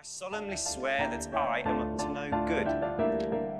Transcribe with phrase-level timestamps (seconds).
[0.00, 3.59] I solemnly swear that I am up to no good.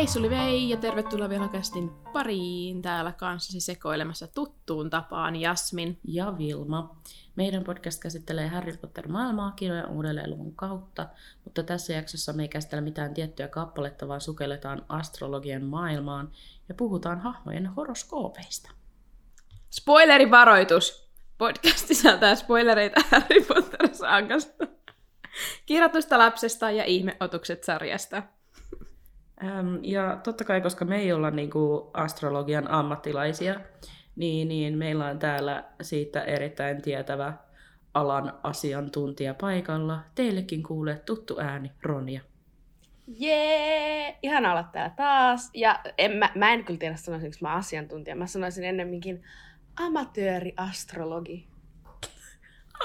[0.00, 5.98] Hei Suli Vei ja tervetuloa vielä kästin pariin täällä kanssasi sekoilemassa tuttuun tapaan Jasmin.
[6.04, 6.96] ja Vilma.
[7.36, 11.08] Meidän podcast käsittelee Harry Potter-maailmaa kirjojen uudelleen kautta,
[11.44, 16.32] mutta tässä jaksossa me ei käsitellä mitään tiettyä kappaletta, vaan sukelletaan astrologian maailmaan
[16.68, 18.70] ja puhutaan hahmojen horoskoopeista.
[19.70, 21.10] Spoilerivaroitus!
[21.38, 24.66] Podcast sisältää spoilereita Harry Potter-saakasta,
[25.66, 28.22] kirjoitusta lapsesta ja ihmeotukset sarjasta.
[29.44, 33.60] Ähm, ja totta kai, koska me ei olla niinku astrologian ammattilaisia,
[34.16, 37.34] niin, niin meillä on täällä siitä erittäin tietävä
[37.94, 39.98] alan asiantuntija paikalla.
[40.14, 42.20] Teillekin kuulee tuttu ääni, Ronja.
[43.18, 44.18] Jee!
[44.22, 45.50] Ihan olla täällä taas.
[45.54, 48.16] Ja en, mä, mä en kyllä tiedä sanoisinko mä asiantuntija.
[48.16, 49.22] Mä sanoisin ennemminkin
[49.76, 51.48] amatööriastrologi.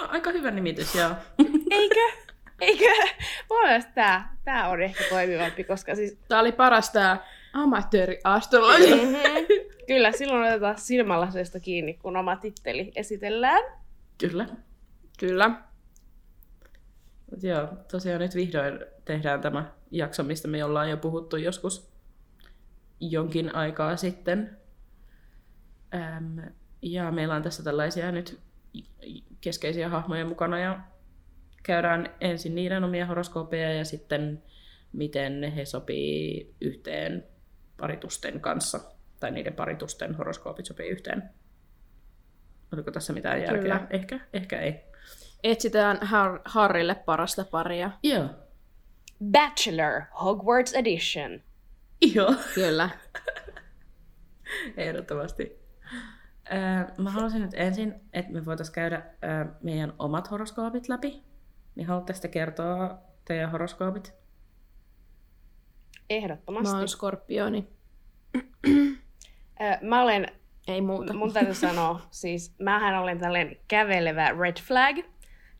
[0.10, 1.10] Aika hyvä nimitys, joo.
[1.72, 2.35] Eikö?
[2.62, 2.86] Eikö?
[3.50, 6.18] Mun mielestä tää, tää on ehkä toimivampi, koska siis...
[6.28, 8.96] Tää oli paras tää amatööriastrologi.
[8.96, 9.46] Mm-hmm.
[9.88, 13.64] Kyllä, silloin otetaan silmälaseista kiinni, kun oma titteli esitellään.
[14.18, 14.48] Kyllä.
[15.20, 15.50] Kyllä.
[17.32, 21.92] Mut joo, tosiaan nyt vihdoin tehdään tämä jakso, mistä me ollaan jo puhuttu joskus
[23.00, 24.58] jonkin aikaa sitten.
[25.96, 26.40] Ähm,
[26.82, 28.40] ja meillä on tässä tällaisia nyt
[29.42, 30.80] keskeisiä hahmoja mukana ja
[31.66, 34.44] käydään ensin niiden omia horoskoopeja ja sitten
[34.94, 37.24] miten he sopii yhteen
[37.78, 38.80] paritusten kanssa.
[39.20, 41.30] Tai niiden paritusten horoskoopit sopii yhteen.
[42.74, 43.62] Oliko tässä mitään järkeä?
[43.62, 43.88] Kyllä.
[43.90, 44.76] Ehkä, ehkä ei.
[45.44, 47.92] Etsitään Har- Harrille parasta paria.
[48.04, 48.30] Joo.
[49.32, 51.42] Bachelor Hogwarts Edition.
[52.16, 52.34] Joo.
[52.56, 52.90] Kyllä.
[54.78, 55.60] Ehdottomasti.
[56.98, 59.04] Mä haluaisin nyt ensin, että me voitaisiin käydä
[59.62, 61.24] meidän omat horoskoopit läpi.
[61.76, 64.14] Niin haluatteko te kertoa teidän horoskoopit?
[66.10, 66.72] Ehdottomasti.
[66.72, 67.68] Mä oon skorpioni.
[69.82, 70.28] Mä olen
[70.68, 71.14] Ei muuta.
[71.14, 74.98] Mun täytyy sanoa, siis mähän olen tällainen kävelevä red flag,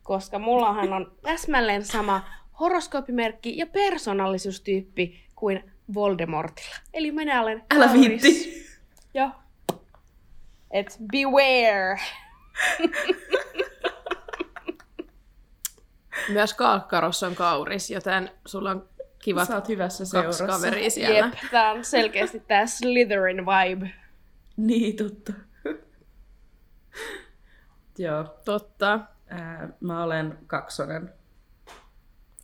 [0.02, 2.24] koska mullahan on täsmälleen sama
[2.60, 6.76] horoskoopimerkki ja persoonallisuustyyppi kuin Voldemortilla.
[6.94, 8.66] Eli minä olen Älä viitti!
[9.14, 9.30] Joo.
[10.70, 12.00] Et beware.
[16.28, 18.88] Myös Kalkkaros on kauris, joten sulla on
[19.18, 20.46] kiva Sä oot hyvässä kaksi seurassa.
[20.46, 21.18] kaveria siellä.
[21.18, 23.90] Jep, tää on selkeästi tää Slytherin vibe.
[24.56, 25.32] Niin, totta.
[27.98, 28.24] Joo.
[28.44, 29.00] Totta.
[29.28, 31.12] Ää, mä olen kaksonen.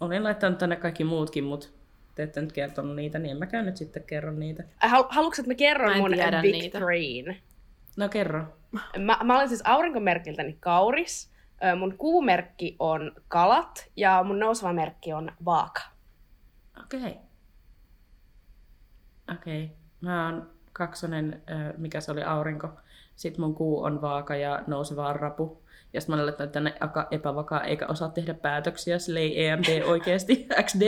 [0.01, 1.69] Olin laittanut tänne kaikki muutkin, mutta
[2.15, 4.63] te ette nyt kertonut niitä, niin en mäkään nyt sitten kerro niitä.
[4.63, 6.11] Hal- haluatko, että mä kerron Mä mun
[6.43, 6.79] Big niitä.
[6.79, 7.43] Threein?
[7.97, 8.45] No kerro.
[8.99, 11.32] Mä, mä olen siis aurinkomerkiltäni kauris.
[11.79, 15.83] Mun kuumerkki on kalat ja mun nouseva merkki on vaaka.
[16.85, 17.01] Okei.
[17.01, 17.13] Okay.
[19.33, 19.65] Okei.
[19.65, 19.77] Okay.
[20.01, 21.43] Mä oon kaksonen,
[21.77, 22.69] mikä se oli, aurinko.
[23.17, 25.63] Sitten mun kuu on vaaka ja nouseva on rapu.
[25.93, 29.83] Ja sitten mä olen laittanut tänne aika epävakaa, eikä osaa tehdä päätöksiä, sille ei EMD
[29.87, 30.83] oikeesti, XD.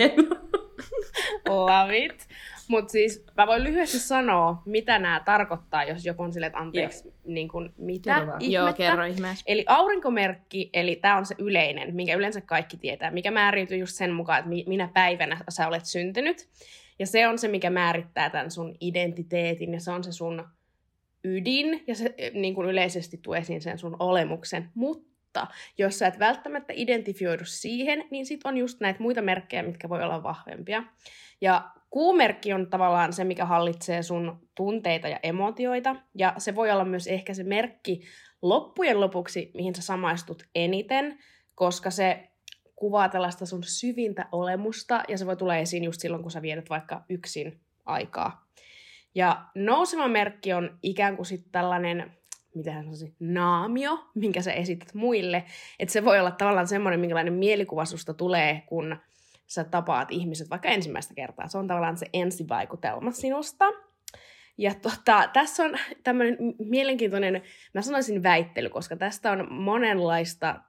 [1.49, 2.29] Love it.
[2.69, 7.15] Mutta siis mä voin lyhyesti sanoa, mitä nämä tarkoittaa, jos joku on silleen, että anteeksi,
[7.25, 8.55] niin kuin, mitä Kerro ihmettä.
[8.55, 9.45] Joo, kerro ihmeessä.
[9.47, 14.13] Eli aurinkomerkki, eli tämä on se yleinen, minkä yleensä kaikki tietää, mikä määräytyy just sen
[14.13, 16.49] mukaan, että mi- minä päivänä sä olet syntynyt.
[16.99, 20.45] Ja se on se, mikä määrittää tämän sun identiteetin, ja se on se sun
[21.25, 24.71] ydin, ja se eh, niin kuin yleisesti tuo esiin sen sun olemuksen.
[24.75, 25.47] Mutta
[25.79, 30.03] jos sä et välttämättä identifioidu siihen, niin sit on just näitä muita merkkejä, mitkä voi
[30.03, 30.85] olla vahvempia.
[31.41, 36.85] Ja kuumerkki on tavallaan se, mikä hallitsee sun tunteita ja emotioita, ja se voi olla
[36.85, 38.01] myös ehkä se merkki
[38.43, 41.19] loppujen lopuksi, mihin sä samaistut eniten,
[41.55, 42.31] koska se
[42.77, 46.71] kuvaa tällaista sun syvintä olemusta, ja se voi tulla esiin just silloin, kun sä vietät
[46.71, 48.47] vaikka yksin aikaa.
[49.15, 52.13] Ja nouseva merkki on ikään kuin sitten tällainen,
[52.55, 55.45] mitä hän sanoisi, naamio, minkä sä esität muille.
[55.79, 58.97] Että se voi olla tavallaan semmoinen, minkälainen mielikuva susta tulee, kun
[59.47, 61.49] sä tapaat ihmiset vaikka ensimmäistä kertaa.
[61.49, 63.65] Se on tavallaan se ensivaikutelma sinusta.
[64.59, 67.43] Ja tota, tässä on tämmöinen mielenkiintoinen,
[67.75, 70.61] mä sanoisin väittely, koska tästä on monenlaista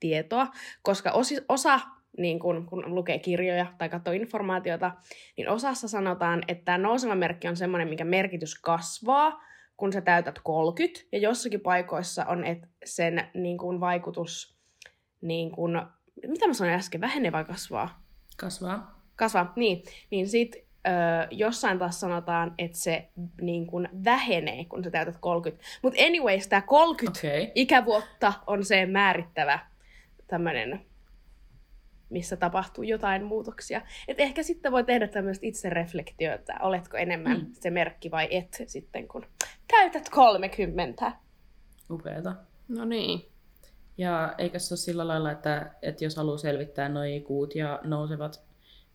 [0.00, 0.46] tietoa,
[0.82, 1.80] koska osi, osa,
[2.18, 4.92] niin kun, kun lukee kirjoja tai katsoo informaatiota,
[5.36, 9.42] niin osassa sanotaan, että tämä nouseva merkki on semmoinen, minkä merkitys kasvaa,
[9.76, 14.58] kun sä täytät 30, ja jossakin paikoissa on et sen niin kun, vaikutus,
[15.20, 15.86] niin kun,
[16.26, 18.03] mitä mä sanoin äsken, vähenee vai kasvaa?
[18.36, 19.00] Kasvaa.
[19.16, 23.08] kasvaa, niin, niin sit Öö, jossain taas sanotaan, että se
[23.40, 25.64] niin kuin vähenee, kun sä täytät 30.
[25.82, 27.52] Mutta anyways, tämä 30 Okei.
[27.54, 29.58] ikävuotta on se määrittävä
[30.26, 30.86] tämmöinen,
[32.10, 33.82] missä tapahtuu jotain muutoksia.
[34.08, 37.46] Et ehkä sitten voi tehdä tämmöistä itsereflektioa, että oletko enemmän Mm.
[37.52, 39.26] se merkki vai et sitten, kun
[39.68, 41.12] täytät 30.
[41.90, 42.34] Upeeta.
[42.68, 43.28] No niin.
[43.98, 48.42] Ja eikä se ole sillä lailla, että, että jos haluaa selvittää noi kuut ja nousevat,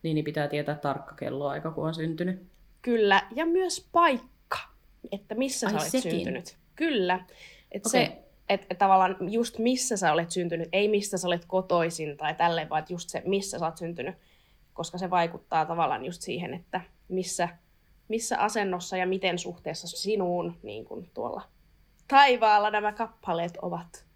[0.03, 2.47] niin, niin pitää tietää tarkka kelloaika, kun on syntynyt.
[2.81, 4.57] Kyllä, ja myös paikka,
[5.11, 6.11] että missä Ai, sä olet sekin.
[6.11, 6.57] syntynyt.
[6.75, 7.25] Kyllä,
[7.71, 8.05] että Okei.
[8.05, 12.35] se, että et tavallaan just missä sä olet syntynyt, ei mistä sä olet kotoisin tai
[12.35, 14.15] tälleen, vaan just se, missä sä olet syntynyt,
[14.73, 17.49] koska se vaikuttaa tavallaan just siihen, että missä,
[18.07, 21.41] missä asennossa ja miten suhteessa sinuun niin kuin tuolla
[22.07, 24.08] taivaalla nämä kappaleet ovat.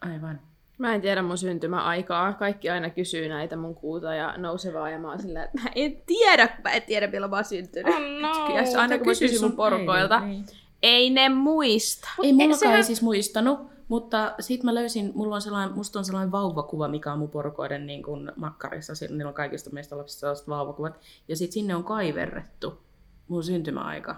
[0.00, 0.40] Aivan.
[0.78, 2.32] Mä en tiedä mun syntymäaikaa.
[2.32, 6.02] Kaikki aina kysyy näitä mun kuuta ja nousevaa ja mä oon silleen, että mä en
[6.06, 7.94] tiedä, kun mä en tiedä milloin mä oon syntynyt.
[7.94, 8.56] Oh no.
[8.56, 10.44] Ja se aina kun mä Kysy kysyn mun porukoilta, äidin, niin.
[10.82, 12.08] ei ne muista.
[12.22, 12.84] Ei mulla sehän- sehän...
[12.84, 13.58] siis muistanut,
[13.88, 17.86] mutta sit mä löysin, mulla on sellainen, musta on sellainen vauvakuva, mikä on mun porukoiden
[17.86, 18.92] niin kuin makkarissa.
[19.10, 21.00] Niillä on kaikista meistä lapsista sellaiset vauvakuvat.
[21.28, 22.82] Ja sit sinne on kaiverrettu
[23.28, 24.16] mun syntymäaika.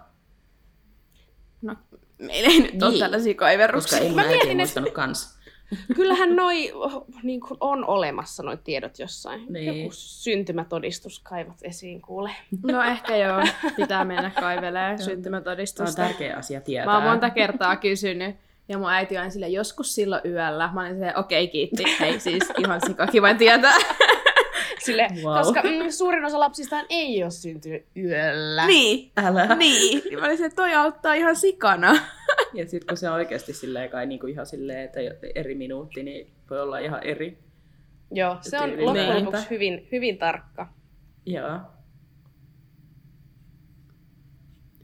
[1.63, 1.77] No,
[2.19, 3.01] meillä ei nyt ole Niin.
[3.01, 3.99] tällaisia Koska kaiverruksia.
[3.99, 5.40] ei mun Mä äiti mietin, ole muistanut kans.
[5.97, 9.47] Kyllähän noi oh, niin kuin on olemassa noi tiedot jossain.
[9.49, 9.83] Niin.
[9.83, 12.31] Joku syntymätodistus kaivat esiin kuule.
[12.63, 13.43] No ehkä joo,
[13.77, 16.03] pitää mennä kaivelemaan Tämä on syntymätodistusta.
[16.03, 16.87] tärkeä asia tietää.
[16.87, 18.37] Mä oon monta kertaa kysynyt.
[18.69, 20.71] Ja mun äiti on sille joskus silloin yöllä.
[20.73, 21.85] Mä olin silleen, okei okay, kiitti.
[22.01, 23.75] Hei siis ihan sika kiva tietää.
[24.87, 25.37] Sille, Wow.
[25.39, 28.67] Koska mm, suurin osa lapsistaan ei ole syntynyt yöllä.
[28.67, 29.13] niin.
[29.17, 29.55] Älä.
[29.55, 30.03] Niin.
[30.05, 31.93] Niin mä olin silleen, toi auttaa ihan sikana.
[32.55, 35.01] Ja sit kun se on oikeasti silleen kai niinku ihan silleen, että
[35.35, 37.39] eri minuutti, niin voi olla ihan eri.
[38.13, 40.73] Joo, se on Tyyliin loppujen lopuksi hyvin, hyvin tarkka.
[41.27, 41.61] Joo.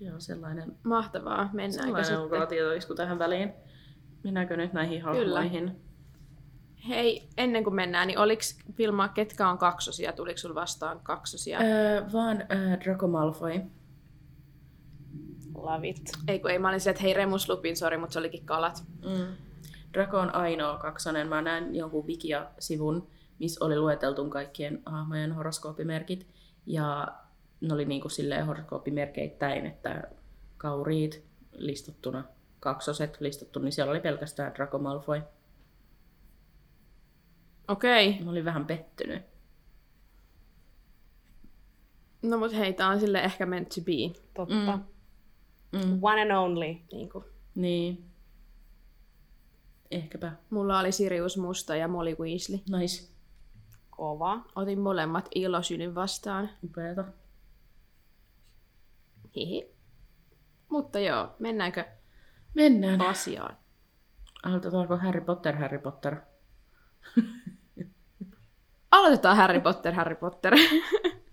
[0.00, 1.44] Joo, sellainen, Mahtavaa.
[1.52, 2.22] Mennäänkö sellainen sitten?
[2.22, 3.52] ulkoa tietoisku tähän väliin.
[4.25, 5.76] Mennäänkö nyt näihin hahmoihin?
[6.88, 10.12] Hei, ennen kuin mennään, niin oliks Vilma, ketkä on kaksosia?
[10.12, 11.59] Tuliko sulla vastaan kaksosia?
[11.61, 13.61] Öö, vaan öö, Draco Malfoy.
[15.55, 16.12] Love it.
[16.29, 18.85] Ei kun ei, mä olin silleen, että hei Remus Lupin, sori, mutta se olikin kalat.
[19.05, 19.27] Mm.
[19.94, 21.29] Draco on ainoa kaksonen.
[21.29, 26.27] Mä näen jonkun Wikia-sivun, missä oli lueteltu kaikkien hahmojen horoskooppimerkit.
[26.67, 27.09] Ja
[27.61, 30.03] ne oli niinku silleen horoskooppimerkeittäin, että
[30.56, 32.25] kauriit listattuna,
[32.61, 35.23] kaksoset listattu, niin siellä oli pelkästään Draco Malfoy.
[37.68, 38.24] Okei.
[38.24, 39.22] Mä olin vähän pettynyt.
[42.22, 44.20] No mut hei, tää on sille ehkä meant to be.
[44.34, 44.76] Totta.
[44.76, 44.84] Mm.
[45.84, 45.98] Mm.
[46.02, 46.74] One and only.
[46.92, 47.24] Niin kuin.
[47.54, 48.10] Niin.
[49.90, 50.32] Ehkäpä.
[50.50, 52.58] Mulla oli Sirius Musta ja Molly Weasley.
[52.70, 53.16] Nais.
[53.90, 54.40] Kova.
[54.56, 56.50] Otin molemmat ilosynyn vastaan.
[56.64, 57.04] Upeeta.
[59.36, 59.76] Hihi.
[60.68, 61.84] Mutta joo, mennäänkö
[62.54, 63.00] Mennään.
[63.00, 63.56] asiaan?
[64.42, 66.16] Aloitetaanko Harry Potter, Harry Potter?
[68.91, 70.55] Aloitetaan Harry Potter, Harry Potter.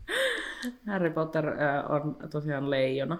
[0.87, 1.45] Harry Potter
[1.89, 3.17] on tosiaan leijona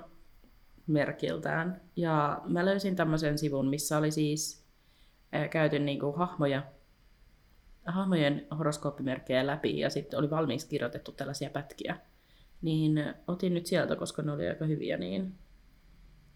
[0.87, 1.81] merkiltään.
[1.95, 4.65] Ja mä löysin tämmöisen sivun, missä oli siis
[5.49, 6.63] käyty niinku hahmoja,
[7.85, 11.97] hahmojen horoskooppimerkkejä läpi ja sitten oli valmiiksi kirjoitettu tällaisia pätkiä.
[12.61, 15.35] Niin otin nyt sieltä, koska ne oli aika hyviä, niin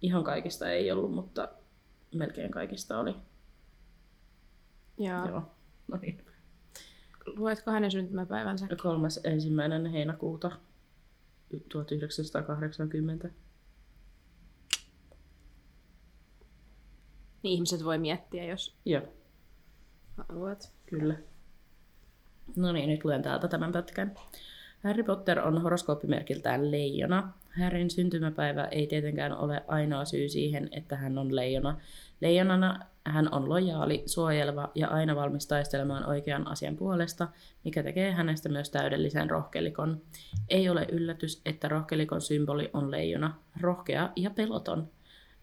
[0.02, 1.50] ihan kaikista ei ollut, mutta
[2.16, 3.16] melkein kaikista oli.
[4.98, 5.42] ja Joo.
[5.88, 6.26] No niin.
[7.36, 8.67] Luetko hänen syntymäpäivänsä?
[8.81, 10.51] Kolmas ensimmäinen heinäkuuta
[11.69, 13.29] 1980.
[17.43, 19.01] Niin ihmiset voi miettiä, jos Joo,
[20.17, 20.72] haluat.
[20.86, 21.15] kyllä.
[22.55, 24.15] No niin, nyt luen täältä tämän pätkän.
[24.84, 27.34] Harry Potter on horoskooppimerkiltään leijona.
[27.62, 31.77] Harryn syntymäpäivä ei tietenkään ole ainoa syy siihen, että hän on leijona.
[32.22, 32.79] Leijonana
[33.12, 37.28] hän on lojaali, suojeleva ja aina valmis taistelemaan oikean asian puolesta,
[37.64, 40.02] mikä tekee hänestä myös täydellisen rohkelikon.
[40.50, 44.88] Ei ole yllätys, että rohkelikon symboli on leijona, rohkea ja peloton.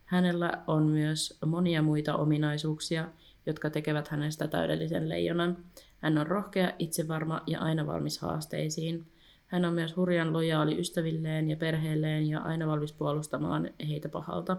[0.04, 3.09] Hänellä on myös monia muita ominaisuuksia,
[3.47, 5.56] jotka tekevät hänestä täydellisen leijonan.
[5.99, 9.06] Hän on rohkea, itsevarma ja aina valmis haasteisiin.
[9.47, 14.56] Hän on myös hurjan lojaali ystävilleen ja perheelleen ja aina valmis puolustamaan heitä pahalta.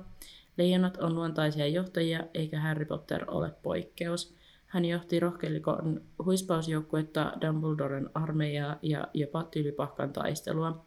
[0.58, 4.36] Leijonat on luontaisia johtajia, eikä Harry Potter ole poikkeus.
[4.68, 10.86] Hän johti rohkelikon huispausjoukkuetta, Dumbledoren armeijaa ja jopa tylypahkan taistelua.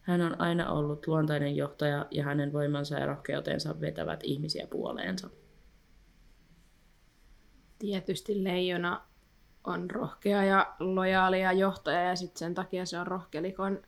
[0.00, 5.30] Hän on aina ollut luontainen johtaja ja hänen voimansa ja rohkeutensa vetävät ihmisiä puoleensa.
[7.78, 9.02] Tietysti leijona
[9.64, 13.82] on rohkea ja lojaalia johtaja ja sitten sen takia se on rohkelikon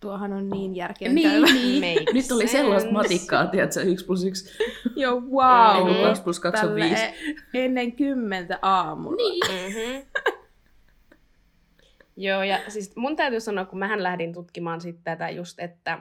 [0.00, 1.98] Tuohan on niin järkeen Niin, niin.
[1.98, 4.58] Makes Nyt oli sellaista matikkaa, tiedätkö, 1 plus 1.
[4.96, 5.88] Joo, wow.
[5.88, 7.04] Ei kun 2 plus 2 on Tälle 5.
[7.54, 9.16] ennen kymmentä aamulla.
[9.16, 9.74] Niin.
[9.74, 10.06] Mm-hmm.
[12.16, 15.98] Joo, ja siis mun täytyy sanoa, kun mähän lähdin tutkimaan sitten tätä just, että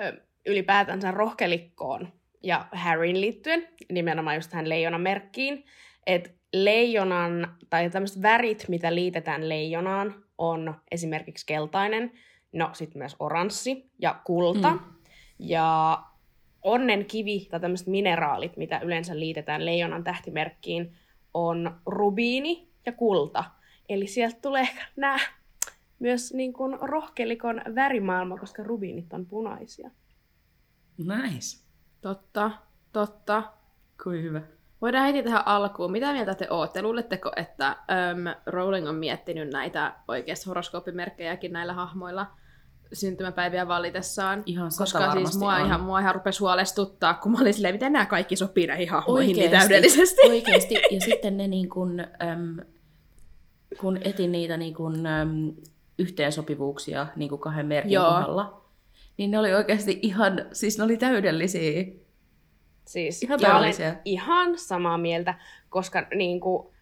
[0.00, 5.64] ö, ylipäätänsä rohkelikkoon ja Harryn liittyen, nimenomaan just tähän leijonan merkkiin,
[6.06, 12.12] että leijonan, tai tämmöiset värit, mitä liitetään leijonaan, on esimerkiksi keltainen,
[12.56, 14.70] no sitten myös oranssi ja kulta.
[14.70, 14.80] Mm.
[15.38, 16.02] Ja
[16.62, 20.94] onnen kivi tai tämmöiset mineraalit, mitä yleensä liitetään leijonan tähtimerkkiin,
[21.34, 23.44] on rubiini ja kulta.
[23.88, 25.18] Eli sieltä tulee nämä
[25.98, 29.90] myös niin kuin rohkelikon värimaailma, koska rubiinit on punaisia.
[30.98, 31.64] Nice.
[32.00, 32.50] Totta,
[32.92, 33.42] totta.
[34.02, 34.42] Kuin hyvä.
[34.80, 35.92] Voidaan heti tähän alkuun.
[35.92, 36.82] Mitä mieltä te ootte?
[36.82, 37.76] Luuletteko, että äm,
[38.46, 42.26] Rowling on miettinyt näitä oikeasti horoskooppimerkkejäkin näillä hahmoilla
[42.92, 44.42] syntymäpäiviä valitessaan?
[44.46, 45.66] Ihan Koska siis mua on.
[45.66, 49.36] ihan, mua ihan rupesi huolestuttaa, kun mä olin silleen, miten nämä kaikki sopii näihin hahmoihin
[49.36, 50.20] niin täydellisesti.
[50.28, 50.74] Oikeesti.
[50.74, 52.56] Ja sitten ne niin kun, äm,
[53.80, 55.52] kun etin niitä niin kun, äm,
[55.98, 58.12] yhteensopivuuksia niin kun kahden merkin Joo.
[58.12, 58.64] kohdalla,
[59.16, 61.84] niin ne oli oikeasti ihan, siis ne oli täydellisiä.
[62.84, 63.96] Siis Ihan ja olen täydellisiä.
[64.04, 65.34] ihan samaa mieltä,
[65.68, 66.75] koska, niin kuin,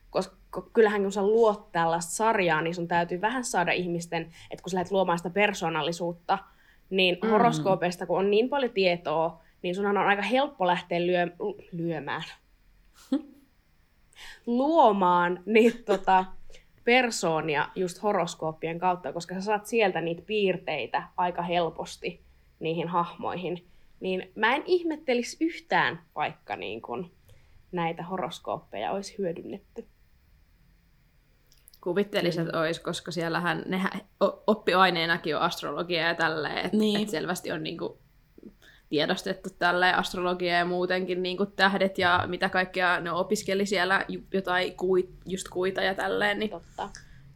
[0.55, 4.71] koska kyllähän kun sä luot tällaista sarjaa, niin sun täytyy vähän saada ihmisten, että kun
[4.71, 6.39] sä lähdet luomaan sitä persoonallisuutta,
[6.91, 7.31] niin mm.
[7.31, 11.27] horoskoopeista, kun on niin paljon tietoa, niin sunhan on aika helppo lähteä lyö,
[11.73, 12.23] lyömään,
[14.47, 16.25] luomaan niitä tota,
[16.85, 22.21] persoonia just horoskooppien kautta, koska sä saat sieltä niitä piirteitä aika helposti
[22.61, 23.67] niihin hahmoihin.
[24.01, 27.11] Niin mä en ihmettelisi yhtään, vaikka niin kun
[27.73, 29.89] näitä horoskooppeja olisi hyödynnetty.
[31.85, 33.91] Kuvittelisin, että olisi, koska siellähän nehän
[34.47, 37.03] oppiaineenakin on astrologia ja tälleen, että Niin.
[37.03, 37.99] et selvästi on niinku
[38.89, 45.11] tiedostettu tälleen astrologia ja muutenkin niinku tähdet ja mitä kaikkea ne opiskeli siellä, jotain kuit,
[45.27, 46.89] just kuita ja tälleen, niin Totta.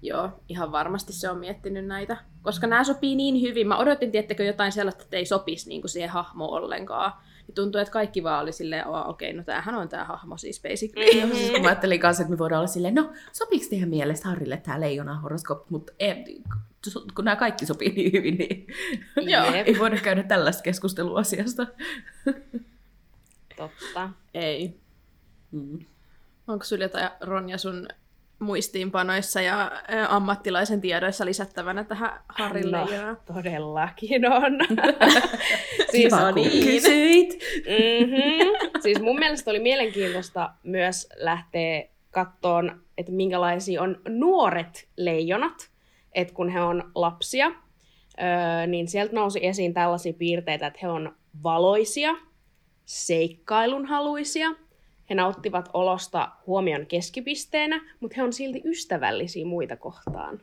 [0.03, 2.17] joo, ihan varmasti se on miettinyt näitä.
[2.43, 6.11] Koska nämä sopii niin hyvin, mä odotin, tiettäkö jotain sellaista, että ei sopisi niinku siihen
[6.11, 7.13] hahmoon ollenkaan.
[7.49, 10.63] Niin tuntuu, että kaikki vaan oli silleen, "Aa, okei, no tämähän on tämä hahmo siis
[10.63, 11.25] basically.
[11.27, 11.33] Mm.
[11.37, 14.57] Siis kun mä ajattelin kanssa, että me voidaan olla silleen, no sopiiko teidän mielestä Harrille
[14.57, 16.43] tämä leijona horoskooppi, mutta ei,
[17.15, 18.67] kun nämä kaikki sopii niin hyvin, niin
[19.33, 19.45] Joo.
[19.67, 21.67] Ei voida käydä tällaista keskustelua asiasta.
[23.57, 24.11] totta.
[24.35, 24.81] Ei.
[25.53, 25.79] Mm.
[26.49, 27.89] Onko sulla jotain, Ronja, sun
[28.39, 29.71] muistiinpanoissa ja
[30.09, 32.77] ammattilaisen tiedoissa lisättävänä tähän Harrille?
[32.79, 33.17] No, Ja...
[33.35, 34.53] todellakin on.
[35.91, 37.39] siis, Kiva, kun kysyit.
[37.67, 38.81] mm-hmm.
[38.83, 45.71] siis mun mielestä oli mielenkiintoista myös lähteä kattoon, että minkälaisia on nuoret leijonat,
[46.13, 51.17] että kun he on lapsia, öö, niin sieltä nousi esiin tällaisia piirteitä, että he on
[51.43, 52.15] valoisia,
[52.85, 54.49] seikkailunhaluisia,
[55.11, 60.41] he nauttivat olosta huomion keskipisteenä, mutta he on silti ystävällisiä muita kohtaan.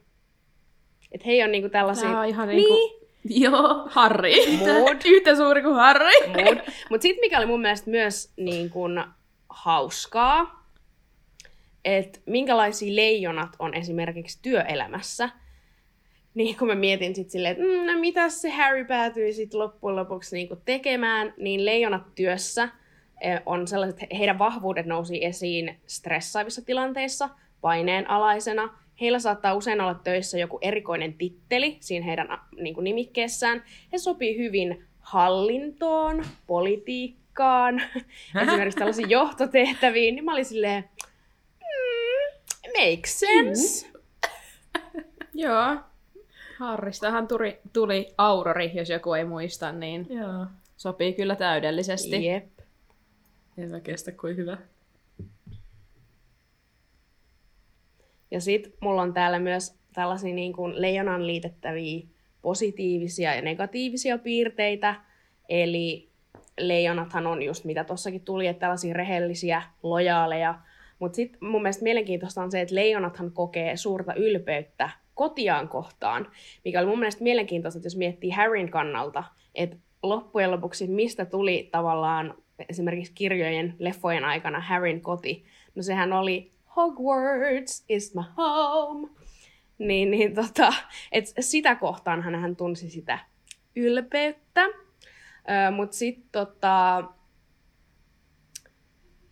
[1.12, 2.10] Et he ei ole niinku tällaisia...
[2.10, 3.88] Tämä on ihan niin, niinku Joo.
[3.90, 4.32] Harry.
[4.58, 4.98] Mood.
[5.16, 6.12] Yhtä suuri kuin Harry.
[6.28, 6.58] mood.
[6.90, 9.04] Mutta sitten mikä oli mun mielestä myös niin kun,
[9.50, 10.66] hauskaa,
[11.86, 15.30] että minkälaisia leijonat on esimerkiksi työelämässä.
[16.34, 19.96] Niin kun mä mietin sitten silleen, että mm, no mitä se Harry päätyi sitten loppujen
[19.96, 22.70] lopuksi niin tekemään, niin leijonat työssä
[23.46, 27.30] on sellaiset, heidän vahvuudet nousi esiin stressaavissa tilanteissa,
[27.62, 28.78] paineen alaisena.
[29.02, 33.64] Heillä saattaa usein olla töissä joku erikoinen titteli siinä heidän niin kuin nimikkeessään.
[33.94, 37.82] He sopii hyvin hallintoon, politiikkaan,
[38.42, 40.16] esimerkiksi tällaisiin johtotehtäviin.
[40.16, 40.90] Niin mä olin silleen,
[41.60, 43.88] mm, makes sense.
[45.34, 45.78] Joo.
[46.60, 50.46] Harristahan tuli, tuli Aurori, jos joku ei muista, niin Joo.
[50.78, 52.26] sopii kyllä täydellisesti.
[52.26, 52.55] Jep.
[53.58, 54.58] En mä kestä kuin hyvä.
[58.32, 62.08] Ja sitten mulla on täällä myös tällaisia niin kuin leijonan liitettäviä
[62.42, 64.96] positiivisia ja negatiivisia piirteitä.
[65.50, 66.10] Eli
[66.60, 70.60] leijonathan on just mitä tossakin tuli, että tällaisia rehellisiä, lojaaleja.
[71.00, 76.32] Mutta sitten mun mielestä mielenkiintoista on se, että leijonathan kokee suurta ylpeyttä kotiaan kohtaan,
[76.66, 79.24] mikä oli mun mielestä mielenkiintoista, että jos miettii Harryn kannalta,
[79.56, 82.36] että loppujen lopuksi mistä tuli tavallaan
[82.70, 85.46] esimerkiksi kirjojen, leffojen aikana Harryn koti,
[85.76, 89.10] no sehän oli Hogwarts is my home.
[89.78, 90.74] Niin, niin tota,
[91.12, 93.20] et sitä kohtaan hän tunsi sitä
[93.76, 94.62] ylpeyttä.
[94.62, 97.04] Öö, Mutta sitten tota,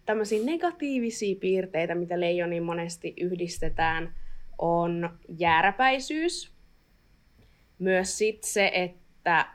[0.06, 4.16] tämmöisiä negatiivisia piirteitä, mitä leijoniin monesti yhdistetään,
[4.58, 6.54] on jääräpäisyys.
[7.80, 9.46] myös sit se, että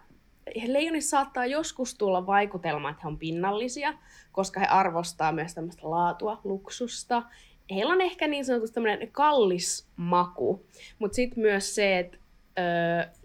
[0.67, 3.95] leijonissa saattaa joskus tulla vaikutelma, että he on pinnallisia,
[4.33, 7.23] koska he arvostaa myös tämmöistä laatua, luksusta.
[7.71, 10.67] Heillä on ehkä niin sanotusti tämmöinen kallis maku,
[10.99, 12.19] mutta sitten myös se, että
[12.59, 12.61] ö,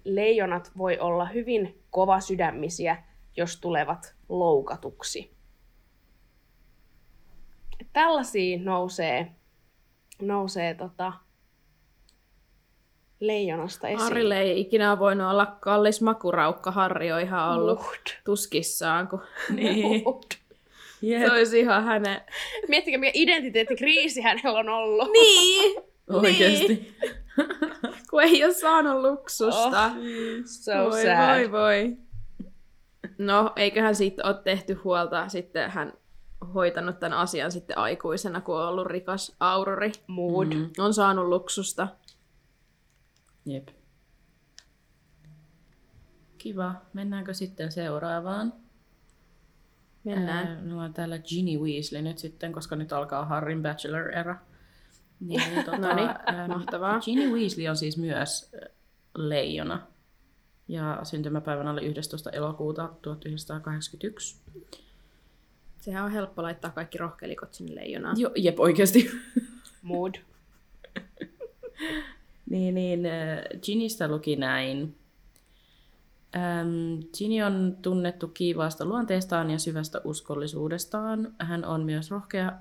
[0.04, 3.04] leijonat voi olla hyvin kova sydämisiä,
[3.38, 5.34] jos tulevat loukatuksi.
[7.94, 9.32] Tällaisia nousee,
[10.22, 11.14] nousee tota,
[13.28, 14.00] leijonasta esiin.
[14.02, 16.72] Harrille ei ikinä voinut olla kallis makuraukka.
[16.72, 18.10] Harri on ihan ollut Muht.
[18.26, 19.22] tuskissaan, kun
[19.56, 20.04] Niin.
[21.02, 21.22] Jep.
[21.22, 22.22] se olisi ihan hänen...
[22.68, 25.12] Miettikää, mikä identiteettikriisi hänellä on ollut.
[25.12, 25.84] Niin!
[26.24, 26.96] Oikeesti.
[28.10, 29.86] kun ei ole saanut luksusta.
[29.86, 29.92] Oh,
[30.46, 31.36] so voi, sad.
[31.38, 31.98] voi, voi.
[33.18, 35.94] No, eiköhän siitä ole tehty huolta sitten hän
[36.54, 39.92] hoitanut tämän asian sitten aikuisena, kun on ollut rikas aurori.
[40.08, 40.48] Mood.
[40.48, 40.70] Mm.
[40.78, 41.88] On saanut luksusta.
[43.46, 43.68] Jep.
[46.38, 46.76] Kiva.
[46.94, 48.54] Mennäänkö sitten seuraavaan?
[50.04, 50.48] Mennään.
[50.48, 54.36] Ää, Minulla on täällä Ginny Weasley nyt sitten, koska nyt alkaa Harrin Bachelor-era.
[55.20, 57.00] Niin, tota, Noniin, ää, mahtavaa.
[57.00, 58.52] Ginny Weasley on siis myös
[59.16, 59.88] leijona.
[60.68, 62.30] Ja syntymäpäivänä oli 11.
[62.30, 64.38] elokuuta 1981.
[65.82, 68.20] Sehän on helppo laittaa kaikki rohkelikot sinne leijonaan.
[68.20, 69.12] Jo, jep, oikeasti.
[69.82, 70.16] Mood.
[72.50, 74.96] Niin, niin äh, Ginistä luki näin.
[76.36, 81.34] Ähm, Ginny on tunnettu kiivaasta luonteestaan ja syvästä uskollisuudestaan.
[81.40, 82.52] Hän on myös rohkea,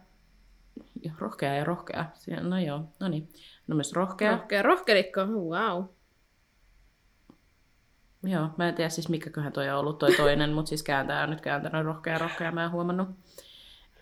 [1.19, 2.07] rohkea ja rohkea.
[2.41, 3.29] No joo, no niin.
[3.71, 4.33] On myös rohkea.
[4.33, 5.85] Rohkea rohkelikko, wow.
[8.23, 11.31] Joo, mä en tiedä siis mikäköhän toi on ollut toi toinen, mutta siis kääntäjä on
[11.31, 13.09] nyt kääntänyt rohkea rohkea, mä en huomannut.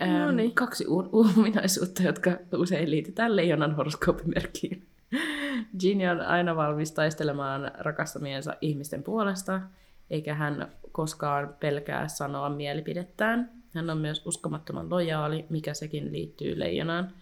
[0.03, 0.55] Ähm, Noniin.
[0.55, 4.87] Kaksi u- ominaisuutta, jotka usein liitetään leijonan horoskooppimerkkiin.
[5.79, 9.61] Ginny on aina valmis taistelemaan rakastamiensa ihmisten puolesta,
[10.11, 13.51] eikä hän koskaan pelkää sanoa mielipidettään.
[13.75, 17.13] Hän on myös uskomattoman lojaali, mikä sekin liittyy leijonaan.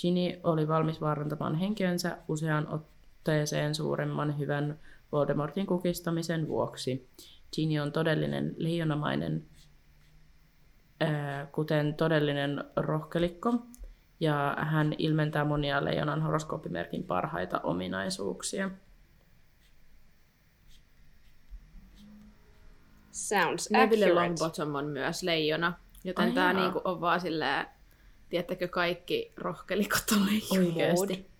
[0.00, 4.78] Ginny oli valmis vaarantamaan henkeensä useaan otteeseen suuremman hyvän
[5.12, 7.08] Voldemortin kukistamisen vuoksi.
[7.54, 9.44] Ginny on todellinen leijonamainen,
[11.52, 13.54] kuten todellinen rohkelikko,
[14.20, 18.70] ja hän ilmentää monia leijonan horoskooppimerkin parhaita ominaisuuksia.
[23.10, 24.28] Sounds Neville accurate.
[24.28, 25.72] Longbottom on myös leijona,
[26.04, 27.66] joten Ai tämä niinku on vaan silleen,
[28.28, 30.86] tiedättekö kaikki rohkelikot on leijonia.
[30.86, 31.30] Oikeesti.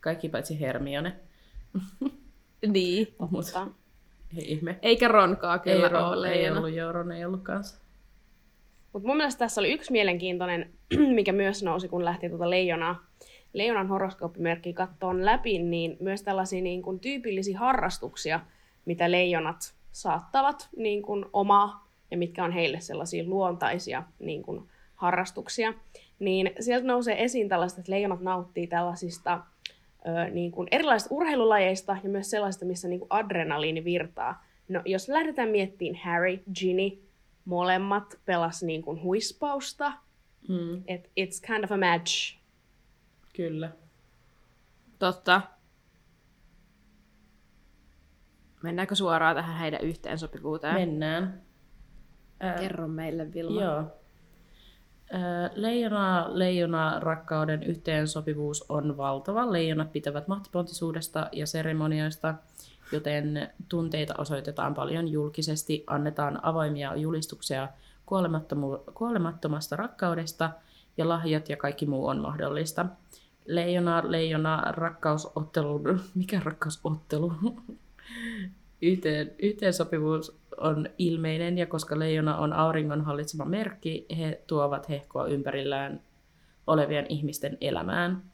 [0.00, 1.16] Kaikki paitsi Hermione.
[2.66, 3.14] Niin.
[3.30, 3.66] Mutta
[4.36, 4.78] ei ihme.
[4.82, 6.58] Eikä Ronkaa kyllä ei, ole Ron, ei leijona.
[6.60, 7.80] ollut Jouron, ei ollut kanssa.
[8.92, 10.70] Mutta mun mielestä tässä oli yksi mielenkiintoinen,
[11.14, 13.04] mikä myös nousi, kun lähti tuota leijonaa,
[13.52, 18.40] leijonan horoskooppimerkkiä kattoon läpi, niin myös tällaisia niin kuin tyypillisiä harrastuksia,
[18.84, 25.74] mitä leijonat saattavat niin kuin omaa ja mitkä on heille sellaisia luontaisia niin kuin harrastuksia.
[26.18, 29.40] Niin sieltä nousee esiin tällaista, että leijonat nauttii tällaisista
[30.06, 34.44] ö, niin kuin erilaisista urheilulajeista ja myös sellaista, missä niin kuin adrenaliini virtaa.
[34.68, 36.98] No, jos lähdetään miettimään Harry, Ginny,
[37.44, 39.92] molemmat pelas niin kuin huispausta,
[40.48, 42.36] Mm, että it's kind of a match.
[43.36, 43.70] kyllä.
[44.98, 45.40] Totta.
[48.62, 50.74] Mennäänkö suoraan tähän heidän yhteensopivuuteen?
[50.74, 51.42] Mennään.
[52.40, 53.62] Ää, Kerro meille, Vilma.
[53.62, 53.84] Joo.
[55.12, 59.52] Ää, Leijona, leijona rakkauden yhteensopivuus on valtava.
[59.52, 62.34] Leijonat pitävät mahtipontisuudesta ja seremonioista,
[62.92, 67.68] joten tunteita osoitetaan paljon julkisesti, annetaan avoimia julistuksia
[68.06, 70.50] kuolemattomu- kuolemattomasta rakkaudesta
[70.96, 72.86] ja lahjat ja kaikki muu on mahdollista.
[73.46, 75.80] Leijona, leijona, rakkausottelu,
[76.14, 77.32] mikä rakkausottelu?
[78.82, 86.00] Yhteen, yhteensopivuus on ilmeinen ja koska leijona on auringon hallitsema merkki, he tuovat hehkoa ympärillään
[86.66, 88.29] olevien ihmisten elämään.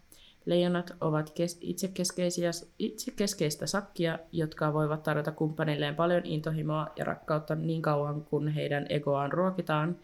[0.47, 7.83] Leijonat ovat kes- itsekeskeisiä, itsekeskeistä sakkia, jotka voivat tarjota kumppanilleen paljon intohimoa ja rakkautta niin
[7.83, 9.97] kauan, kun heidän egoaan ruokitaan,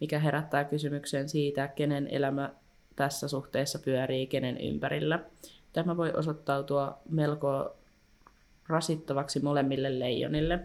[0.00, 2.50] mikä herättää kysymyksen siitä, kenen elämä
[2.96, 5.24] tässä suhteessa pyörii kenen ympärillä.
[5.72, 7.76] Tämä voi osoittautua melko
[8.68, 10.60] rasittavaksi molemmille leijonille.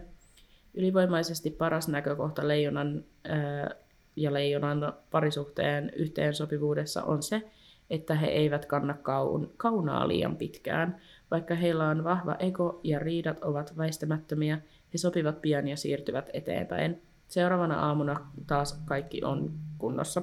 [0.74, 3.70] Ylivoimaisesti paras näkökohta leijonan ää,
[4.16, 7.42] ja leijonan parisuhteen yhteensopivuudessa on se,
[7.90, 11.00] että he eivät kanna kaun, kaunaa liian pitkään.
[11.30, 14.58] Vaikka heillä on vahva ego ja riidat ovat väistämättömiä,
[14.92, 17.02] he sopivat pian ja siirtyvät eteenpäin.
[17.28, 20.22] Seuraavana aamuna taas kaikki on kunnossa,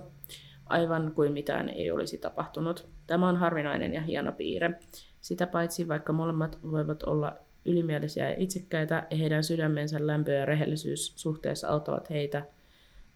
[0.65, 2.87] aivan kuin mitään ei olisi tapahtunut.
[3.07, 4.79] Tämä on harvinainen ja hieno piirre.
[5.21, 11.13] Sitä paitsi, vaikka molemmat voivat olla ylimielisiä ja itsekkäitä, ja heidän sydämensä lämpö ja rehellisyys
[11.15, 12.45] suhteessa auttavat heitä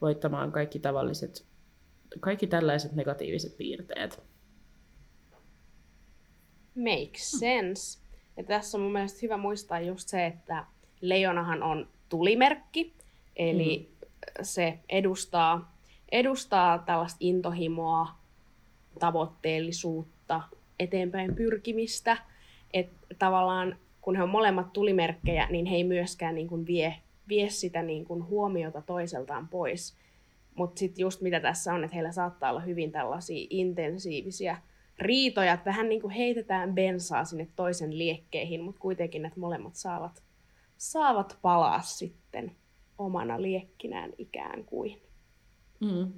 [0.01, 1.45] voittamaan kaikki tavalliset,
[2.19, 4.23] kaikki tällaiset negatiiviset piirteet.
[6.77, 7.99] Makes sense.
[8.37, 10.65] Ja tässä on mun mielestä hyvä muistaa just se, että
[11.01, 12.93] leijonahan on tulimerkki,
[13.35, 14.05] eli mm.
[14.41, 15.75] se edustaa,
[16.11, 18.07] edustaa tällaista intohimoa,
[18.99, 20.41] tavoitteellisuutta,
[20.79, 22.17] eteenpäin pyrkimistä.
[22.73, 26.95] Että tavallaan kun he on molemmat tulimerkkejä, niin he ei myöskään niin kuin vie,
[27.29, 29.95] vie sitä niin kuin huomiota toiseltaan pois.
[30.55, 34.57] Mutta sitten just mitä tässä on, että heillä saattaa olla hyvin tällaisia intensiivisiä
[34.99, 40.23] riitoja, että vähän niin kuin heitetään bensaa sinne toisen liekkeihin, mutta kuitenkin että molemmat saavat,
[40.77, 42.55] saavat palaa sitten
[42.97, 45.01] omana liekkinään ikään kuin.
[45.79, 46.13] Mm.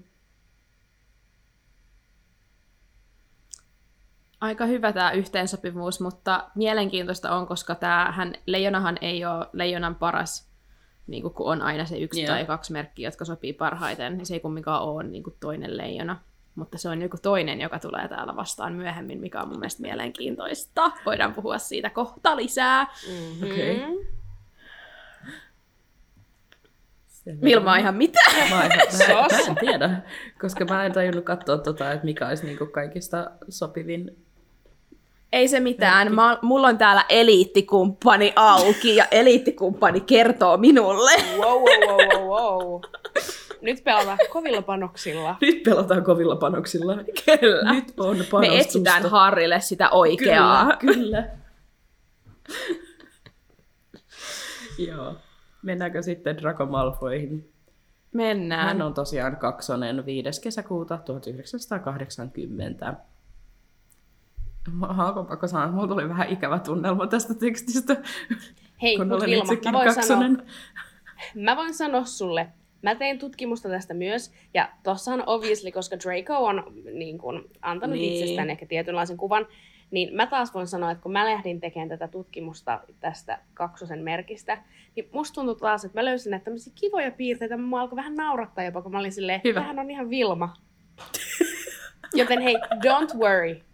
[4.41, 10.49] Aika hyvä tämä yhteensopivuus, mutta mielenkiintoista on, koska tämähän, leijonahan ei ole leijonan paras,
[11.07, 12.27] niin kuin kun on aina se yksi Joo.
[12.27, 16.19] tai kaksi merkkiä, jotka sopii parhaiten, niin se ei kumminkaan ole niin kuin toinen leijona.
[16.59, 20.91] Mutta se on joku toinen, joka tulee täällä vastaan myöhemmin, mikä on mun mielestä mielenkiintoista.
[21.05, 22.87] Voidaan puhua siitä kohta lisää.
[23.09, 23.51] Mm-hmm.
[23.51, 23.81] Okei.
[27.07, 27.41] Selvä.
[27.41, 28.19] Vilma ihan mitä?
[28.49, 30.01] Mä en, mä, mä en tiedä,
[30.41, 34.17] koska mä en tajunnut katsoa, tota, että mikä olisi niinku kaikista sopivin.
[35.31, 36.15] Ei se mitään.
[36.15, 41.11] Mä, mulla on täällä eliittikumppani auki ja eliittikumppani kertoo minulle.
[41.37, 42.81] Wow, wow, wow, wow, wow.
[43.61, 45.35] Nyt pelataan kovilla panoksilla.
[45.41, 46.95] Nyt pelataan kovilla panoksilla.
[47.39, 47.73] Kyllä.
[47.73, 48.39] Nyt on panostusta.
[48.39, 50.77] Me etsitään Harrille sitä oikeaa.
[50.77, 51.29] Kyllä, kyllä.
[54.87, 55.15] Joo.
[55.61, 57.53] Mennäänkö sitten Draco Malfoyhin?
[58.13, 58.67] Mennään.
[58.67, 60.41] Hän on tosiaan kaksonen 5.
[60.41, 62.93] kesäkuuta 1980.
[64.71, 67.97] Mä haluan pakko sanoa, että mulla tuli vähän ikävä tunnelma tästä tekstistä,
[68.81, 70.47] Hei, kun olen Vilma, itsekin mä voin, sanoa, kaksonen.
[71.35, 72.49] mä voin sanoa sulle,
[72.81, 76.63] mä tein tutkimusta tästä myös, ja tuossa on obviously, koska Draco on
[76.93, 78.13] niin kun, antanut niin.
[78.13, 79.47] itsestään ehkä tietynlaisen kuvan,
[79.91, 84.57] niin mä taas voin sanoa, että kun mä lähdin tekemään tätä tutkimusta tästä kaksosen merkistä,
[84.95, 88.63] niin musta tuntui taas, että mä löysin näitä tämmöisiä kivoja piirteitä, mä alkoi vähän naurattaa
[88.63, 89.53] jopa, kun mä olin silleen, Hyvä.
[89.53, 90.53] tämähän on ihan Vilma.
[92.13, 93.68] Joten hei, don't worry.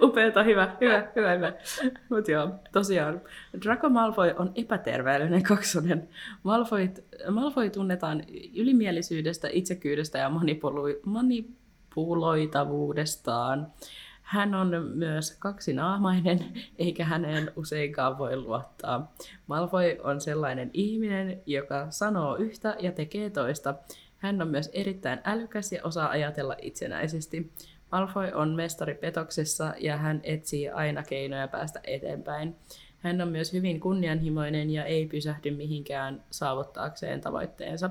[0.00, 1.52] Upeeta, hyvä, hyvä, hyvä, hyvä.
[2.08, 3.20] Mutta joo, tosiaan,
[3.64, 6.08] Draco Malfoy on epäterveellinen kaksonen.
[6.42, 6.88] Malfoy,
[7.30, 8.22] Malfoy tunnetaan
[8.54, 13.72] ylimielisyydestä, itsekyydestä ja manipulu- manipuloitavuudestaan.
[14.22, 16.44] Hän on myös kaksinaamainen,
[16.78, 19.12] eikä häneen useinkaan voi luottaa.
[19.46, 23.74] Malfoy on sellainen ihminen, joka sanoo yhtä ja tekee toista.
[24.16, 27.52] Hän on myös erittäin älykäs ja osaa ajatella itsenäisesti.
[27.94, 32.56] Malfoy on mestari petoksessa ja hän etsii aina keinoja päästä eteenpäin.
[32.98, 37.90] Hän on myös hyvin kunnianhimoinen ja ei pysähdy mihinkään saavuttaakseen tavoitteensa.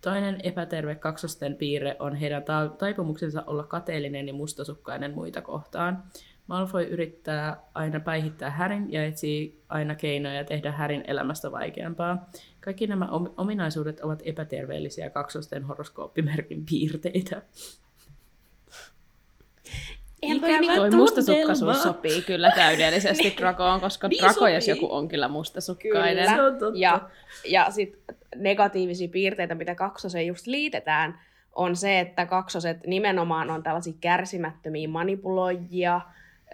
[0.00, 6.02] Toinen epäterve kaksosten piirre on heidän ta- taipumuksensa olla kateellinen ja mustasukkainen muita kohtaan.
[6.46, 12.30] Malfoy yrittää aina päihittää Härin ja etsii aina keinoja tehdä Härin elämästä vaikeampaa.
[12.60, 17.42] Kaikki nämä om- ominaisuudet ovat epäterveellisiä kaksosten horoskooppimerkin piirteitä.
[20.22, 25.28] Ikävä niinku- Toi mustasukkaisuus sopii kyllä täydellisesti Drakoon, koska Niin Drako jos joku on kyllä
[25.28, 26.24] mustasukkainen.
[26.24, 26.36] Kyllä.
[26.36, 26.78] Se on totta.
[26.78, 27.00] Ja,
[27.44, 31.20] ja sitten negatiivisia piirteitä, mitä kaksoseen just liitetään,
[31.52, 36.00] on se, että kaksoset nimenomaan on tällaisia kärsimättömiä manipuloijia,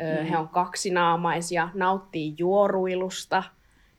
[0.00, 0.20] mm.
[0.20, 0.26] Mm.
[0.26, 3.42] he on kaksinaamaisia, nauttii juoruilusta.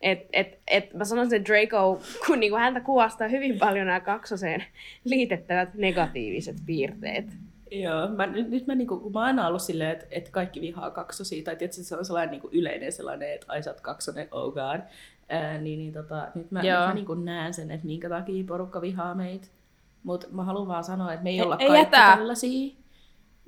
[0.01, 4.63] Et, et, et mä sanoisin, että Draco, kun niinku häntä kuvastaa hyvin paljon nämä kaksoseen
[5.03, 7.25] liitettävät negatiiviset piirteet.
[7.71, 10.61] Joo, mä, nyt, nyt mä, niinku, kun mä oon aina ollut silleen, että, että kaikki
[10.61, 14.27] vihaa kaksosia, tai tietysti se on sellainen niinku yleinen sellainen, että ai sä oot kaksonen,
[14.31, 14.81] oh god.
[15.29, 18.81] Ää, niin, niin tota, nyt mä, nyt mä niinku näen sen, että minkä takia porukka
[18.81, 19.47] vihaa meitä.
[20.03, 22.17] Mutta mä haluan vaan sanoa, että me ei Ei- olla ei kaikki hätää.
[22.17, 22.75] tällaisia.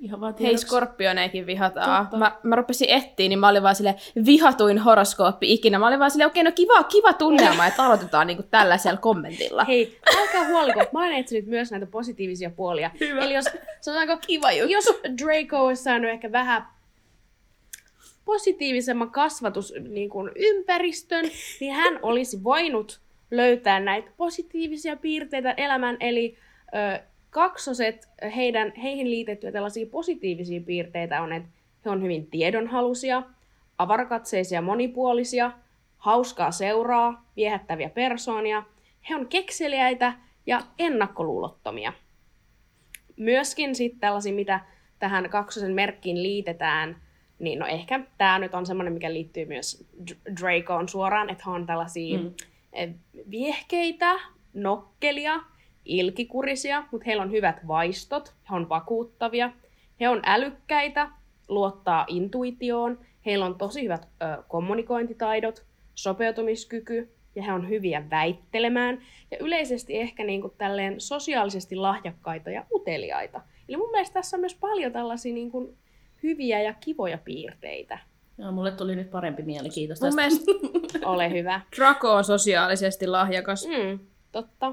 [0.00, 2.06] Ihan vaan Hei, skorpioneikin vihataan.
[2.06, 2.16] Totta.
[2.16, 3.94] Mä, mä rupesin etsiä, niin mä olin vaan sille
[4.26, 5.78] vihatuin horoskooppi ikinä.
[5.78, 9.64] Mä olin vaan sille, okei, no kiva, kiva tunnelma, että aloitetaan niinku tällaisella kommentilla.
[9.64, 12.90] Hei, älkää huoliko, mä oon etsinyt myös näitä positiivisia puolia.
[13.00, 13.20] Hyvä.
[13.20, 13.44] Eli jos,
[13.80, 14.72] sanotaanko, Kiva juttu.
[14.72, 14.86] jos
[15.18, 16.66] Draco olisi saanut ehkä vähän
[18.24, 21.24] positiivisemman kasvatus niin kuin ympäristön,
[21.60, 26.36] niin hän olisi voinut löytää näitä positiivisia piirteitä elämän, eli
[26.74, 31.48] ö, kaksoset, heidän, heihin liitettyjä tällaisia positiivisia piirteitä on, että
[31.84, 33.22] he on hyvin tiedonhalusia,
[33.78, 35.52] avarakatseisia monipuolisia,
[35.98, 38.62] hauskaa seuraa, viehättäviä persoonia,
[39.08, 40.12] he on kekseliäitä
[40.46, 41.92] ja ennakkoluulottomia.
[43.16, 44.60] Myöskin sitten tällaisia, mitä
[44.98, 46.96] tähän kaksosen merkkiin liitetään,
[47.38, 49.86] Niin no ehkä tämä nyt on semmoinen, mikä liittyy myös
[50.40, 52.34] Dracoon suoraan, että he on tällaisia mm.
[53.30, 54.20] viehkeitä,
[54.54, 55.40] nokkelia,
[55.88, 59.50] ilkikurisia, mutta heillä on hyvät vaistot, he on vakuuttavia,
[60.00, 61.10] he on älykkäitä,
[61.48, 69.36] luottaa intuitioon, heillä on tosi hyvät ö, kommunikointitaidot, sopeutumiskyky, ja he on hyviä väittelemään, ja
[69.40, 73.40] yleisesti ehkä niin kuin tälleen sosiaalisesti lahjakkaita ja uteliaita.
[73.68, 75.76] Eli mun mielestä tässä on myös paljon tällaisia niin kuin
[76.22, 77.98] hyviä ja kivoja piirteitä.
[78.38, 80.20] Joo, mulle tuli nyt parempi mieli, kiitos Mun tästä.
[80.22, 80.52] mielestä
[81.12, 81.60] Ole hyvä.
[81.76, 83.66] Draco on sosiaalisesti lahjakas.
[83.66, 83.98] Mm,
[84.32, 84.72] totta.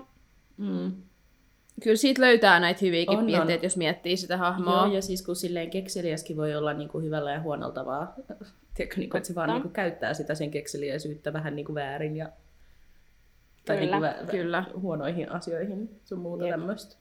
[0.58, 0.92] Mm.
[1.84, 3.26] Kyllä siitä löytää näitä hyviäkin On, on.
[3.26, 4.86] piirteitä, jos miettii sitä hahmoa.
[4.86, 8.08] Joo, ja siis kun silleen kekseliäskin voi olla niin kuin hyvällä ja huonolta vaan,
[8.76, 11.76] tiedätkö, niin kuin, että se vaan niin kuin käyttää sitä sen kekseliäisyyttä vähän niin kuin
[11.76, 12.30] väärin ja
[13.66, 14.64] tai Kyllä, niin kuin vä- kyllä.
[14.82, 16.52] huonoihin asioihin sun muuta Jep.
[16.52, 16.96] tämmöistä.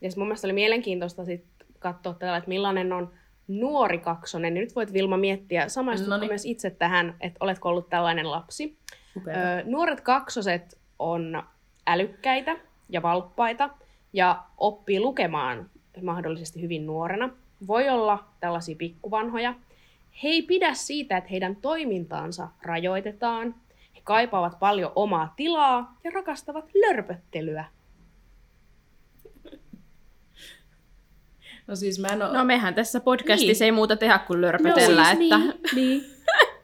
[0.00, 1.44] Ja sit mun mielestä oli mielenkiintoista sit
[1.78, 3.12] katsoa tällä, että millainen on
[3.48, 4.54] nuori kaksonen.
[4.54, 6.30] Nyt voit Vilma miettiä, samaistutko Noniin.
[6.30, 8.78] myös itse tähän, että oletko ollut tällainen lapsi.
[9.16, 9.40] Upeata.
[9.40, 11.42] Öö, nuoret kaksoset on
[11.86, 12.56] älykkäitä
[12.88, 13.70] ja valppaita
[14.12, 15.70] ja oppii lukemaan
[16.02, 17.30] mahdollisesti hyvin nuorena.
[17.66, 19.54] Voi olla tällaisia pikkuvanhoja.
[20.22, 23.54] He ei pidä siitä, että heidän toimintaansa rajoitetaan.
[23.96, 27.64] He kaipaavat paljon omaa tilaa ja rakastavat lörpöttelyä.
[31.66, 32.32] No siis mä en oo...
[32.32, 33.66] No mehän tässä podcastissa Niin.
[33.66, 35.38] ei muuta tehdä kuin lörpötellä, no, siis että...
[35.38, 36.04] Niin, niin.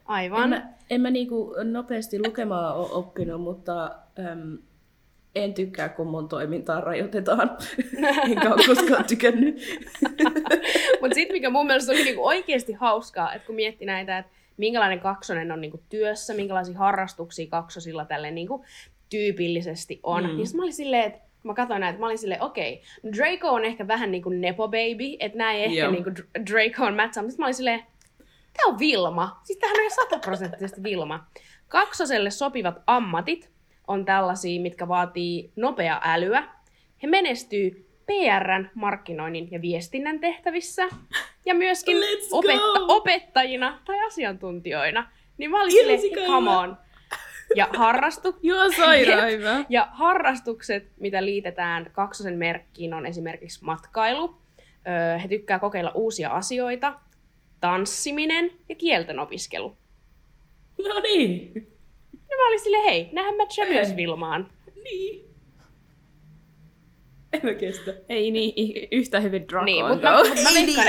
[0.04, 0.42] Aivan.
[0.42, 3.84] En mä, en mä niinku nopeasti lukemaan ole oppinut, mutta
[4.18, 4.58] äm,
[5.34, 7.50] en tykkää, kun mun toimintaa rajoitetaan.
[8.30, 9.56] Enkä ole koskaan tykännyt.
[11.00, 15.00] Mutta sitten mikä mun mielestä oli niinku oikeasti hauskaa, että kun mietti näitä, että minkälainen
[15.00, 18.64] kaksonen on niinku työssä, minkälaisia harrastuksia kaksosilla tälle niinku
[19.10, 20.36] tyypillisesti on, Mm.
[20.36, 23.48] niin mä olin silleen, että kun mä katsoin näitä, mä olin silleen, okei, okay, Draco
[23.48, 25.90] on ehkä vähän niinku nepo baby, että näin ehkä Joo.
[25.90, 27.80] niinku Dr- Draco on matcha, mutta sit mä olin silleen,
[28.52, 29.40] tää on Vilma.
[29.44, 31.26] Siis tämähän on ihan sataprosenttisesti Vilma.
[31.68, 33.50] Kaksoselle sopivat ammatit
[33.88, 36.48] on tällaisia, mitkä vaatii nopea älyä.
[37.02, 40.82] He menestyy PRn, markkinoinnin ja viestinnän tehtävissä
[41.46, 41.96] ja myöskin
[42.32, 45.10] opetta- opettajina tai asiantuntijoina.
[45.38, 46.76] Niin mä olin silleen, come on.
[47.56, 49.64] Ja, harrastu- Joo, sairaan hyvä.
[49.68, 54.36] ja harrastukset, mitä liitetään kaksosen merkkiin, on esimerkiksi matkailu.
[54.88, 56.94] Öö, he tykkää kokeilla uusia asioita,
[57.60, 59.76] tanssiminen ja kielten opiskelu.
[60.88, 61.52] No niin.
[62.34, 64.50] Ja mä olin silleen, hei, näähän matchaa myös Vilmaan.
[64.84, 65.24] Niin.
[67.32, 67.94] En mä kestä.
[68.08, 70.86] Ei niin yhtä hyvin Draco Niin, mutta mä, mä, veikkaan,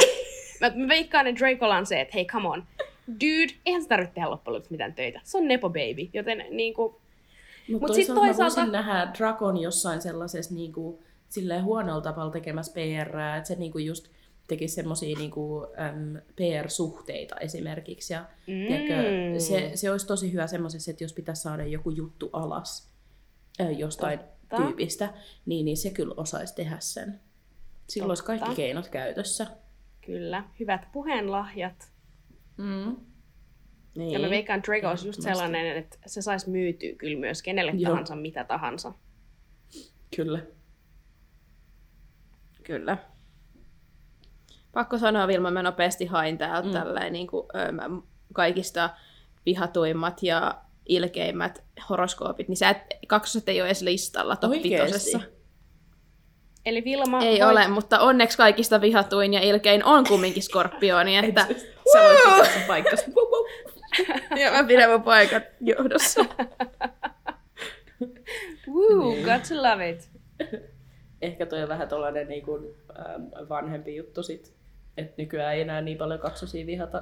[0.61, 2.63] mä, mä veikkaan, että Dracolla on se, että hei, come on.
[3.07, 5.21] Dude, eihän se tarvitse tehdä loppujen lopuksi mitään töitä.
[5.23, 7.01] Se on nepo baby, joten niinku,
[7.71, 12.73] Mutta Mut toisaalta, toisaalta mä voisin nähdä Drakon jossain sellaisessa niinku, silleen huonolla tavalla tekemässä
[12.73, 14.07] PR, että se niinku just
[14.47, 18.13] tekisi semmoisia niinku, äm, PR-suhteita esimerkiksi.
[18.13, 18.67] Ja, Mm.
[18.67, 18.93] tiedätkö,
[19.39, 22.91] se, se olisi tosi hyvä semmoisessa, että jos pitäisi saada joku juttu alas
[23.61, 24.55] äh, jostain Totta.
[24.57, 25.13] tyypistä,
[25.45, 27.19] niin, niin se kyllä osaisi tehdä sen.
[27.89, 28.55] Silloin olisi kaikki Totta.
[28.55, 29.47] keinot käytössä.
[30.05, 31.91] kyllä, hyvät puheenlahjat.
[32.57, 32.95] Mm.
[33.97, 34.11] Niin.
[34.11, 37.71] Ja mä veikkaan, että Draco olisi just sellainen, että se saisi myytyä kyllä myös kenelle
[37.71, 37.89] Joo.
[37.91, 38.93] tahansa, mitä tahansa.
[40.15, 40.39] Kyllä.
[42.63, 42.97] Kyllä.
[44.75, 46.73] Pakko sanoa, Vilma, mä nopeasti hain täältä Mm.
[46.73, 47.83] tälleen, niin kuin, ö, mä
[48.33, 48.89] kaikista
[49.45, 54.69] vihatuimmat ja ilkeimmät horoskoopit, niin sä et, kaksoset ei ole edes listalla top Oikeesti?
[54.83, 55.19] vitosessa.
[56.65, 61.47] Eli Vilma, Ei voit- ole, mutta onneksi kaikista vihatuin ja ilkein on kumminkin skorpioni, että
[61.93, 63.05] Sä voit pitää paikkas.
[63.07, 63.45] Wow.
[64.41, 66.25] ja mä pidän mun paikat johdossa.
[68.73, 69.25] Woo, Niin.
[69.25, 70.09] got to love it.
[71.21, 74.54] Ehkä toi on vähän tollanen niinku, ähm, vanhempi juttu sit.
[74.97, 77.01] Että nykyään ei enää niin paljon kaksosia vihata.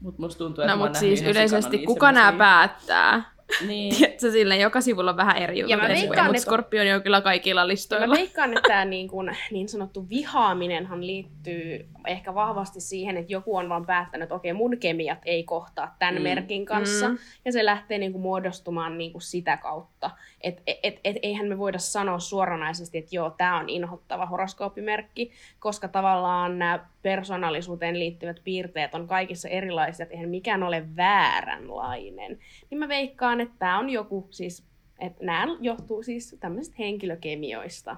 [0.00, 3.33] Mut musta tuntuu, että No mutta siis yleisesti, sikana kuka nämä päättää?
[3.66, 3.94] Niin.
[3.96, 7.20] Tiedätkö, silleen joka sivulla on vähän eri Ja mä veikkaan, mutta että- skorpioni on kyllä
[7.20, 8.14] kaikilla Mä listoilla.
[8.14, 13.68] veikkaan, että tämä niin, kuin, niin sanottu vihaaminenhan liittyy ehkä vahvasti siihen, että joku on
[13.68, 16.22] vaan päättänyt, että okei, mun kemiat ei kohtaa tämän Mm.
[16.22, 17.08] merkin kanssa.
[17.08, 17.18] Mm.
[17.44, 20.10] Ja se lähtee niin kuin muodostumaan niin kuin sitä kautta.
[20.40, 25.32] Että et, et, et, eihän me voida sanoa suoranaisesti, että joo, tämä on inhottava horoskooppimerkki,
[25.58, 32.38] koska tavallaan nämä persoonallisuuteen liittyvät piirteet on kaikissa erilaisia, että eihän mikään ole vääränlainen.
[32.70, 37.96] Niin mä veikkaan, että tämä on joku siis että nämä johtuu siis tämmöisistä henkilökemioista.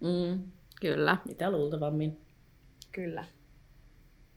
[0.00, 0.42] Mm.
[0.80, 1.16] Kyllä.
[1.28, 2.20] Mitä luultavammin.
[2.92, 3.24] Kyllä.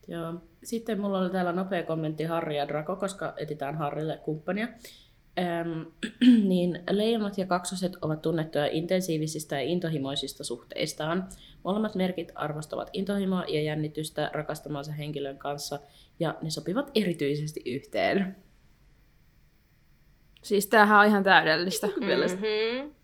[0.08, 0.34] Joo.
[0.64, 4.68] Sitten mulla oli täällä nopea kommentti Harri ja Draco, koska etitään Harrille kumppania.
[5.38, 5.82] Ähm,
[6.48, 11.28] niin leijonat ja kaksoset ovat tunnettuja intensiivisistä ja intohimoisista suhteistaan.
[11.64, 15.80] Molemmat merkit arvostavat intohimoa ja jännitystä rakastamansa henkilön kanssa,
[16.20, 18.36] ja ne sopivat erityisesti yhteen.
[20.48, 21.86] Siis tämähän on ihan täydellistä.
[21.86, 22.94] Mm-hmm.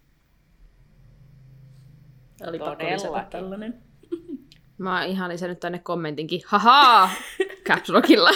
[2.48, 3.82] Oli pakko lisätä tällainen.
[4.78, 6.40] Mä oon ihan lisännyt tänne kommentinkin.
[6.46, 7.10] Hahaa!
[7.64, 8.30] Caps Lockilla.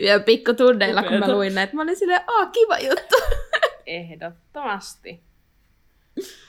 [0.00, 1.76] Ja pikkutunneilla, kun mä luin näitä.
[1.76, 3.16] Mä olin silleen, aa, kiva juttu.
[3.86, 5.22] Ehdottomasti.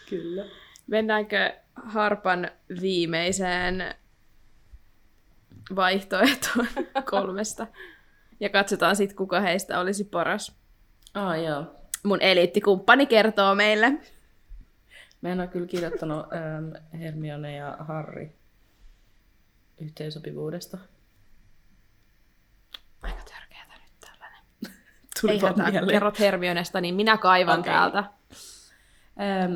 [0.10, 0.46] Kyllä.
[0.88, 3.96] Mennäänkö Harpan viimeiseen
[5.76, 6.68] vaihtoehtoon
[7.12, 7.68] kolmesta?
[8.40, 10.61] Ja katsotaan sitten, kuka heistä olisi paras.
[11.14, 11.66] Ah, joo.
[12.04, 13.92] Mun eliittikumppani kertoo meille.
[15.22, 18.30] Mä en ole kyllä kirjoittanut ähm, Hermione ja Harry
[19.82, 20.78] yhteensopivuudesta.
[23.02, 24.40] Aika törkeätä nyt tällainen.
[25.22, 25.96] Tuli Ei vaan hätää, kun mieleen.
[25.96, 27.74] kerrot Hermionesta, niin minä kaivan Okei.
[27.74, 28.04] täältä.
[29.22, 29.54] Ähm,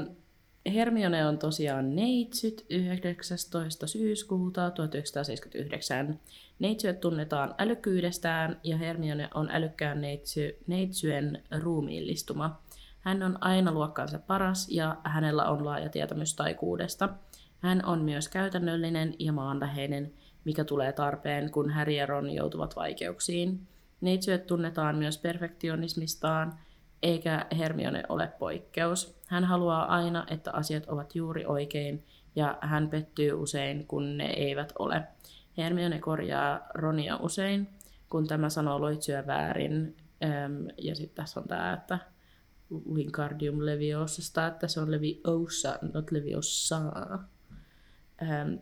[0.73, 3.88] Hermione on tosiaan neitsyt 19.
[3.88, 6.19] syyskuuta 1979.
[6.60, 12.62] Neitsyet tunnetaan älykkyydestään ja Hermione on älykkään neitsy, neitsyen ruumiillistuma.
[12.99, 17.10] Hän on aina luokkansa paras ja hänellä on laaja tietämys taikuudesta.
[17.60, 20.13] Hän on myös käytännöllinen ja maanläheinen,
[20.45, 23.67] mikä tulee tarpeen, kun Harry ja Ron joutuvat vaikeuksiin.
[24.01, 26.60] Neitsyet tunnetaan myös perfektionismistaan,
[27.04, 29.14] eikä Hermione ole poikkeus.
[29.27, 34.73] Hän haluaa aina, että asiat ovat juuri oikein, ja hän pettyy usein, kun ne eivät
[34.79, 35.03] ole.
[35.57, 37.69] Hermione korjaa Ronia usein,
[38.09, 39.95] kun tämä sanoo loitsyä väärin.
[40.77, 41.99] Ja sitten tässä on tämä, että
[42.93, 46.81] Wingardium Leviosasta, että se on Leviosa, not Leviosa.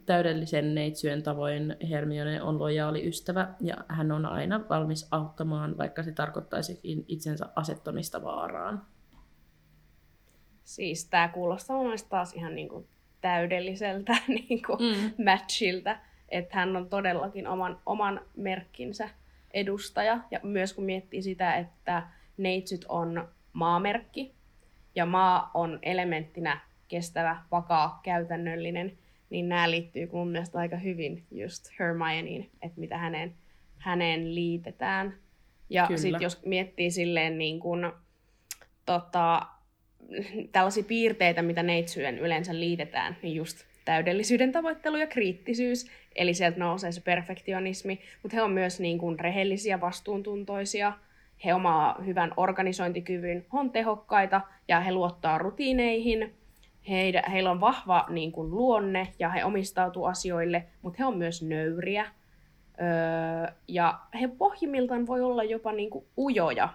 [0.06, 6.12] Täydellisen neitsyen tavoin Hermione on lojaali ystävä ja hän on aina valmis auttamaan, vaikka se
[6.12, 8.86] tarkoittaisikin itsensä asettamista vaaraan.
[10.64, 12.88] Siis tää kuulostaa mun mielestä taas ihan niinku
[13.22, 14.16] täydelliseltä
[14.50, 15.24] niinku Mm.
[15.26, 15.98] matchilta,
[16.30, 19.10] että hän on todellakin oman, oman merkkinsä
[19.52, 20.20] edustaja.
[20.32, 22.04] Ja myös kun miettii sitä, että
[22.38, 24.34] neitsyt on maamerkki,
[24.96, 28.98] ja maa on elementtinä kestävä, vakaa, käytännöllinen,
[29.30, 33.34] niin nämä liittyy mun mielestä aika hyvin just Hermioneen, että mitä häneen,
[33.78, 35.14] häneen liitetään.
[35.70, 37.92] Ja sitten jos miettii silleen niin kuin,
[38.86, 39.46] tota,
[40.52, 46.92] tällaisia piirteitä, mitä neitsyyn yleensä liitetään, niin just täydellisyyden tavoittelu ja kriittisyys, eli sieltä nousee
[46.92, 50.94] se perfektionismi, mutta he on myös niin kuin rehellisiä, vastuuntuntoisia,
[51.46, 56.34] he omaa hyvän organisointikyvyn, on tehokkaita ja he luottaa rutiineihin,
[56.90, 61.42] Heidä, heillä on vahva niin kuin, luonne ja he omistautuu asioille, mutta he on myös
[61.42, 62.06] nöyriä.
[62.82, 66.70] Öö, ja he pohjimmiltaan voi olla jopa niin kuin, ujoja.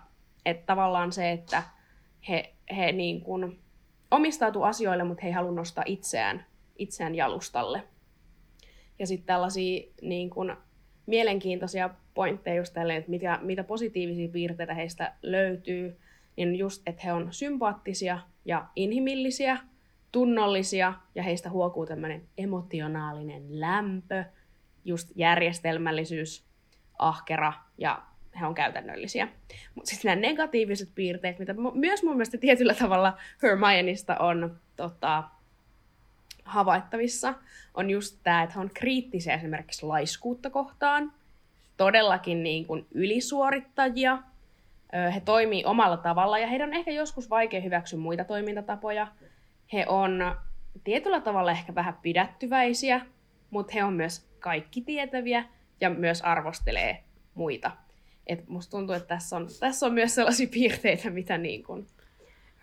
[0.47, 1.63] Että tavallaan se, että
[2.29, 3.59] he, he niin kuin,
[4.11, 6.47] omistautuu asioille, mutta he ei halua nostaa itseään,
[6.79, 7.83] itseään jalustalle.
[8.99, 10.57] Ja sitten tällaisia niin kuin,
[11.07, 15.99] mielenkiintoisia pointteja just tälleen, että mitä, mitä positiivisia piirteitä heistä löytyy,
[16.37, 19.59] niin just, että he on sympaattisia ja inhimillisiä,
[20.13, 24.25] tunnollisia ja heistä huokuu tämmöinen emotionaalinen lämpö,
[24.85, 26.49] just järjestelmällisyys,
[26.99, 28.03] ahkera ja
[28.41, 29.29] he on käytännöllisiä.
[29.75, 35.25] Mutta sitten nämä negatiiviset piirteet, mitä myös mun mielestä tietyllä tavalla Hermionista on tota,
[36.45, 37.35] havaittavissa,
[37.75, 41.13] on just tämä, että he on kriittisiä esimerkiksi laiskuutta kohtaan,
[41.77, 44.19] todellakin niin kuin ylisuorittajia,
[45.15, 49.07] he toimii omalla tavalla ja heidän on ehkä joskus vaikea hyväksyä muita toimintatapoja.
[49.73, 50.37] He on
[50.85, 53.01] tietyllä tavalla ehkä vähän pidättyväisiä,
[53.51, 55.45] mutta he on myös kaikki tietäviä
[55.81, 57.71] ja myös arvostelee muita.
[58.29, 61.87] Et musta tuntuu, että tässä on, tässä on myös sellaisia piirteitä, mitä niin kuin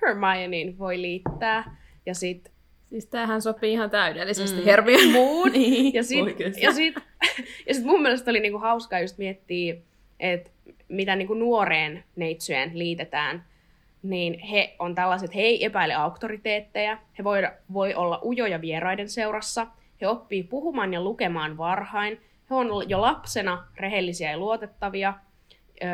[0.01, 1.77] Hermioneen voi liittää.
[2.05, 4.65] Ja sit Siis tämähän sopii ihan täydellisesti Mm.
[4.65, 5.11] Hermione.
[5.11, 5.51] mood.
[5.51, 6.61] Niin, ja sit, oikeesti.
[6.61, 6.95] ja sit,
[7.67, 9.75] ja sit mun mielestä oli niinku hauskaa just miettiä,
[10.19, 10.51] että
[10.87, 13.45] mitä niinku nuoreen neitsyeen liitetään,
[14.03, 17.41] niin he on tällaiset, he ei epäile auktoriteetteja, he voi,
[17.73, 19.67] voi olla ujoja vieraiden seurassa,
[20.01, 25.13] he oppii puhumaan ja lukemaan varhain, he on jo lapsena rehellisiä ja luotettavia
[25.83, 25.89] öö,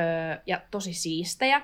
[0.46, 1.62] ja tosi siistejä.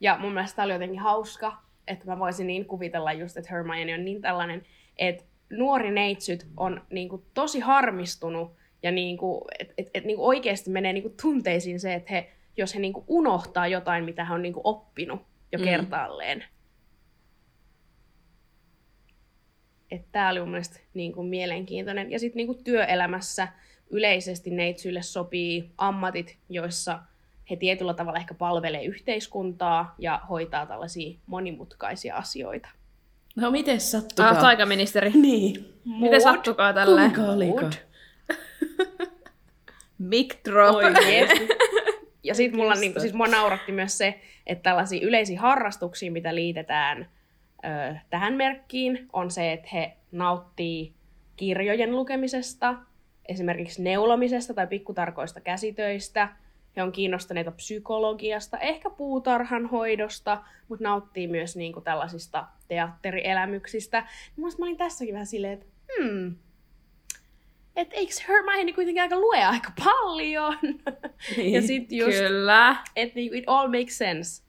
[0.00, 3.94] Ja mun mielestä tämä oli jotenkin hauska, että mä voisin niin kuvitella just, että Hermione
[3.94, 4.62] on niin tällainen,
[4.96, 8.52] että nuori neitsyt on niinku tosi harmistunut
[8.82, 12.80] ja niinku, että et, et niinku oikeasti menee niinku tunteisiin se, että he, jos he
[12.80, 15.20] niinku unohtaa jotain, mitä he on niinku oppinut
[15.52, 15.64] jo Mm.
[15.64, 16.44] kertaalleen.
[20.12, 22.10] Tämä oli mun mielestä niinku mielenkiintoinen.
[22.10, 23.48] Ja sitten niinku työelämässä
[23.90, 26.98] yleisesti neitsyille sopii ammatit, joissa
[27.50, 32.68] he tietyllä tavalla ehkä palvelee yhteiskuntaa ja hoitaa tällaisia monimutkaisia asioita.
[33.36, 34.30] No miten sattukaa?
[34.30, 35.10] Ah, taikaministeri.
[35.28, 35.74] Niin.
[36.00, 37.00] Miten sattukaa tälle?
[37.00, 37.60] Kuinka oliko?
[37.60, 37.72] Mood.
[39.98, 40.74] Mic drop.
[40.74, 41.48] Oikeesti.
[42.22, 47.08] Ja sit mulla niinku, siis mua nauratti myös se, että tällaisia yleisiä harrastuksia, mitä liitetään
[47.64, 50.92] ö, tähän merkkiin, on se, että he nauttii
[51.36, 52.74] kirjojen lukemisesta,
[53.28, 56.28] esimerkiksi neulomisesta tai pikkutarkoista käsitöistä.
[56.78, 64.00] He on kiinnostuneita psykologiasta, ehkä puutarhanhoidosta, mutta nauttii myös niinku tällaisista teatterielämyksistä.
[64.36, 65.66] Niin mä olin tässäkin vähän silleen, että
[65.96, 66.34] hmm,
[67.76, 70.56] että eikö Hermione kuitenkin aika lue aika paljon?
[71.36, 71.52] Niin.
[71.52, 72.76] ja sit just, Kyllä.
[72.96, 74.42] että niinku it all makes sense.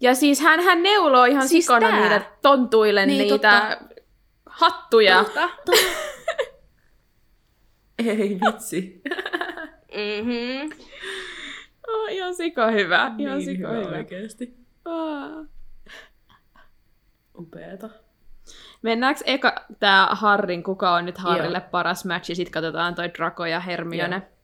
[0.00, 2.00] Ja siis hän, hän neuloo ihan Siis sikana tää.
[2.00, 3.80] niitä tontuille Niin, niitä
[4.46, 5.24] hattuja.
[5.24, 5.48] Totta.
[7.98, 9.02] Ei vitsi.
[9.96, 10.70] Mm-hmm.
[12.06, 13.14] Oh, ihan sika hyvä.
[13.18, 13.96] Ihan niin sika hyvä hyvä.
[13.96, 14.56] oikeesti.
[14.84, 15.46] Ah.
[17.38, 17.90] Upeeta.
[18.82, 21.68] Mennäänkö eka tää Harrin, kuka on nyt Harrille Joo.
[21.70, 24.16] paras match, ja sit katsotaan toi Draco ja Hermione.
[24.16, 24.36] Joo.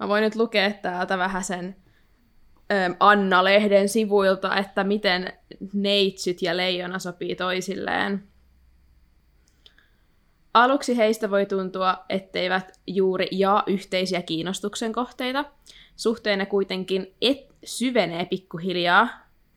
[0.00, 1.76] Mä voin nyt lukea täältä vähän sen
[2.72, 5.32] äm, Anna-lehden sivuilta, että miten
[5.72, 8.22] neitsyt ja leijona sopii toisilleen.
[10.54, 15.44] Aluksi heistä voi tuntua, etteivät juuri jaa yhteisiä kiinnostuksen kohteita.
[15.96, 19.08] Suhteenne kuitenkin et syvenee pikkuhiljaa,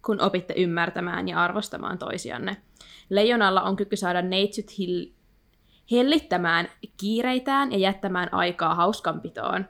[0.06, 2.58] kun opitte ymmärtämään ja arvostamaan toisianne.
[3.10, 5.12] Leijonalla on kyky saada neitsyt hil-
[5.92, 6.68] hellittämään
[6.98, 9.66] kiireitään ja jättämään aikaa hauskanpitoon.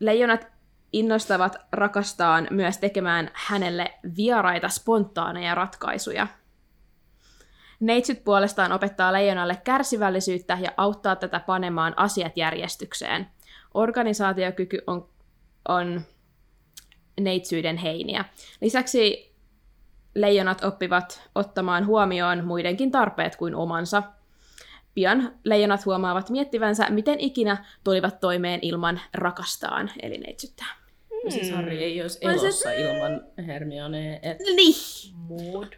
[0.00, 0.46] Leijonat
[0.92, 6.26] innostavat rakastaan myös tekemään hänelle vieraita spontaaneja ratkaisuja.
[7.80, 13.26] Neitsyt puolestaan opettaa leijonalle kärsivällisyyttä ja auttaa tätä panemaan asiat järjestykseen.
[13.74, 15.08] Organisaatiokyky on,
[15.68, 16.00] on
[17.20, 18.24] neitsyyden heiniä.
[18.60, 19.32] Lisäksi
[20.14, 24.02] leijonat oppivat ottamaan huomioon muidenkin tarpeet kuin omansa.
[24.94, 30.76] Pian leijonat huomaavat miettivänsä, miten ikinä tulivat toimeen ilman rakastaan, eli neitsyttää.
[31.24, 34.18] No siis Harry ei olisi Vai se- elossa ilman Hermionea.
[34.22, 34.38] Et...
[34.56, 34.74] Niin,
[35.14, 35.72] Mood.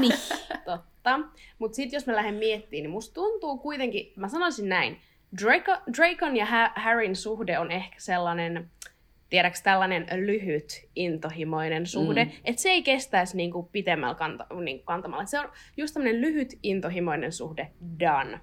[0.00, 0.12] niin.
[0.64, 1.20] Totta.
[1.58, 5.00] Mutta sitten jos mä lähden miettimään, niin musta tuntuu kuitenkin, mä sanoisin näin,
[5.42, 8.70] Draco, Dracon ja ha- Harryn suhde on ehkä sellainen,
[9.30, 12.30] tiedäks tällainen lyhyt, intohimoinen suhde, Mm.
[12.44, 15.22] että se ei kestäisi niinku pitemmällä kanta, niinku kantamalla.
[15.22, 17.70] Et se on just tämmöinen lyhyt, intohimoinen suhde,
[18.00, 18.40] done.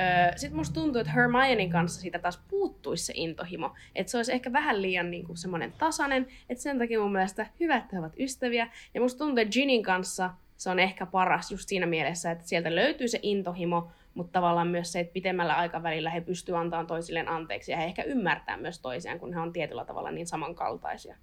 [0.00, 3.74] Öö, Sitten musta tuntuu, että Hermionein kanssa siitä taas puuttuisi se intohimo.
[3.94, 6.26] Että se olisi ehkä vähän liian niinku semmoinen tasainen.
[6.48, 8.68] Että sen takia mun mielestä hyvä, että he ovat ystäviä.
[8.94, 12.74] Ja musta tuntuu, että Ginin kanssa se on ehkä paras just siinä mielessä, että sieltä
[12.74, 17.72] löytyy se intohimo, mutta tavallaan myös se, että pitemmällä aikavälillä he pystyvät antamaan toisilleen anteeksi
[17.72, 21.16] ja he ehkä ymmärtää myös toisiaan, kun he on tietyllä tavalla niin samankaltaisia.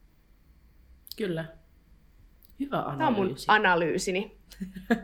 [1.17, 1.45] Kyllä.
[2.59, 3.45] Hyvä Tämä on mun analyysi.
[3.47, 4.37] analyysini.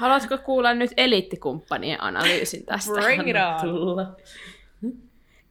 [0.00, 2.92] Haluatko kuulla nyt eliittikumppanien analyysin tästä?
[3.00, 3.60] Bring it on!
[3.70, 4.16] Tulla.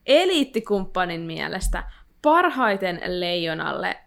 [0.06, 1.84] Eliittikumppanin mielestä
[2.22, 3.98] parhaiten leijonalle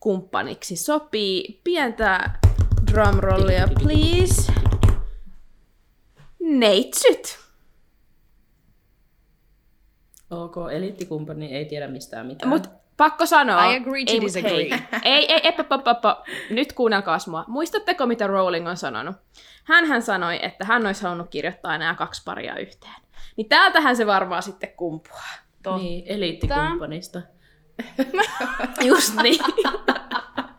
[0.00, 2.30] kumppaniksi sopii pientä
[2.92, 4.57] drumrollia, please.
[6.48, 7.38] Neitsyt.
[10.30, 12.48] Ok, eliittikumppani ei tiedä mistään mitään.
[12.48, 13.72] Mut pakko sanoa.
[13.72, 14.68] I agree to ei, disagree.
[14.70, 16.16] Hei, ei, ei, epä, pä, pä, pä.
[16.50, 17.44] Nyt kuunnelkaas mua.
[17.46, 19.16] Muistatteko, mitä Rowling on sanonut?
[19.64, 22.94] Hänhän sanoi, että hän olisi halunnut kirjoittaa nämä kaksi paria yhteen.
[23.36, 25.28] Niin täältähän se varmaan sitten kumpuaa.
[25.62, 25.78] Totta.
[25.78, 27.22] Niin, eliittikumppanista.
[28.84, 29.40] Just niin.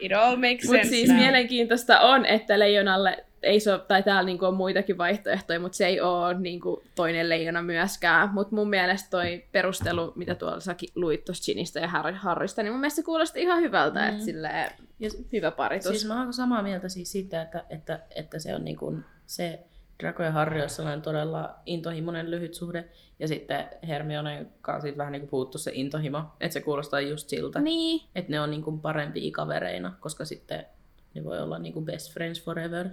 [0.00, 1.18] It all makes Mutta sense siis now.
[1.18, 6.00] mielenkiintoista on, että leijonalle ei so, tai täällä niinku on muitakin vaihtoehtoja, mutta se ei
[6.00, 8.34] ole niinku toinen leijona myöskään.
[8.34, 12.72] Mutta mun mielestä toi perustelu, mitä tuolla säkin luit tuosta Ginistä ja Harry, Harrysta, niin
[12.72, 14.08] mun mielestä se kuulosti ihan hyvältä, mm.
[14.08, 14.70] että silleen,
[15.00, 15.88] Ja hyvä paritus.
[15.88, 19.58] Siis mä oon samaa mieltä siis siitä, että, että, että se on niin kuin se
[20.02, 22.88] Draco ja Harry on sellainen todella intohimoinen lyhyt suhde,
[23.18, 27.28] ja sitten Hermione kanssa siitä vähän niin kuin puuttu se intohimo, että se kuulostaa just
[27.28, 28.00] siltä, Niin.
[28.14, 30.66] että ne on niin kuin parempia kavereina, koska sitten
[31.14, 32.88] ne voi olla niin kuin best friends forever.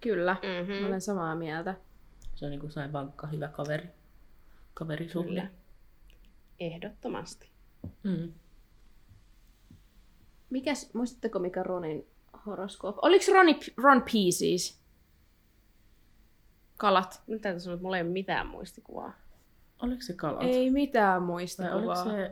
[0.00, 0.70] Kyllä, Mhm.
[0.70, 0.86] mm-hmm.
[0.86, 1.74] olen samaa mieltä.
[2.34, 3.88] Se on niin kuin sellainen vankka, hyvä kaveri,
[4.74, 5.28] kaverisuhde.
[5.28, 5.46] Kyllä.
[6.60, 7.48] Ehdottomasti.
[8.02, 8.32] Mm.
[10.50, 12.06] Mikäs, muistatteko mikä Ronin
[12.46, 12.96] horoskoop?
[13.02, 14.81] Oliko Roni, Ron Pieces?
[16.82, 17.22] Kalat.
[17.26, 19.12] Nyt täytyy sanoa, että mulla ei ole mitään muistikuvaa.
[19.82, 20.42] Oliko se kalat?
[20.42, 22.04] Ei mitään muistikuvaa.
[22.04, 22.30] se...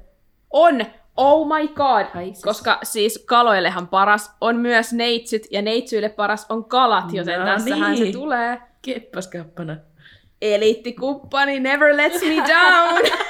[0.51, 0.81] On!
[1.17, 2.07] Oh my god!
[2.15, 7.41] Ai siis- Koska siis kaloillehan paras on myös neitsyt, ja neitsyille paras on kalat, joten
[7.41, 8.07] No tässähän niin.
[8.07, 8.63] se tulee.
[8.83, 9.77] Keppaskappana.
[10.43, 13.03] Eliittikumppani never lets me down.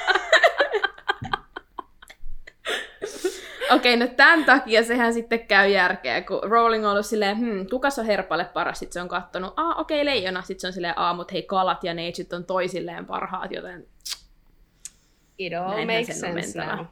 [3.75, 7.87] Okei, no tämän takia sehän sitten käy järkeä, kun Rowling on ollut silleen, hmm, kuka
[7.99, 8.79] on herpalle paras?
[8.79, 10.41] Sitten se on kattonut, aa okei, leijona.
[10.41, 13.87] Sitten se on silleen, aa, mut hei, kalat ja neitsyt on toisilleen parhaat, joten
[15.37, 16.85] It all Näinhän makes sense now.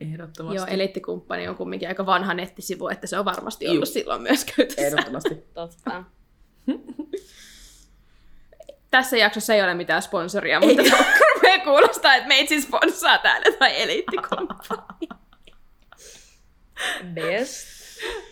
[0.00, 0.56] Ehdottomasti.
[0.56, 3.92] joo, eliittikumppani on kumminkin aika vanha nettisivu, että se on varmasti ollut Juu.
[3.92, 4.86] silloin myös käytössä.
[4.86, 5.34] Ehdottomasti.
[5.54, 6.04] Totta.
[8.90, 10.82] Tässä jaksossa ei ole mitään sponsoria, mutta
[11.42, 15.08] me kuulostaa, että meitsi sponsaa täällä tai eliittikumppani.
[17.14, 17.68] Best.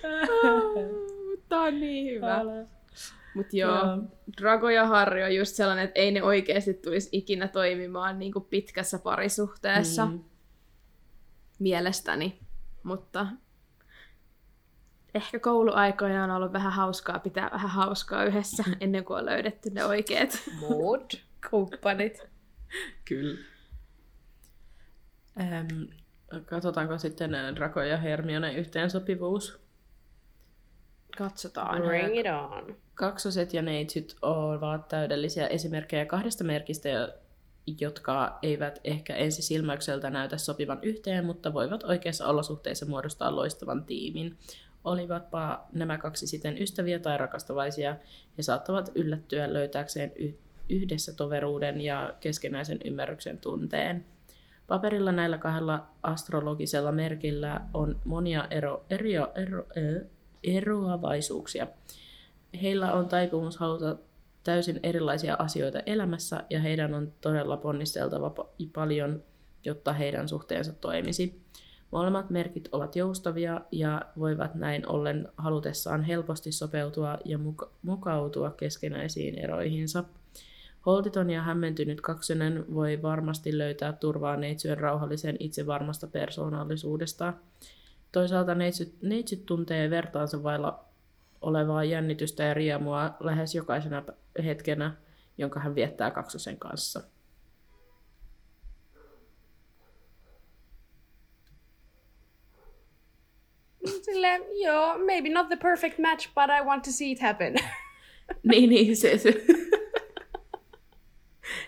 [1.48, 2.40] Tää on niin hyvä.
[3.34, 3.98] Mut joo, Joo.
[4.40, 8.44] Drago ja Harry on just sellainen, että ei ne oikeasti tulisi ikinä toimimaan niin kuin
[8.44, 10.06] pitkässä parisuhteessa.
[10.06, 10.24] Mm.
[11.58, 12.40] Mielestäni.
[12.82, 13.26] Mutta
[15.14, 19.84] ehkä kouluaikoina on ollut vähän hauskaa pitää vähän hauskaa yhdessä ennen kuin on löydetty ne
[19.84, 20.30] oikeat
[20.60, 21.10] Mood.
[21.50, 22.18] kumppanit.
[23.04, 23.38] Kyllä.
[25.40, 25.82] Ähm,
[26.46, 29.60] katsotaanko sitten äh, Draco ja Hermione yhteensopivuus?
[31.18, 31.82] Katsotaan.
[31.82, 32.76] Bring it on.
[32.94, 37.08] Kaksoset ja neitsyt ovat täydellisiä esimerkkejä kahdesta merkistä, jo-
[37.80, 44.36] jotka eivät ehkä ensisilmäykseltä näytä sopivan yhteen, mutta voivat oikeissa olosuhteissa muodostaa loistavan tiimin.
[44.84, 47.96] Olivatpa nämä kaksi sitten ystäviä tai rakastavaisia,
[48.38, 50.12] he saattavat yllättyä löytääkseen
[50.68, 54.04] yhdessä toveruuden ja keskenäisen ymmärryksen tunteen.
[54.70, 60.00] Paperilla näillä kahdella astrologisella merkillä on monia ero, erio, ero, ero,
[60.44, 61.66] eroavaisuuksia.
[62.62, 63.96] Heillä on taipumus haluta
[64.44, 69.22] täysin erilaisia asioita elämässä ja heidän on todella ponnisteltava pa- paljon,
[69.64, 71.40] jotta heidän suhteensa toimisi.
[71.90, 79.38] Molemmat merkit ovat joustavia ja voivat näin ollen halutessaan helposti sopeutua ja muka- mukautua keskenäisiin
[79.38, 80.04] eroihinsa.
[80.86, 87.32] Holtiton ja hämmentynyt kaksonen voi varmasti löytää turvaa neitsyön rauhallisen itsevarmasta persoonallisuudesta.
[88.12, 90.84] Toisaalta neitsyt, neitsyt tuntee vertaansa vailla
[91.40, 94.02] olevaa jännitystä ja riemua lähes jokaisena
[94.44, 94.96] hetkenä,
[95.38, 97.00] jonka hän viettää kaksosen kanssa.
[104.02, 107.54] Silleen, joo, maybe not the perfect match, but I want to see it happen.
[108.50, 109.44] niin, niin, se, se.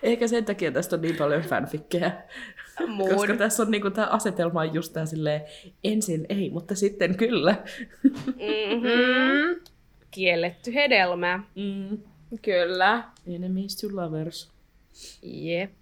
[0.03, 2.23] Ehkä sen takia tästä on niin paljon fanfikkejä.
[2.87, 3.15] Mood.
[3.15, 5.43] Koska tässä on niinku, tämä asetelma on just tää silleen,
[5.85, 7.57] ensin ei, mutta sitten kyllä.
[8.03, 8.89] Mm-hmm.
[8.89, 9.61] Mm,
[10.11, 11.45] Kielletty hedelmä.
[11.55, 11.99] Mm.
[12.43, 13.05] kyllä.
[13.27, 14.51] Enemies to lovers.
[15.23, 15.73] Jep.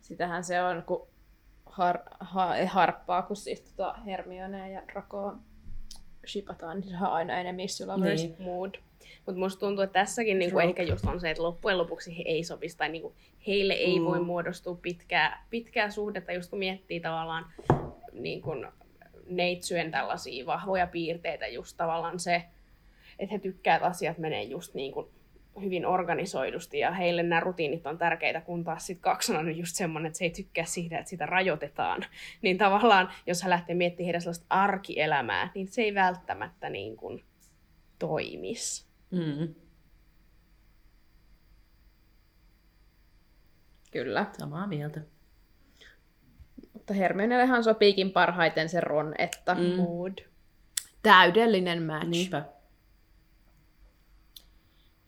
[0.00, 1.08] Sitähän se on, kun
[1.66, 5.36] har, ha, harppaa, kun siis tota Hermione ja Draco
[6.26, 8.22] shipataan, niin se on aina enemmän lovers.
[8.22, 8.36] Niin.
[8.38, 8.74] Mood.
[9.26, 10.68] Mutta musta tuntuu, että tässäkin niinku Trope.
[10.68, 13.14] ehkä just on se, että loppujen lopuksi he ei sopisi tai niinku
[13.46, 14.04] heille ei Mm.
[14.04, 17.46] voi muodostua pitkää, pitkää suhdetta, just kun miettii tavallaan
[18.12, 18.72] niin kun
[19.30, 22.42] neitsyen tällaisia vahvoja piirteitä, just tavallaan se,
[23.18, 25.06] että he tykkää, että asiat menee just niin kuin
[25.62, 30.06] hyvin organisoidusti ja heille nämä rutiinit on tärkeitä, kun taas sitten kaksona on just semmoinen,
[30.06, 32.04] että se ei tykkää siitä, että sitä rajoitetaan.
[32.42, 37.24] Niin tavallaan, jos hän lähtee miettimään heidän sellaista arkielämää, niin se ei välttämättä niin kuin
[37.98, 38.87] toimisi.
[39.10, 39.54] Mm.
[43.90, 44.26] Kyllä.
[44.38, 45.00] Samaa mieltä.
[46.72, 49.60] Mutta Hermionellehan sopiikin parhaiten se Ron, että Mm.
[49.76, 50.18] Mood.
[51.02, 52.06] täydellinen match.
[52.08, 52.42] Niinpä.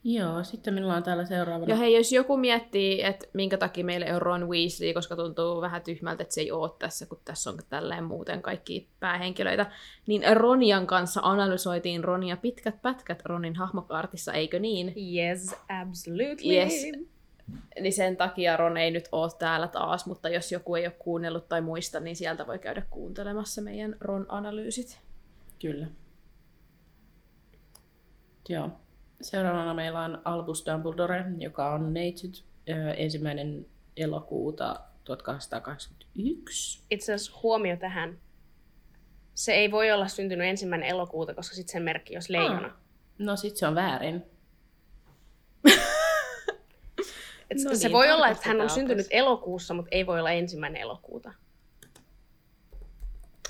[0.04, 1.72] Joo, sitten minulla on täällä seuraavana.
[1.72, 5.82] Ja hei, jos joku miettii, että minkä takia meille on Ron Weasley, koska tuntuu vähän
[5.82, 9.72] tyhmältä, että se ei ole tässä, kun tässä on tälleen muuten kaikki päähenkilöitä,
[10.06, 14.94] niin Ronian kanssa analysoitiin Ronia pitkät pätkät Ronin hahmokaartissa, eikö niin?
[15.16, 16.54] Yes, absolutely.
[16.54, 16.72] Yes.
[17.80, 21.48] Niin sen takia Ron ei nyt ole täällä taas, mutta jos joku ei ole kuunnellut
[21.48, 24.98] tai muista, niin sieltä voi käydä kuuntelemassa meidän Ron-analyysit.
[25.58, 25.86] Kyllä.
[28.48, 28.70] Joo.
[29.20, 32.44] Seuraavana meillä on Albus Dumbledore, joka on neitsyt
[32.96, 33.66] ensimmäinen
[33.96, 36.82] elokuuta 1881.
[36.90, 38.18] Itse asiassa huomio tähän.
[39.34, 42.66] Se ei voi olla syntynyt ensimmäinen elokuuta, koska sitten sen merkki olisi leijona.
[42.66, 42.76] Ah.
[43.18, 44.22] No sit se on väärin.
[47.50, 50.30] Et No se niin, voi olla, että hän on syntynyt elokuussa, mutta ei voi olla
[50.30, 51.32] ensimmäinen elokuuta.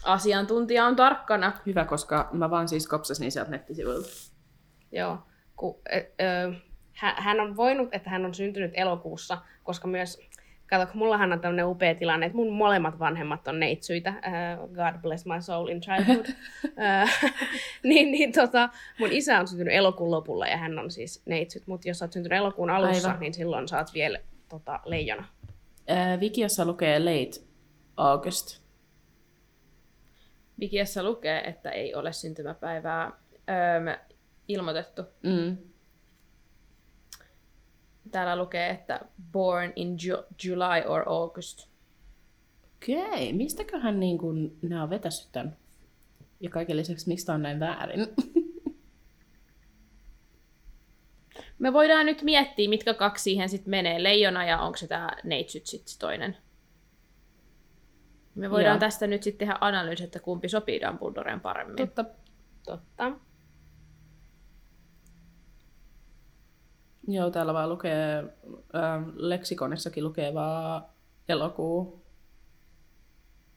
[0.05, 1.61] Asiantuntija on tarkkana.
[1.67, 4.09] Hyvä, koska mä vaan siis kopsasin sieltä nettisivuilta.
[4.93, 5.19] Joo.
[5.61, 6.53] Ku, ö, ö,
[6.93, 10.31] hä- hän on voinut, että hän on syntynyt elokuussa, koska myös
[10.71, 14.11] Kato, kun mullahan on tämmöinen upea tilanne, että mun molemmat vanhemmat on neitsyitä.
[14.11, 16.27] Uh, God bless my soul in childhood.
[16.65, 17.31] uh,
[17.91, 21.67] niin, niin tota, mun isä on syntynyt elokuun lopulla ja hän on siis neitsyt.
[21.67, 23.21] Mutta jos sä oot syntynyt elokuun alussa, Aivan.
[23.21, 25.25] niin silloin sä oot vielä tota, leijona.
[25.89, 27.41] Ää, Wikiossa lukee late
[27.97, 28.61] August.
[30.61, 33.13] Wikiassa lukee, että ei ole syntymäpäivää
[33.51, 33.97] öö,
[34.53, 35.03] ilmoitettu.
[35.23, 35.57] Mm.
[38.11, 39.01] Täällä lukee, että
[39.33, 41.69] born in Ju- July or August.
[42.77, 45.57] Okei, mistäköhän niin kun nämä on vetässyt tämän?
[46.41, 48.07] Ja kaiken lisäksi, miksi tämä on näin väärin?
[51.59, 54.03] Me voidaan nyt miettiä, mitkä kaksi siihen sitten menee.
[54.03, 56.37] Leijona ja onko se tämä neitsyt sitten se toinen.
[58.35, 58.81] Me voidaan Joo.
[58.81, 61.77] tästä nyt sitten tehdä analyysi, että kumpi sopii Dumbledoreen paremmin.
[61.77, 62.05] Totta.
[62.65, 63.13] Totta.
[67.11, 68.25] Joo, täällä vaan lukee,
[68.75, 70.85] ähm, leksikonissakin lukee vaan
[71.29, 72.03] elokuu.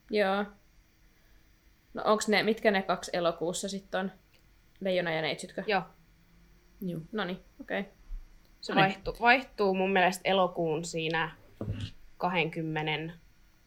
[0.09, 0.45] Joo.
[1.93, 4.11] No onks ne, mitkä ne kaksi elokuussa sitten on?
[4.79, 5.63] Leijona ja neitsytkö?
[5.67, 5.81] Joo.
[6.81, 7.01] Joo.
[7.11, 7.79] No niin, okei.
[7.79, 7.91] Okay.
[8.61, 8.83] Se No niin.
[8.83, 11.31] vaihtuu, vaihtuu mun mielestä elokuun siinä
[12.17, 13.13] 20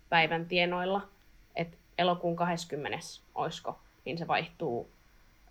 [0.08, 1.08] päivän tienoilla.
[1.56, 2.98] Et elokuun 20.
[3.34, 4.90] oisko, niin se vaihtuu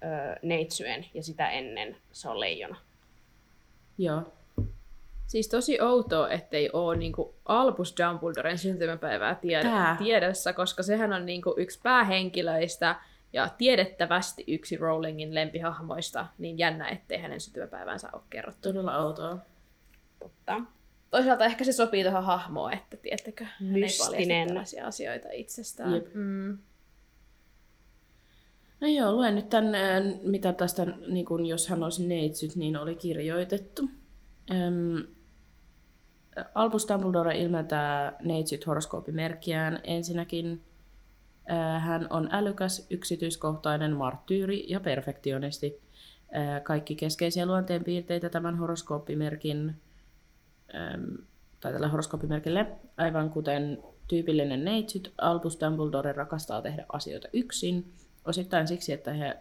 [0.04, 2.85] ö, neitsyen ja sitä ennen se on leijona.
[3.98, 4.34] Joo.
[5.28, 9.96] Siis tosi outoa, ettei ole niinku Albus Dumbledoren syntymäpäivää tiedä, Tää.
[10.00, 12.96] tiedossa, koska sehän on niinku yksi päähenkilöistä
[13.34, 18.70] ja tiedettävästi yksi Rowlingin lempihahmoista, niin jännä, ettei hänen syntymäpäivänsä ole kerrottu.
[18.70, 19.38] Todella outoa.
[20.20, 20.62] Totta.
[21.12, 25.94] Toisaalta ehkä se sopii tuohon hahmoon, että tiettekö, hän ei paljasta asioita itsestään.
[25.94, 26.14] Jep.
[26.14, 26.58] Mm.
[28.82, 32.78] No joo, luen nyt tän, äh, mitä tästä, niin kun, jos hän olisi neitsyt, niin
[32.78, 33.90] oli kirjoitettu.
[34.52, 35.08] Öm,
[36.56, 39.80] Albus Dumbledore ilmentää neitsyt horoskooppimerkkiään.
[39.84, 40.62] Ensinnäkin
[41.52, 45.82] äh, hän on älykäs, yksityiskohtainen marttyyri ja perfektionisti.
[46.36, 49.76] Äh, kaikki keskeisiä luonteenpiirteitä tämän horoskooppimerkin
[50.76, 51.18] äm,
[51.60, 52.68] tai tällä horoskooppimerkille,
[52.98, 57.94] aivan kuten tyypillinen neitsyt, Albus Dumbledore rakastaa tehdä asioita yksin,
[58.26, 59.38] osittain siksi, että he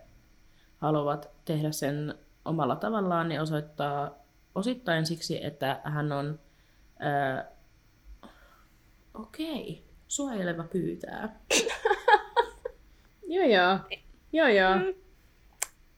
[0.78, 2.14] haluavat tehdä sen
[2.44, 4.14] omalla tavallaan, niin osoittaa
[4.54, 6.40] osittain siksi, että hän on
[6.98, 7.50] ää,
[9.14, 11.40] okei, suojeleva pyytää.
[13.28, 13.78] Joo joo.
[14.32, 14.74] Joo joo.
[14.74, 14.94] Mm.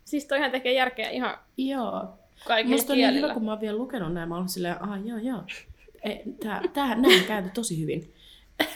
[0.04, 2.18] Siis toihan tekee järkeä ihan Joo.
[2.46, 3.26] kaikilla Musta on niin kielillä.
[3.26, 5.42] hyvä, kun mä oon vielä lukenut nämä, mä oon silleen, ah joo joo,
[6.02, 8.14] E, tää, tää, näin käyty tosi hyvin.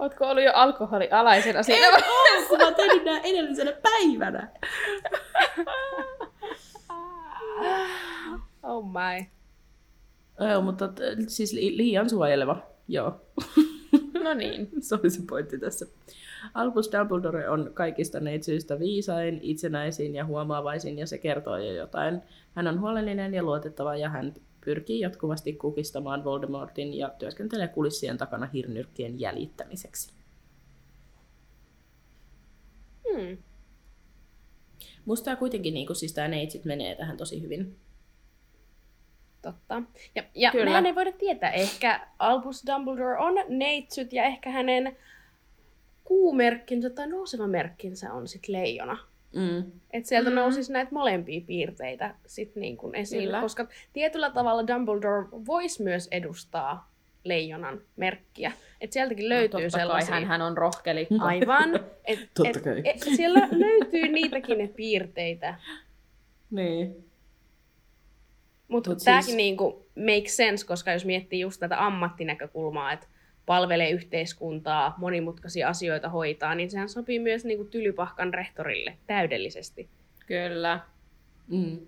[0.00, 4.48] Ootko ollut jo alkoholialaisena siinä En oo, kun mä tehnyt nää edellisenä päivänä.
[8.62, 9.26] Oh my.
[10.48, 10.88] Joo, mutta
[11.28, 13.20] siis li- liian suojeleva, joo.
[14.22, 14.70] No niin.
[14.80, 15.86] Se oli se pointti tässä.
[16.54, 22.22] Albus Dumbledore on kaikista neitsyistä viisain, itsenäisin ja huomaavaisin, ja se kertoo jo jotain.
[22.54, 24.34] Hän on huolellinen ja luotettava, ja hän
[24.64, 30.12] pyrkii jatkuvasti kukistamaan Voldemortin ja työskentelee kulissien takana hirnyrkkien jäljittämiseksi.
[33.08, 33.38] Hmm.
[35.04, 37.76] Musta tää kuitenkin niin siis tämä neitsit menee tähän tosi hyvin.
[39.42, 39.82] Totta.
[40.14, 40.64] Ja, ja Kyllä.
[40.64, 41.50] mehän ei voida tietää.
[41.50, 44.96] Ehkä Albus Dumbledore on neitsyt ja ehkä hänen
[46.04, 49.09] kuumerkkinsä tai nouseva merkkinsä on sit leijona.
[49.34, 49.72] Mm.
[49.90, 50.36] Et sieltä Mm.
[50.36, 53.40] nousisi näitä molempia piirteitä sit niin kuin esille, Kyllä.
[53.40, 56.90] koska tietyllä tavalla Dumbledore voisi myös edustaa
[57.24, 58.52] leijonan merkkiä.
[58.80, 60.26] Et sieltäkin löytyy No, Totta kai sellaisia...
[60.28, 61.06] hän, on rohkeli.
[61.20, 61.74] Aivan.
[62.04, 62.56] Et, et.
[62.84, 65.54] Et, siellä löytyy niitäkin ne piirteitä.
[66.50, 67.04] Niin.
[68.68, 69.36] Mutta Mut tämäkin siis- siis...
[69.36, 73.06] niinku make sense, koska jos miettii just tätä ammattinäkökulmaa, että
[73.50, 79.88] palvelee yhteiskuntaa, monimutkaisia asioita hoitaa, niin sehän sopii myös niinku tylypahkan rehtorille täydellisesti.
[80.26, 80.80] Kyllä,
[81.48, 81.86] Mm.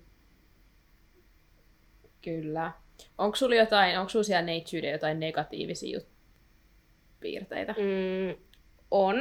[2.25, 2.73] kyllä.
[3.19, 6.07] Onko sulla jotain, onko sulla siellä neitsyydellä jotain negatiivisia jut-
[7.21, 7.73] piirteitä?
[7.73, 8.43] Mm,
[8.91, 9.17] on.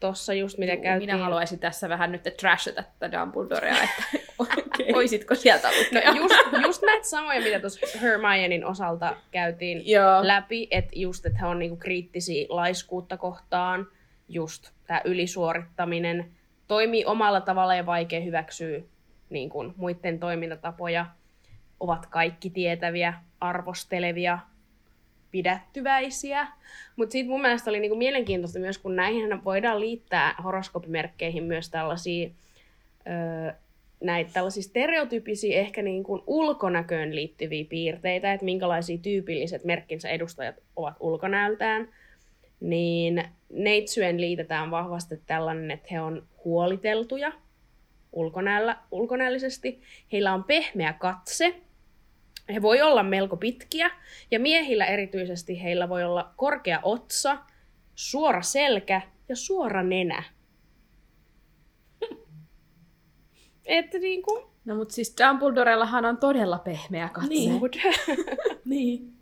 [0.00, 1.10] Tossa just mitä Juu, käytiin.
[1.10, 4.02] Minä haluaisin tässä vähän nyt trashata tätä Dumbledorea, että
[4.92, 6.12] voisitko sieltä lukea?
[6.12, 10.26] No, just, just näitä samoja, mitä tuossa Hermionein osalta käytiin Joo.
[10.26, 13.86] läpi, että just, että he on niinku kriittisiä laiskuutta kohtaan,
[14.28, 16.30] just tämä ylisuorittaminen,
[16.68, 18.80] toimii omalla tavalla ja vaikea hyväksyä
[19.30, 21.06] niin kuin, muiden toimintatapoja,
[21.80, 24.38] ovat kaikki tietäviä, arvostelevia,
[25.30, 26.46] pidättyväisiä.
[26.96, 32.30] Mutta sitten mun mielestä oli niinku mielenkiintoista myös, kun näihin voidaan liittää horoskoopimerkkeihin myös tällaisia
[33.06, 33.54] ö,
[34.00, 40.94] näitä tällaisia stereotypisiä, ehkä niin kuin ulkonäköön liittyviä piirteitä, että minkälaisia tyypilliset merkkinsä edustajat ovat
[41.00, 41.88] ulkonäöltään,
[42.60, 47.32] niin neitsyön liitetään vahvasti tällainen, että he on huoliteltuja
[48.12, 49.80] ulkonäöllä, ulkonäöllisesti.
[50.12, 51.54] Heillä on pehmeä katse,
[52.54, 53.90] he voi olla melko pitkiä,
[54.30, 57.38] ja miehillä erityisesti heillä voi olla korkea otsa,
[57.94, 60.22] suora selkä ja suora nenä.
[63.70, 64.44] Että niin kuin...
[64.64, 67.28] No mutta siis Dumbledorellahan on todella pehmeä katse.
[67.28, 67.60] Niin.
[68.64, 69.12] niin.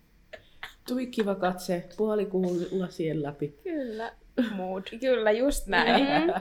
[0.88, 3.59] Tui kiva katse, puolikuun lasien läpi.
[3.62, 4.12] Kyllä.
[4.55, 4.82] Mood.
[5.01, 6.07] Kyllä, just näin.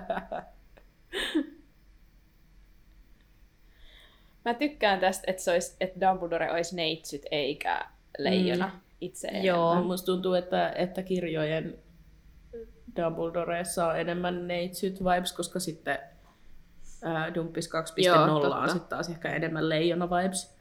[4.45, 7.85] Mä tykkään tästä, että, se olisi, että Dumbledore olisi neitsyt eikä
[8.17, 8.79] leijona mm.
[9.01, 9.45] itse enemmän.
[9.45, 9.83] Joo.
[9.83, 11.77] Musta tuntuu, että, että kirjojen
[12.95, 15.99] Dumbledoreessa on enemmän neitsyt vibes, koska sitten
[17.35, 18.67] Dumpis 2.0 Joo, on totta.
[18.67, 20.57] sitten taas ehkä enemmän leijona vibes.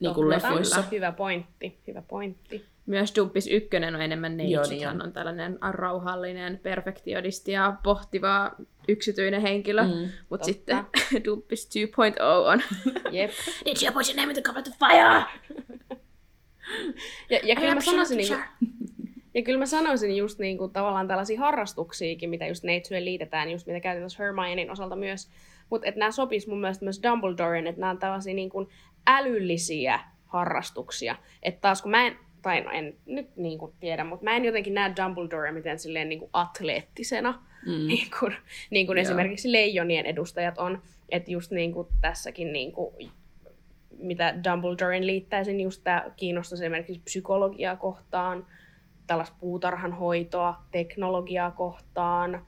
[0.00, 0.84] Niin kuin leffoissa.
[0.90, 2.64] Hyvä pointti, hyvä pointti.
[2.86, 4.54] Myös Dumpis 1 on enemmän neitsyt.
[4.54, 5.12] Joo, niin hän on.
[5.12, 8.50] tällainen rauhallinen, perfektionisti ja pohtiva
[8.88, 9.82] yksityinen henkilö.
[9.82, 10.86] Mm, Mutta sitten
[11.24, 12.62] Dumpis 2.0 on
[13.10, 13.30] Jep.
[13.64, 15.24] Did you put your name in the of the fire?
[17.30, 18.89] Ja, ja kyllä mä sanoisin, sure, niin
[19.34, 23.66] ja kyllä mä sanoisin just niin kuin, tavallaan tällaisia harrastuksiakin, mitä just neitsyön liitetään, just
[23.66, 25.30] mitä käytin tuossa Hermionein osalta myös.
[25.70, 28.68] Mutta että nämä sopis mun mielestä myös Dumbledoren, että nämä on tällaisia niin kuin
[29.06, 31.16] älyllisiä harrastuksia.
[31.42, 34.44] Että taas kun mä en, tai no en nyt niin kuin tiedä, mutta mä en
[34.44, 37.86] jotenkin näe Dumbledorea miten silleen niin kuin atleettisena, Mm.
[37.86, 38.36] niin kuin,
[38.70, 39.02] niin kuin Joo.
[39.02, 40.82] esimerkiksi leijonien edustajat on.
[41.08, 42.94] Että just niin kuin tässäkin, niin kuin,
[43.98, 48.46] mitä Dumbledoren liittäisin, just tämä kiinnostus esimerkiksi psykologiaa kohtaan,
[49.10, 52.46] tällaista puutarhanhoitoa, teknologiaa kohtaan,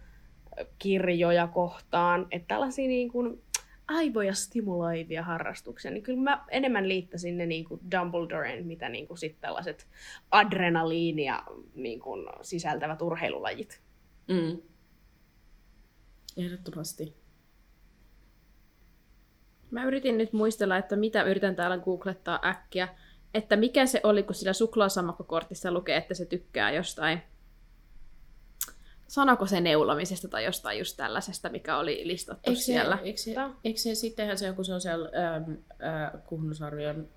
[0.79, 3.43] kirjoja kohtaan, että tällaisia niin kuin
[3.89, 9.19] aivoja stimuloivia harrastuksia, niin kyllä mä enemmän liittäisin ne niin kuin Dumbledoren, mitä niin kuin
[9.19, 9.89] sit tällaiset
[10.31, 11.43] adrenaliinia
[11.75, 13.81] niin kuin sisältävät urheilulajit.
[14.29, 14.63] Mm.
[16.37, 17.15] Ehdottomasti.
[19.71, 22.89] Mä yritin nyt muistella, että mitä yritän täällä googlettaa äkkiä.
[23.35, 27.23] Että mikä se oli, kun sillä suklaasammakkokortissa lukee, että se tykkää jostain.
[29.09, 32.99] Sanoko se neulomisesta tai jostain just tällaisesta, mikä oli listattu Eikö se, siellä?
[33.03, 35.51] eikö, se, eikö se sittenhän se, kun se on siellä ähm,
[35.83, 37.09] äh, Kuhnusarvion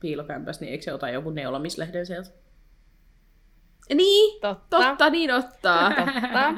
[0.00, 2.30] piilokämpässä, niin eikö se ota joku neulomislehden sieltä?
[3.94, 4.78] Niin, Totta.
[4.78, 5.90] totta, niin ottaa.
[5.94, 6.54] Totta.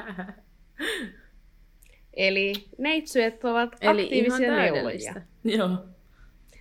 [2.15, 5.23] Eli neitsyet ovat Eli aktiivisia täydellistä.
[5.45, 5.69] Joo.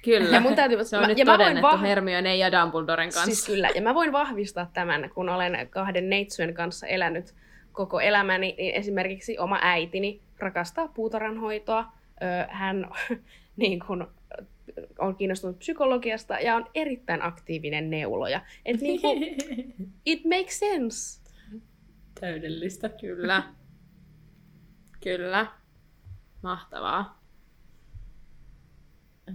[0.04, 0.30] Kyllä.
[0.36, 3.08] Ja mun täytyy- se on mä- nyt ja mä voin todennettu vah- Hermione ja Dumbledoren
[3.10, 3.26] kanssa.
[3.26, 7.36] Siis kyllä, ja mä voin vahvistaa tämän, kun olen kahden neitsyön kanssa elänyt
[7.72, 11.86] koko elämäni, niin esimerkiksi oma äitini rakastaa puutarhanhoitoa.
[12.50, 12.89] Hän
[13.58, 14.08] niin kun,
[15.00, 18.41] on kiinnostunut psykologiasta ja on erittäin aktiivinen neuloja.
[18.66, 19.18] Et niin kun,
[20.06, 21.22] it makes sense.
[22.20, 22.89] Täydellistä.
[22.89, 23.43] Kyllä.
[25.04, 25.48] Kyllä.
[26.43, 27.16] Mahtavaa.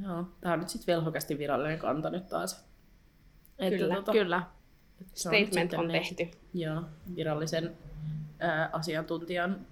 [0.03, 2.65] Joo, tää on nyt sitten velhokasti virallinen kanta nyt taas.
[3.59, 4.43] Että Kyllä, Kyllä.
[5.15, 6.29] se nyt Statement on ne- tehty.
[6.55, 6.83] Joo,
[7.17, 7.73] virallisen
[8.39, 9.67] ää, asiantuntijan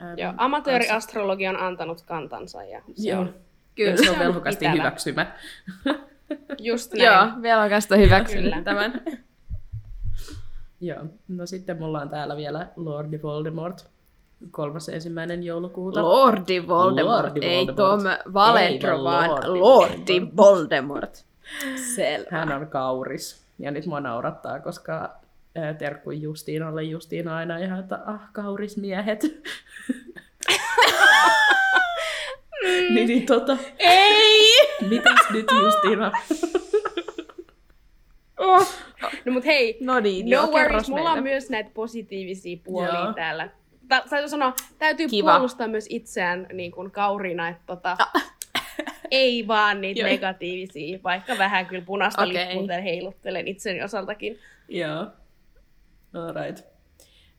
[0.00, 3.20] ää, Joo, amatööriastrologi on antanut kantansa ja se Joo.
[3.20, 3.34] on
[3.74, 3.96] Kyllä.
[3.96, 5.32] Se on on velhokasti hyväksymä.
[6.58, 7.04] just näin.
[7.04, 8.62] Joo, velokasta hyväksynyt Kyllä.
[8.64, 9.02] tämän.
[10.80, 13.90] Joo, no sitten mulla on täällä vielä Lordi Voldemort,
[14.50, 16.02] kolmas ensimmäinen joulukuuta.
[16.02, 17.76] Lordi Voldemort, Lordi ei Voldemort.
[18.24, 21.24] Tom Valedro, Ei, vaan Lordi Lordi Voldemort.
[21.94, 22.28] Selvä.
[22.30, 23.42] Hän on kauris.
[23.58, 25.10] Ja nyt mua naurattaa, koska
[25.54, 29.22] ää, terkku Justiinalle Justiina aina ihan, että ah, kauris miehet.
[32.94, 34.50] niin, niin tota, Ei!
[34.88, 36.12] mitäs nyt Justiina?
[38.38, 38.66] Oh.
[39.24, 43.12] No mut hei, No niin, no joo, worries, mulla on myös näitä positiivisia puolia Joo.
[43.12, 43.48] täällä.
[43.88, 45.30] Ta- täytyy sanoa, täytyy Kiva.
[45.30, 47.96] puolustaa myös itseään niin kuin kauriina, että tota,
[49.10, 50.08] ei vaan niitä Joo.
[50.08, 52.34] negatiivisia, vaikka vähän kyllä punaista okay.
[52.34, 54.38] lippua täällä heiluttelen itseni osaltakin.
[54.68, 55.06] Joo.
[56.14, 56.72] Alright.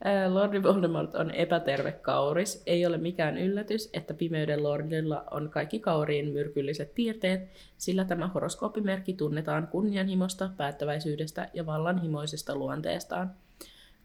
[0.04, 2.64] Ää, Lordi Voldemort on epäterve kauris.
[2.66, 9.14] Ei ole mikään yllätys, että pimeyden lordilla on kaikki kauriin myrkylliset piirteet, sillä tämä horoskooppimerkki
[9.14, 13.32] tunnetaan kunnianhimosta, päättäväisyydestä ja vallanhimoisesta luonteestaan.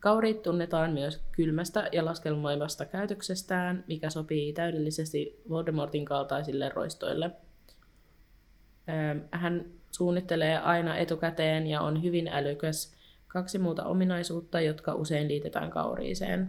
[0.01, 7.31] Kauriit tunnetaan myös kylmästä ja laskelmoivasta käytöksestään, mikä sopii täydellisesti Voldemortin kaltaisille roistoille.
[9.31, 12.95] Hän suunnittelee aina etukäteen ja on hyvin älykäs.
[13.29, 16.49] Kaksi muuta ominaisuutta, jotka usein liitetään kauriiseen.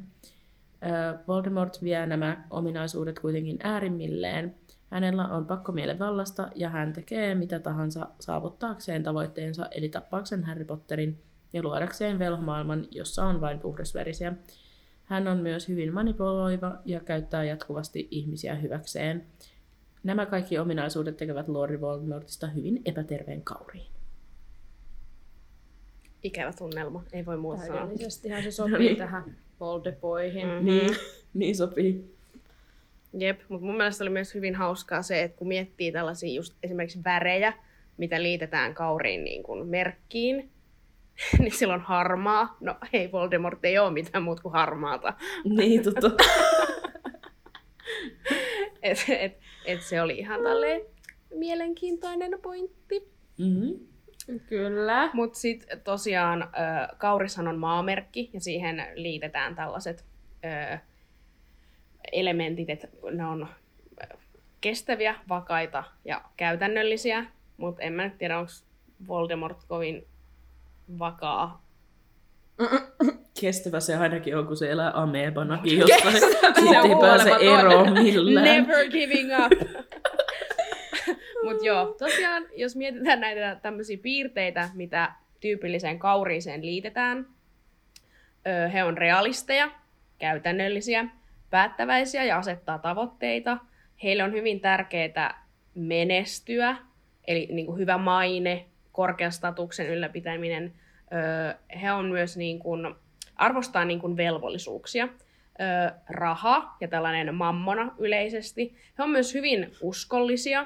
[1.27, 4.55] Voldemort vie nämä ominaisuudet kuitenkin äärimmilleen.
[4.91, 11.23] Hänellä on pakkomielen vallasta ja hän tekee mitä tahansa saavuttaakseen tavoitteensa, eli tappaakseen Harry Potterin
[11.53, 14.33] ja luodakseen velhomaailman, jossa on vain puhdasverisiä.
[15.03, 19.25] Hän on myös hyvin manipuloiva ja käyttää jatkuvasti ihmisiä hyväkseen.
[20.03, 23.87] Nämä kaikki ominaisuudet tekevät Lord Voldemortista hyvin epäterveen kauriin.
[26.23, 27.77] Ikävä tunnelma, ei voi muuta sanoa.
[27.77, 28.97] Täydellisestihän se sopii No niin.
[28.97, 30.47] tähän Voldeboyhin.
[30.47, 30.65] Mm.
[30.65, 30.95] Niin,
[31.33, 32.15] niin sopii.
[33.13, 37.03] Jep, mutta mun mielestä oli myös hyvin hauskaa se, että kun miettii tällaisia just esimerkiksi
[37.03, 37.53] värejä,
[37.97, 40.51] mitä liitetään kauriin niin kuin merkkiin,
[41.39, 42.57] niin silloin harmaa.
[42.59, 45.13] No ei, Voldemort ei ole mitään muuta kuin harmaata.
[45.43, 46.09] Niin, totta.
[48.81, 50.81] Et, et, et se oli ihan tälleen
[51.33, 53.11] mielenkiintoinen pointti.
[53.37, 53.87] mm-hmm.
[54.47, 55.09] Kyllä.
[55.13, 56.47] Mutta sitten tosiaan ö,
[56.97, 60.05] kaurishan on maamerkki ja siihen liitetään tällaiset
[60.45, 60.77] ö,
[62.11, 63.47] elementit, että ne on
[64.61, 67.25] kestäviä, vakaita ja käytännöllisiä.
[67.57, 68.51] Mutta en mä nyt tiedä, onko
[69.07, 70.07] Voldemort kovin
[70.99, 71.65] vakaa.
[73.41, 76.13] Kestävä se ainakin on, kun se elää amebanakin jossain.
[76.13, 78.45] Sitten ei pääse eroon millään.
[78.45, 79.51] Never giving up!
[81.43, 87.27] Mutta joo, tosiaan, jos mietitään näitä tämmöisiä piirteitä, mitä tyypilliseen kauriiseen liitetään,
[88.73, 89.71] he on realisteja,
[90.19, 91.05] käytännöllisiä,
[91.49, 93.57] päättäväisiä ja asettaa tavoitteita.
[94.03, 96.77] Heille on hyvin tärkeää menestyä,
[97.27, 100.73] eli niin kuin hyvä maine, korkean statuksen ylläpitäminen.
[101.81, 102.95] He on myös niin kuin,
[103.35, 105.07] arvostaa niin kuin velvollisuuksia.
[106.09, 108.75] Raha ja tällainen mammona yleisesti.
[108.97, 110.65] He on myös hyvin uskollisia.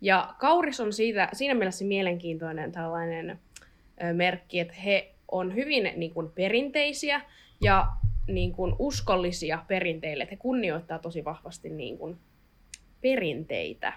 [0.00, 3.38] Ja kauris on siitä, siinä mielessä mielenkiintoinen tällainen
[4.12, 7.20] merkki, että he on hyvin niin kuin, perinteisiä
[7.60, 7.86] ja
[8.26, 10.22] niin kuin, uskollisia perinteille.
[10.22, 12.16] Että he kunnioittaa tosi vahvasti niin kuin,
[13.00, 13.92] perinteitä.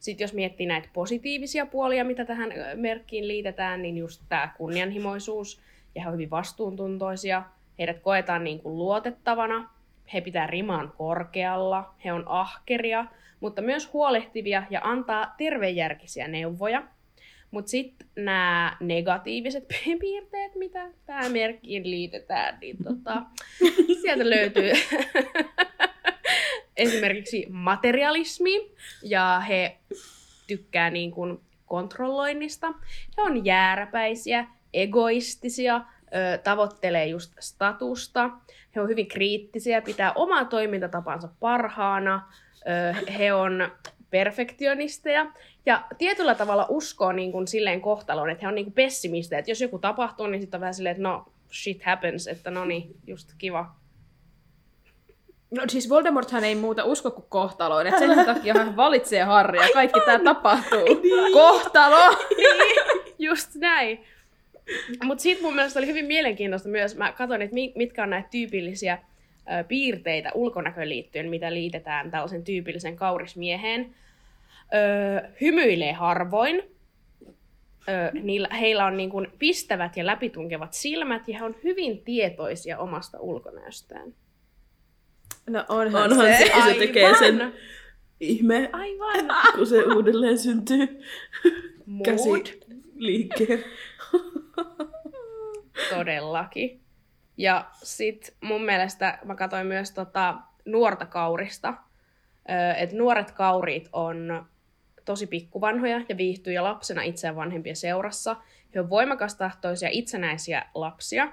[0.00, 5.60] Sitten jos miettii näitä positiivisia puolia, mitä tähän merkkiin liitetään, niin just tämä kunnianhimoisuus
[5.94, 7.42] ja he on hyvin vastuuntuntoisia.
[7.78, 9.70] Heidät koetaan niin kuin luotettavana,
[10.12, 13.04] he pitää riman korkealla, he on ahkeria,
[13.40, 16.82] mutta myös huolehtivia ja antaa tervejärkisiä neuvoja.
[17.50, 19.64] Mutta sitten nämä negatiiviset
[20.00, 23.22] piirteet, mitä tähän merkkiin liitetään, niin tota,
[24.02, 24.72] sieltä löytyy
[26.80, 28.70] esimerkiksi materialismi,
[29.02, 29.76] ja he
[30.46, 32.66] tykkää niin kuin kontrolloinnista.
[33.16, 35.80] He on jääräpäisiä, egoistisia,
[36.44, 38.30] tavoittelee just statusta.
[38.74, 42.32] He on hyvin kriittisiä, pitää omaa toimintatapansa parhaana.
[43.18, 43.70] He on
[44.10, 45.26] perfektionisteja
[45.66, 49.38] ja tietyllä tavalla uskoo niin kuin silleen kohtaloon, että he on niin kuin pessimistejä.
[49.38, 52.64] Että jos joku tapahtuu, niin sitten on vähän silleen, että no shit happens, että no
[52.64, 53.74] niin, just kiva.
[55.50, 59.68] No siis Voldemorthan ei muuta usko kuin kohtaloon, että sen takia hän valitsee Harrya.
[59.74, 61.02] Kaikki tää tapahtuu.
[61.32, 62.16] Kohtalo!
[63.18, 64.04] Just näin.
[65.04, 68.28] Mutta sitten mun mielestä oli hyvin mielenkiintoista myös, mä katsoin, että mi- mitkä on näitä
[68.30, 68.98] tyypillisiä
[69.60, 73.94] ö, piirteitä ulkonäköön liittyen, mitä liitetään tällaisen tyypillisen kaurismieheen.
[75.40, 76.62] Hymyilee harvoin.
[78.22, 83.20] Niillä, heillä on niin kuin pistävät ja läpitunkevat silmät ja he on hyvin tietoisia omasta
[83.20, 84.14] ulkonäöstään.
[85.46, 87.52] No onhan, Onhan se, kun se tekee sen
[88.20, 89.36] ihme, Aivan.
[89.54, 91.00] kun se uudelleen syntyy
[91.86, 92.04] Mood.
[92.04, 92.60] käsi
[92.94, 93.64] liikkeen.
[95.90, 96.80] Todellakin.
[97.36, 100.34] Ja sit mun mielestä mä katsoin myös tota
[100.64, 101.74] nuorta kaurista,
[102.76, 104.46] että nuoret kaurit on
[105.04, 108.36] tosi pikkuvanhoja ja viihtyy jo lapsena itseään vanhempien seurassa.
[108.74, 111.32] He on voimakastahtoisia, itsenäisiä lapsia.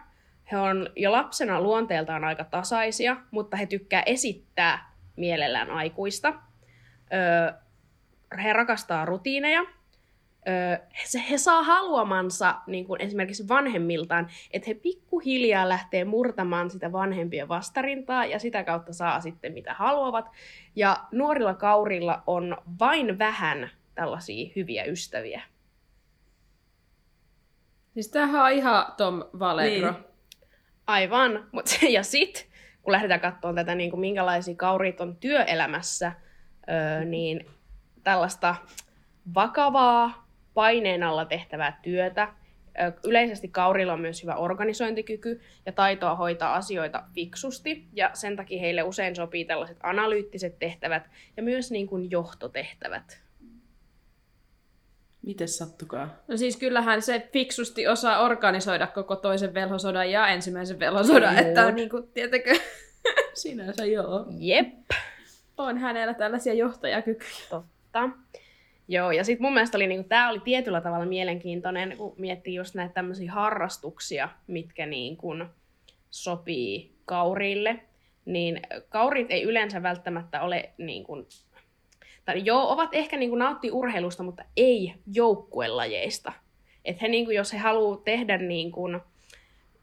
[0.51, 6.33] He on jo lapsena luonteeltaan aika tasaisia, mutta he tykkää esittää mielellään aikuista.
[7.13, 7.53] Ö,
[8.43, 9.61] he rakastaa rutiineja.
[9.61, 16.91] Ö, se, he saa haluamansa niin kuin esimerkiksi vanhemmiltaan, että he pikkuhiljaa lähtee murtamaan sitä
[16.91, 20.29] vanhempien vastarintaa ja sitä kautta saa sitten mitä haluavat.
[20.75, 25.41] Ja nuorilla kaurilla on vain vähän tällaisia hyviä ystäviä.
[27.93, 29.91] Siis tämähän on ihan Tom Valegro.
[29.91, 30.06] Niin.
[30.87, 31.47] Aivan.
[31.51, 32.43] Mut, ja sitten,
[32.83, 36.11] kun lähdetään katsomaan tätä, niin kuin minkälaisia kauriit on työelämässä,
[36.69, 37.45] öö, niin
[38.03, 38.55] tällaista
[39.35, 42.33] vakavaa, paineen alla tehtävää työtä.
[43.03, 48.83] Yleisesti kaurilla on myös hyvä organisointikyky ja taitoa hoitaa asioita fiksusti, ja sen takia heille
[48.83, 53.26] usein sopii tällaiset analyyttiset tehtävät ja myös niin kuin johtotehtävät.
[55.27, 56.09] Miten sattukaa?
[56.27, 61.47] No siis kyllähän se fiksusti osaa organisoida koko toisen velhosodan ja ensimmäisen velhosodan, Joo.
[61.47, 62.55] että on niin kuin, tietäkö,
[63.33, 64.25] Sinänsä joo.
[64.39, 64.67] Jep.
[65.57, 67.31] on hänellä tällaisia johtajakykyjä.
[67.49, 68.09] Totta.
[68.87, 72.75] Joo, ja sitten mun mielestä oli, niinku, tämä oli tietyllä tavalla mielenkiintoinen, kun miettii just
[72.75, 75.33] näitä tämmöisiä harrastuksia, mitkä niinku,
[76.09, 77.79] sopii kauriille.
[78.25, 81.27] Niin kaurit ei yleensä välttämättä ole, niinku,
[82.27, 86.33] tai joo, ovat ehkä niinku, nauttii urheilusta, mutta ei joukkuelajeista.
[86.85, 88.89] Että he, niinku, jos he haluaa tehdä niinku,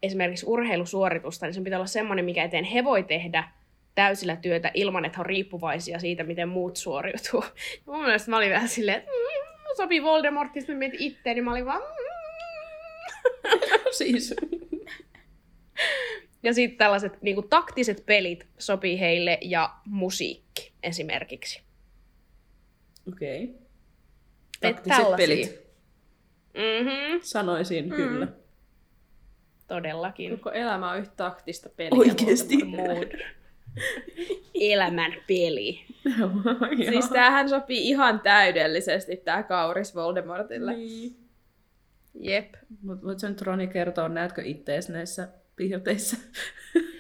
[0.02, 3.48] esimerkiksi urheilusuoritusta, niin se pitää olla semmoinen, mikä eteen he voi tehdä
[3.94, 7.44] täysillä työtä ilman, että he on riippuvaisia siitä, miten muut suoriutuu.
[7.86, 11.50] Mun mielestä mä olin vähän silleen, että mm, sopii Voldemort, sitten mä mietin itteeni, mä
[11.50, 11.82] olin vaan...
[11.82, 13.58] Mm.
[13.98, 14.34] siis.
[16.42, 21.63] Ja sitten tällaiset niin kuin, taktiset pelit sopii heille ja musiikki esimerkiksi.
[23.08, 23.44] Okei.
[23.44, 23.56] Okay.
[24.62, 25.16] Et Taktiset tällaisia.
[25.16, 25.64] pelit.
[26.54, 27.94] Mm-hmm, Sanoisin mm.
[27.96, 28.28] kyllä.
[29.68, 30.30] todellakin.
[30.30, 31.98] Koko elämä on yhtä taktista peliä.
[31.98, 32.56] Oikeesti.
[34.72, 35.84] Elämän peli.
[36.90, 40.76] Siis tämähän sopii ihan täydellisesti, tämä kauris Voldemortille.
[40.76, 41.16] Niin.
[42.14, 42.54] Jep.
[42.82, 46.16] Mut voit sä nyt Roni kertoa, näetkö ittees näissä piirteissä?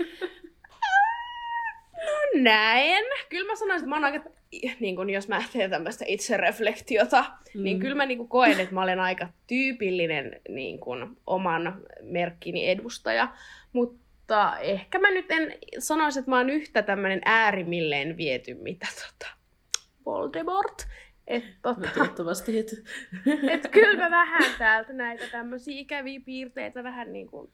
[2.34, 3.04] Näen.
[3.28, 4.30] Kyllä mä sanoisin, että mä oon aika,
[4.80, 7.24] niin kun jos mä teen tämmöistä itsereflektiota,
[7.54, 7.62] mm.
[7.62, 12.68] niin kyllä mä niin kun koen, että mä olen aika tyypillinen niin kun, oman merkkini
[12.70, 13.28] edustaja.
[13.72, 19.32] Mutta ehkä mä nyt en sanoisi, että mä oon yhtä tämmöinen äärimmilleen viety, mitä tota,
[20.06, 20.86] Voldemort.
[21.26, 22.76] Että No tota, toivottavasti, että...
[23.54, 27.50] et kyllä mä vähän täältä näitä tämmöisiä ikäviä piirteitä vähän niin kuin,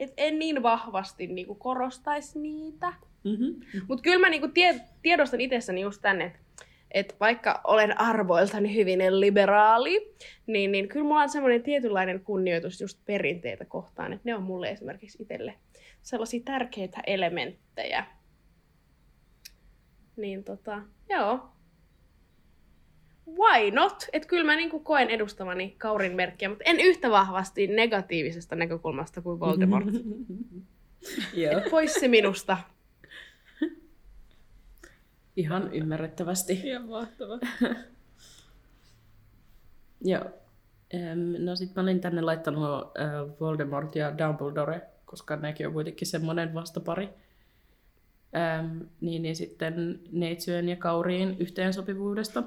[0.00, 2.92] et en niin vahvasti niin kuin korostaisi niitä.
[3.24, 3.60] Mm-hmm.
[3.88, 6.38] Mutta kyllä mä niinku tie, tiedostan itsessäni just tänne, että
[6.90, 10.14] et vaikka olen arvoiltani hyvin liberaali,
[10.46, 14.70] niin, niin kyllä mulla on semmoinen tietynlainen kunnioitus just perinteitä kohtaan, että ne on mulle
[14.70, 15.54] esimerkiksi itselle
[16.02, 18.04] sellaisia tärkeitä elementtejä.
[20.16, 21.48] Niin tota, joo.
[23.28, 24.06] Why not?
[24.12, 29.40] Että kyllä mä niinku koen edustavani kaurin merkkiä, mutta en yhtä vahvasti negatiivisesta näkökulmasta kuin
[29.40, 29.86] Voldemort.
[31.34, 32.58] Joo, Et pois se minusta.
[35.38, 36.60] Ihan ymmärrettävästi.
[36.64, 37.38] Ihan mahtavaa.
[40.00, 40.24] Joo.
[41.38, 42.92] No sit mä olin tänne laittanut
[43.40, 47.08] Voldemort ja Dumbledore, koska nekin on kuitenkin semmoinen vastapari.
[48.36, 52.42] Ähm, niin, niin sitten Neitsyen ja Kauriin yhteensopivuudesta.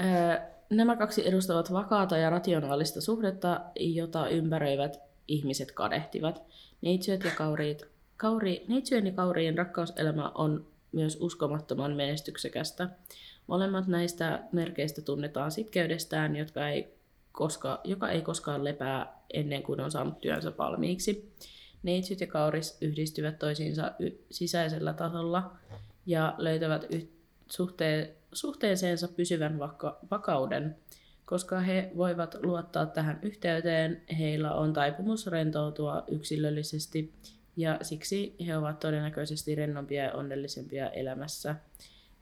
[0.00, 6.42] Äh, nämä kaksi edustavat vakaata ja rationaalista suhdetta, jota ympäröivät ihmiset kadehtivat.
[6.80, 12.88] Neitsyöt ja kauriit, kauri, neitsyen ja kauriin rakkauselämä on myös uskomattoman menestyksekästä.
[13.46, 16.94] Molemmat näistä merkeistä tunnetaan sitkeydestään, jotka ei
[17.32, 21.32] koska, joka ei koskaan lepää ennen kuin on saanut työnsä valmiiksi.
[21.82, 25.56] Neitsyt ja kauris yhdistyvät toisiinsa y- sisäisellä tasolla
[26.06, 27.08] ja löytävät y-
[27.50, 30.76] suhteen, suhteeseensa pysyvän vaka- vakauden.
[31.24, 37.12] Koska he voivat luottaa tähän yhteyteen, heillä on taipumus rentoutua yksilöllisesti
[37.56, 41.56] ja siksi he ovat todennäköisesti rennompia ja onnellisempia elämässä.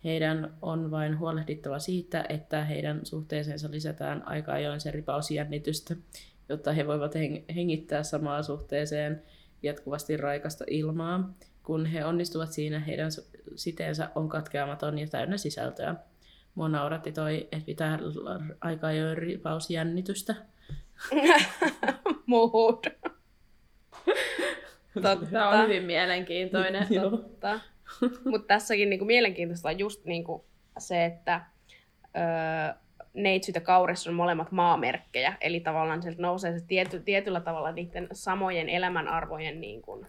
[0.04, 5.96] Heidän on vain huolehdittava siitä, että heidän suhteeseensa lisätään aika ajoin se ripausjännitystä,
[6.48, 9.22] jotta he voivat heng- hengittää samaan suhteeseen
[9.62, 11.34] jatkuvasti raikasta ilmaa.
[11.62, 13.10] Kun he onnistuvat siinä, heidän
[13.56, 15.94] siteensä on katkeamaton ja täynnä sisältöä.
[16.54, 20.34] Mua nauratti toi, että pitää l- aika ajoin ripausjännitystä.
[22.26, 22.84] Mood.
[25.30, 26.86] Tämä on hyvin mielenkiintoinen.
[27.11, 27.61] Totta.
[28.24, 30.45] Mutta tässäkin niinku mielenkiintoista on just niinku
[30.78, 31.41] se, että
[32.16, 32.74] öö,
[33.14, 35.36] neitsyt ja kauris on molemmat maamerkkejä.
[35.41, 40.07] Eli tavallaan sieltä nousee se tiety, tietyllä tavalla niiden samojen elämänarvojen niinku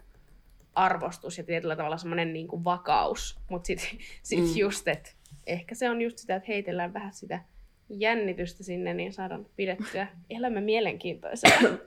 [0.74, 3.40] arvostus ja tietyllä tavalla semmoinen niinku vakaus.
[3.50, 3.88] Mutta sitten
[4.22, 4.56] sit mm.
[4.56, 5.10] just, että
[5.46, 7.40] ehkä se on just sitä, että heitellään vähän sitä
[7.88, 11.78] jännitystä sinne, niin saadaan pidettyä elämä mielenkiintoisena.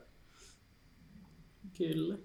[1.78, 2.18] Kyllä.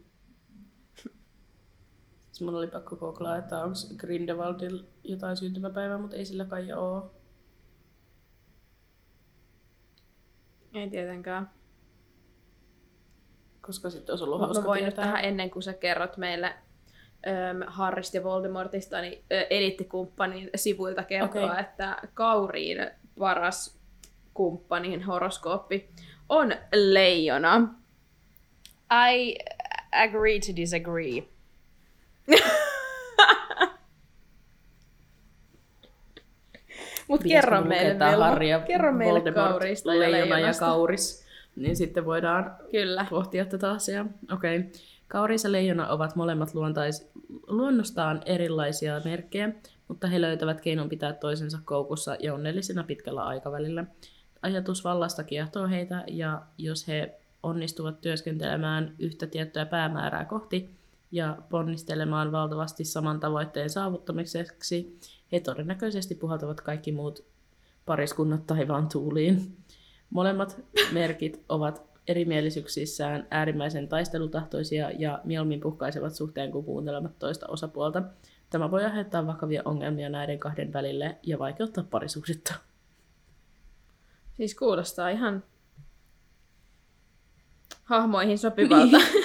[2.42, 7.04] Siis mun oli pakko googlaa, että onko Grindelwaldilla jotain syntymäpäivää, mutta ei sillä kai ole.
[10.74, 11.50] Ei tietenkään.
[13.62, 15.06] Koska sitten olisi ollut Mutta hauska mä voin nyt tietää.
[15.06, 21.52] tähän ennen kuin sä kerrot meille äm, Harrista ja Voldemortista, niin ö, eliittikumppanin sivuilta kertoa,
[21.52, 21.60] Okei.
[21.60, 22.78] että Kauriin
[23.20, 23.80] paras
[24.34, 25.90] kumppanin horoskooppi
[26.30, 27.68] on leijona.
[29.12, 29.36] I
[29.92, 31.32] agree to disagree.
[37.08, 38.24] Mut kerro meille, lukea tää Velmo.
[38.24, 41.26] Harri ja Kerro meille Voldemort, kaurista ja Leijona ja kauris.
[41.56, 43.06] Niin sitten voidaan Kyllä.
[43.10, 44.06] pohtia tätä asiaa.
[44.34, 44.60] Okei.
[44.60, 44.72] Okay.
[45.08, 47.12] Kauris ja leijona ovat molemmat luontais,
[47.48, 49.50] luonnostaan erilaisia merkkejä,
[49.88, 53.86] mutta he löytävät keinon pitää toisensa koukussa ja onnellisena pitkällä aikavälillä.
[54.42, 60.81] Ajatus vallasta kiehtoo heitä ja jos he onnistuvat työskentelemään yhtä tiettyä päämäärää kohti
[61.12, 65.00] ja ponnistelemaan valtavasti saman tavoitteen saavuttamiseksi,
[65.32, 67.26] he todennäköisesti puhaltavat kaikki muut
[67.86, 69.58] pariskunnat taivaan tuuliin.
[70.10, 70.60] Molemmat
[70.92, 78.04] merkit ovat erimielisyyksissään äärimmäisen taistelutahtoisia ja mieluummin puhkaisevat suhteen kuin kuuntelemat toista osapuolta.
[78.50, 82.54] Tämä voi aiheuttaa vakavia ongelmia näiden kahden välille ja vaikeuttaa parisuhdetta.
[84.38, 85.44] Siis kuulostaa ihan
[87.84, 88.98] hahmoihin sopivalta.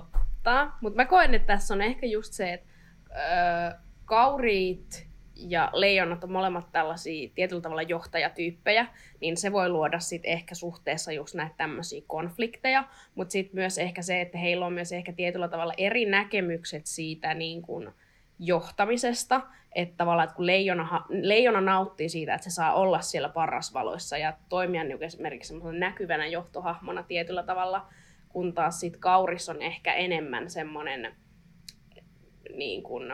[0.00, 0.70] Totta.
[0.80, 2.66] Mutta mä koen, että tässä on ehkä just se, että
[3.10, 8.86] öö, kauriit ja leijonat on molemmat tällaisia tietyllä tavalla johtajatyyppejä,
[9.20, 12.84] niin se voi luoda sitten ehkä suhteessa just näitä tämmöisiä konflikteja,
[13.14, 17.34] mutta sitten myös ehkä se, että heillä on myös ehkä tietyllä tavalla eri näkemykset siitä
[17.34, 17.90] niin kuin
[18.38, 19.40] johtamisesta,
[19.74, 24.32] että tavallaan, että kun leijona, leijona nauttii siitä, että se saa olla siellä parrasvaloissa ja
[24.48, 27.86] toimia niin esimerkiksi näkyvänä johtohahmona tietyllä tavalla,
[28.32, 31.14] kun taas sit kauris on ehkä enemmän semmoinen,
[32.56, 33.12] niin kuin,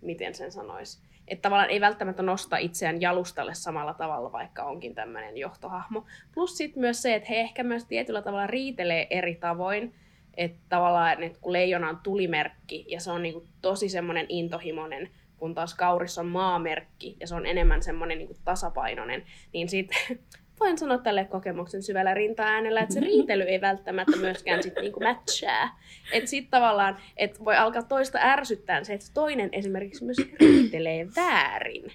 [0.00, 5.36] miten sen sanoisi, että tavallaan ei välttämättä nosta itseään jalustalle samalla tavalla, vaikka onkin tämmöinen
[5.36, 6.04] johtohahmo.
[6.34, 9.94] Plus sitten myös se, että he ehkä myös tietyllä tavalla riitelee eri tavoin,
[10.36, 15.54] että tavallaan, että kun leijona on tulimerkki ja se on niinku tosi semmoinen intohimoinen, kun
[15.54, 20.18] taas kauris on maamerkki ja se on enemmän semmoinen niinku tasapainoinen, niin sitten
[20.60, 25.80] voin sanoa tälle kokemuksen syvällä rinta-äänellä, että se riitely ei välttämättä myöskään sit niinku matchaa.
[26.12, 31.92] Että sitten tavallaan, että voi alkaa toista ärsyttää se, että toinen esimerkiksi myös riitelee väärin.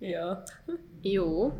[0.00, 0.36] Joo.
[1.04, 1.54] Juu.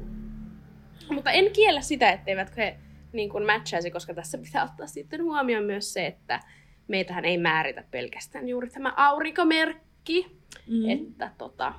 [1.10, 2.76] Mutta en kiellä sitä, etteivätkö he
[3.12, 6.40] niin kuin matchaisi, koska tässä pitää ottaa sitten huomioon myös se, että
[6.88, 10.36] meitähän ei määritä pelkästään juuri tämä aurinkomerkki.
[10.66, 10.88] Mm.
[10.88, 11.74] Että tota,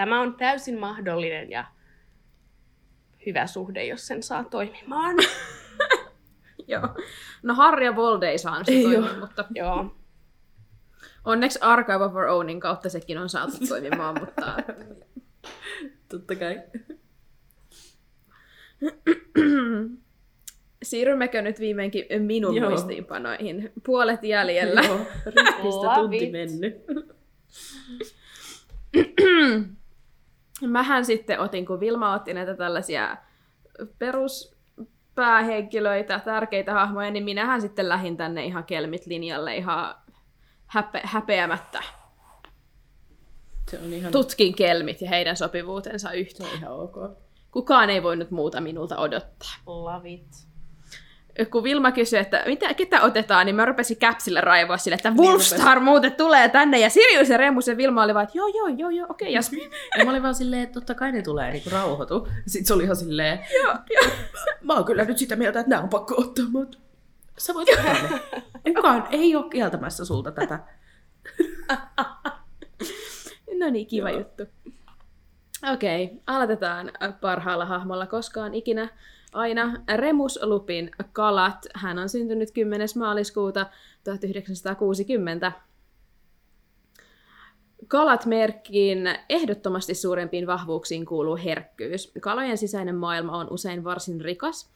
[0.00, 1.64] tämä on täysin mahdollinen ja
[3.26, 5.16] hyvä suhde, jos sen saa toimimaan.
[6.68, 6.88] Joo.
[7.42, 9.96] No Harry ja Vold ei saanut se toimia, mutta Joo.
[11.24, 14.56] onneksi Archive of Our Ownin kautta sekin on saatu toimimaan, mutta
[16.08, 16.62] Totta kai.
[20.82, 22.70] siirrymmekö nyt viimeinkin minun Joo.
[22.70, 23.72] muistiinpanoihin?
[23.86, 24.82] Puolet jäljellä.
[24.82, 26.74] Joo, tunti mennyt.
[30.66, 33.16] Mähän sitten otin, kun Vilma otti näitä tällaisia
[33.98, 39.94] peruspäähenkilöitä, tärkeitä hahmoja, niin minähän sitten lähdin tänne ihan kelmit-linjalle ihan
[40.76, 41.82] häpe- häpeämättä.
[43.70, 46.50] Se on ihan, Tutkin kelmit ja heidän sopivuutensa yhteen.
[46.50, 46.96] se on ihan ok.
[47.50, 49.50] Kukaan ei voinut muuta minulta odottaa.
[49.66, 50.49] Love it.
[51.50, 55.80] Kun Vilma kysyi, että mitä, ketä otetaan, niin mä rupesin käpsillä raivoa sille, että Wolfstar
[55.80, 56.78] muuten tulee tänne.
[56.78, 59.70] Ja Sirius ja Remus ja Vilma oli vaan, että joo, joo, joo, joo, okei, Jasmin.
[59.98, 62.28] Ja mä olin vaan silleen, että totta kai ne tulee, niin rauhoitu.
[62.46, 64.12] Sitten se oli ihan silleen, joo, joo.
[64.62, 66.78] mä oon kyllä nyt sitä mieltä, että nämä on pakko ottaa, mutta
[67.38, 68.18] sä voit tehdä
[68.74, 70.58] Kukaan ei ole kieltämässä sulta tätä.
[73.58, 74.42] No niin, kiva juttu.
[75.72, 78.88] Okei, okay, aloitetaan parhaalla hahmolla koskaan ikinä.
[79.32, 81.66] Aina Remus Lupin kalat.
[81.74, 82.88] Hän on syntynyt 10.
[82.98, 83.66] maaliskuuta
[84.04, 85.52] 1960.
[87.88, 92.12] Kalat merkkiin ehdottomasti suurempiin vahvuuksiin kuuluu herkkyys.
[92.20, 94.70] Kalojen sisäinen maailma on usein varsin rikas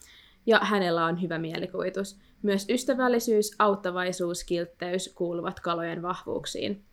[0.46, 2.18] ja hänellä on hyvä mielikuvitus.
[2.42, 6.84] Myös ystävällisyys, auttavaisuus, kiltteys kuuluvat kalojen vahvuuksiin.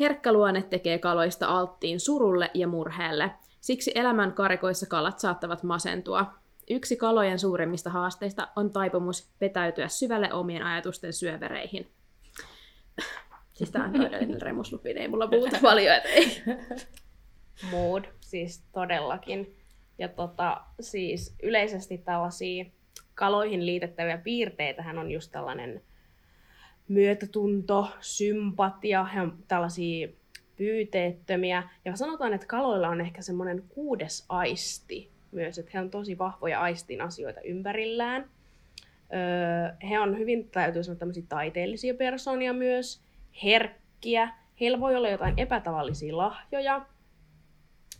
[0.00, 3.30] Herkkä luonne tekee kaloista alttiin surulle ja murheelle.
[3.60, 6.34] Siksi elämän karikoissa kalat saattavat masentua.
[6.70, 11.90] Yksi kalojen suuremmista haasteista on taipumus vetäytyä syvälle omien ajatusten syövereihin.
[13.52, 16.42] Siis tää on todellinen remuslupin, ei mulla muuta paljon, et ei.
[17.70, 19.56] mood, siis todellakin.
[19.98, 22.64] Ja tota, siis yleisesti tällaisia
[23.14, 25.82] kaloihin liitettäviä piirteitähän on just tällainen
[26.88, 30.08] myötätunto, sympatia, on tällaisia
[30.56, 31.62] pyyteettömiä.
[31.84, 36.60] Ja sanotaan, että kaloilla on ehkä semmoinen kuudes aisti myös, että he on tosi vahvoja
[36.60, 38.30] aistin asioita ympärillään.
[39.12, 43.00] Öö, he on hyvin, täytyy sanoa, tämmöisiä taiteellisia persoonia myös,
[43.42, 44.28] herkkiä.
[44.60, 46.86] Heillä voi olla jotain epätavallisia lahjoja.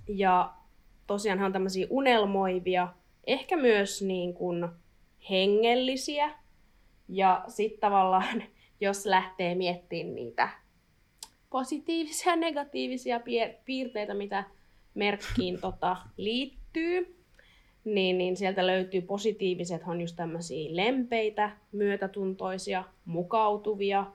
[0.09, 0.53] Ja
[1.07, 2.89] tosiaan he on tämmöisiä unelmoivia,
[3.27, 4.69] ehkä myös niin kuin
[5.31, 6.31] hengellisiä.
[7.09, 8.43] Ja sitten tavallaan,
[8.81, 10.49] jos lähtee miettimään niitä
[11.51, 14.45] positiivisia ja negatiivisia piir- piirteitä, mitä
[14.95, 17.16] merkkiin tota, liittyy,
[17.87, 24.07] niin, niin sieltä löytyy positiiviset on just tämmöisiä lempeitä, myötätuntoisia, mukautuvia,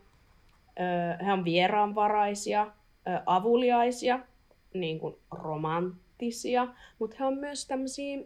[1.25, 2.67] he on vieraanvaraisia,
[3.25, 4.19] avuliaisia,
[4.73, 6.67] niin kuin romanttisia,
[6.99, 8.19] mutta he on myös tämmöisiä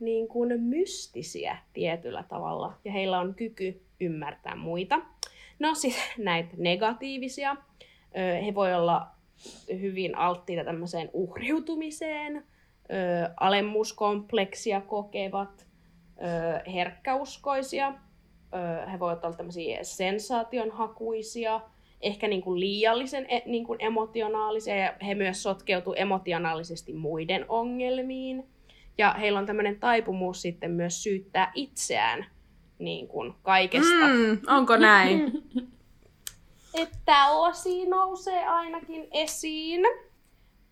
[0.00, 5.00] niin kuin mystisiä tietyllä tavalla, ja heillä on kyky ymmärtää muita.
[5.58, 7.56] No sitten näitä negatiivisia.
[8.46, 9.06] He voi olla
[9.80, 12.44] hyvin alttiita tämmöiseen uhriutumiseen,
[13.40, 15.66] alemmuuskompleksia kokevat,
[16.74, 17.94] herkkäuskoisia,
[18.92, 21.60] he voivat olla tämmöisiä sensaationhakuisia,
[22.00, 28.46] ehkä niin kuin liiallisen e, niin kuin emotionaalisia, ja he myös sotkeutuu emotionaalisesti muiden ongelmiin.
[28.98, 32.26] Ja heillä on tämmöinen taipumus sitten myös syyttää itseään
[32.78, 34.06] niin kuin kaikesta.
[34.06, 35.32] Mm, onko näin?
[36.74, 39.80] Että tällaisia nousee ainakin esiin.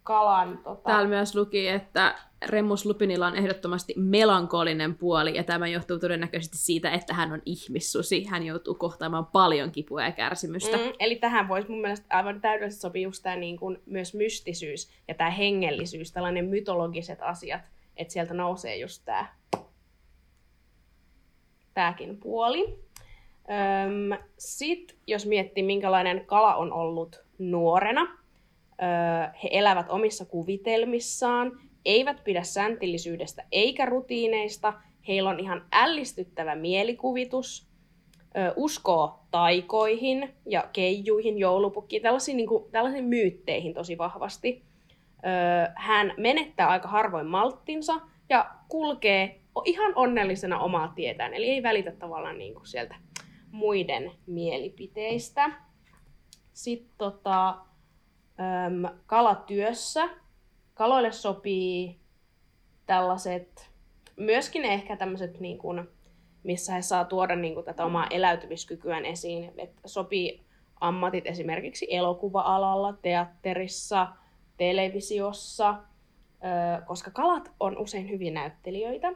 [0.03, 0.91] Kalan, tota...
[0.91, 2.15] Täällä myös luki, että
[2.47, 8.25] Remus Lupinilla on ehdottomasti melankolinen puoli, ja tämä johtuu todennäköisesti siitä, että hän on ihmissusi.
[8.25, 10.77] Hän joutuu kohtaamaan paljon kipua ja kärsimystä.
[10.77, 14.91] Mm, eli tähän voisi mun mielestä aivan täydellisesti sopia just tämä niin kuin myös mystisyys
[15.09, 17.63] ja tämä hengellisyys, tällainen mytologiset asiat,
[17.97, 19.27] että sieltä nousee just tämä
[21.75, 22.79] tämäkin puoli.
[23.51, 28.20] Öm, Sitten jos miettii, minkälainen kala on ollut nuorena,
[29.43, 34.73] he elävät omissa kuvitelmissaan, eivät pidä säntillisyydestä eikä rutiineista,
[35.09, 37.71] heillä on ihan ällistyttävä mielikuvitus,
[38.57, 44.63] uskoo taikoihin ja keijuihin, joulupukkiin, tällaisiin, niin kuin, tällaisiin myytteihin tosi vahvasti.
[45.77, 52.39] Hän menettää aika harvoin malttinsa ja kulkee ihan onnellisena omaa tietään, eli ei välitä tavallaan
[52.39, 52.95] niin kuin sieltä
[53.51, 55.51] muiden mielipiteistä.
[56.53, 57.59] Sitten tota,
[58.41, 60.09] äm, kalatyössä.
[60.75, 62.01] Kaloille sopii
[62.87, 63.71] tällaiset,
[64.17, 65.89] myöskin ehkä tämmöiset, niin kuin,
[66.43, 69.53] missä he saa tuoda niin kuin, tätä omaa eläytymiskykyään esiin.
[69.59, 70.45] Et sopii
[70.81, 74.09] ammatit esimerkiksi elokuva-alalla, teatterissa,
[74.57, 75.75] televisiossa,
[76.87, 79.13] koska kalat on usein hyvin näyttelijöitä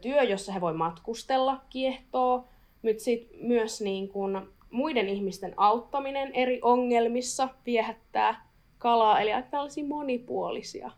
[0.00, 2.48] työ, jossa he voi matkustella, kiehtoo,
[2.82, 9.84] mutta sitten myös niin kun muiden ihmisten auttaminen eri ongelmissa viehättää kalaa, eli aika tällaisia
[9.84, 10.90] monipuolisia,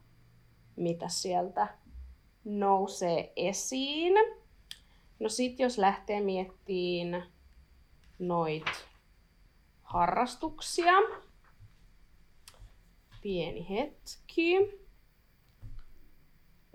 [0.77, 1.69] mitä sieltä
[2.45, 4.13] nousee esiin.
[5.21, 7.23] No sitten jos lähtee miettiin
[8.19, 8.87] noit
[9.83, 10.93] harrastuksia.
[13.23, 14.59] Pieni hetki.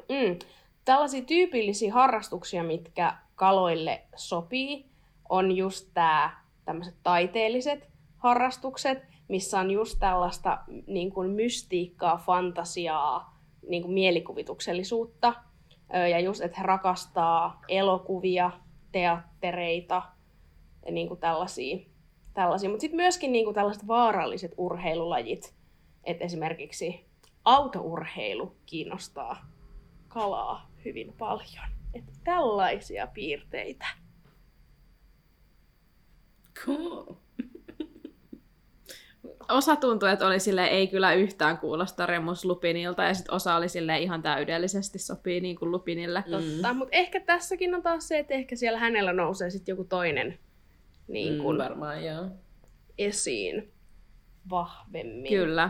[0.09, 0.39] Mm
[0.85, 4.85] tällaisia tyypillisiä harrastuksia, mitkä kaloille sopii,
[5.29, 13.39] on just tämä tämmöiset taiteelliset harrastukset, missä on just tällaista niin kuin mystiikkaa, fantasiaa,
[13.69, 15.33] niin kuin mielikuvituksellisuutta.
[16.11, 18.51] Ja just, että he rakastaa elokuvia,
[18.91, 20.01] teattereita
[20.85, 21.77] ja niin kuin tällaisia.
[22.33, 22.69] tällaisia.
[22.69, 25.55] Mutta sitten myöskin niin kuin tällaiset vaaralliset urheilulajit.
[26.03, 27.05] Että esimerkiksi
[27.45, 29.45] autourheilu kiinnostaa
[30.07, 31.69] kalaa hyvin paljon.
[31.93, 33.85] Että tällaisia piirteitä.
[36.65, 37.15] Cool.
[39.49, 43.69] Osa tuntui, että oli sille ei kyllä yhtään kuulosta Remus Lupinilta, ja sitten osa oli
[43.69, 46.23] sille ihan täydellisesti sopii niin kuin Lupinille.
[46.31, 46.77] Totta, mm.
[46.77, 50.39] mutta ehkä tässäkin on taas se, että ehkä siellä hänellä nousee sitten joku toinen
[51.07, 52.25] niin kuin, Mm, varmaan joo.
[52.97, 53.71] esiin
[54.49, 55.29] vahvemmin.
[55.29, 55.69] Kyllä.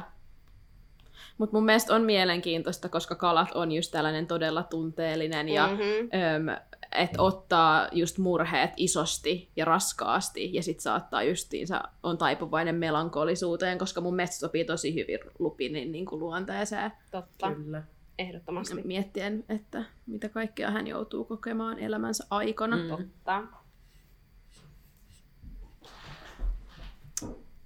[1.38, 6.10] Mutta mun mielestä on mielenkiintoista, koska kalat on just tällainen todella tunteellinen ja Mm-hmm.
[6.49, 6.57] öm,
[6.96, 14.02] että ottaa just murheet isosti ja raskaasti ja sit saattaa justiinsa, on taipuvainen melankolisuuteen, koska
[14.02, 17.84] mun mielestä sopii tosi hyvin Lupinin niin kuin luonteeseen Totta, Kyllä.
[18.20, 18.82] ehdottomasti.
[18.84, 22.78] miettien, että mitä kaikkea hän joutuu kokemaan elämänsä aikana.
[22.78, 22.88] Mm.
[22.88, 23.44] Totta.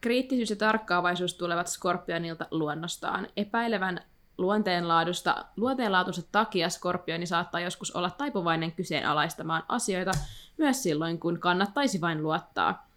[0.00, 3.28] Kriittisyys ja tarkkaavaisuus tulevat Skorpionilta luonnostaan.
[3.36, 4.00] Epäilevän
[4.38, 10.12] luonteenlaadusta, luonteenlaatunsa takia Skorpioni saattaa joskus olla taipuvainen kyseenalaistamaan asioita,
[10.56, 12.88] myös silloin, kun kannattaisi vain luottaa.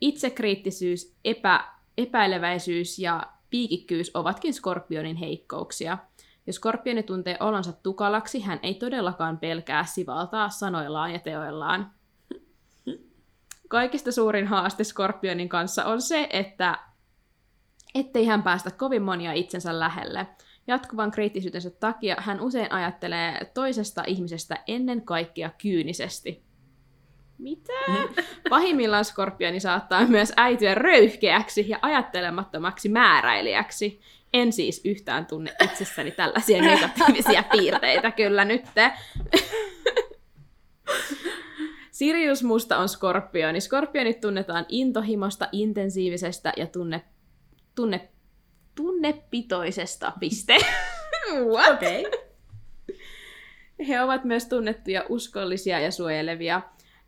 [0.00, 5.98] Itsekriittisyys, epä, epäileväisyys ja piikikkyys ovatkin Skorpionin heikkouksia.
[6.46, 11.90] Jos Skorpioni tuntee olonsa tukalaksi, hän ei todellakaan pelkää sivaltaa sanoillaan ja teoillaan.
[13.68, 16.78] Kaikista suurin haaste Skorpionin kanssa on se, että
[17.94, 20.26] ettei hän päästä kovin monia itsensä lähelle.
[20.66, 26.44] Jatkuvan kriittisyytensä takia hän usein ajattelee toisesta ihmisestä ennen kaikkea kyynisesti.
[27.42, 27.72] Mitä?
[28.48, 34.00] Pahimmillaan skorpioni saattaa myös äityä röyhkeäksi ja ajattelemattomaksi määräilijäksi.
[34.32, 38.64] En siis yhtään tunne itsessäni tällaisia negatiivisia piirteitä kyllä nyt.
[41.90, 43.60] Sirius Musta on skorpioni.
[43.60, 47.02] Skorpionit tunnetaan intohimosta, intensiivisestä ja tunne,
[47.74, 48.08] tunne,
[48.74, 50.56] tunnepitoisesta piste.
[51.52, 51.74] What?
[51.74, 52.06] Okei.
[52.06, 52.20] Okay.
[53.88, 56.62] He ovat myös tunnettuja uskollisia ja suojelevia.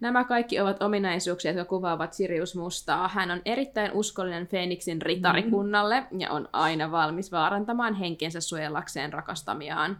[0.05, 3.09] Nämä kaikki ovat ominaisuuksia, jotka kuvaavat Sirius Mustaa.
[3.09, 9.98] Hän on erittäin uskollinen Feeniksin ritarikunnalle ja on aina valmis vaarantamaan henkensä suojellakseen rakastamiaan.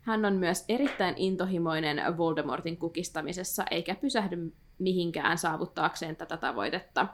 [0.00, 7.06] Hän on myös erittäin intohimoinen Voldemortin kukistamisessa, eikä pysähdy mihinkään saavuttaakseen tätä tavoitetta.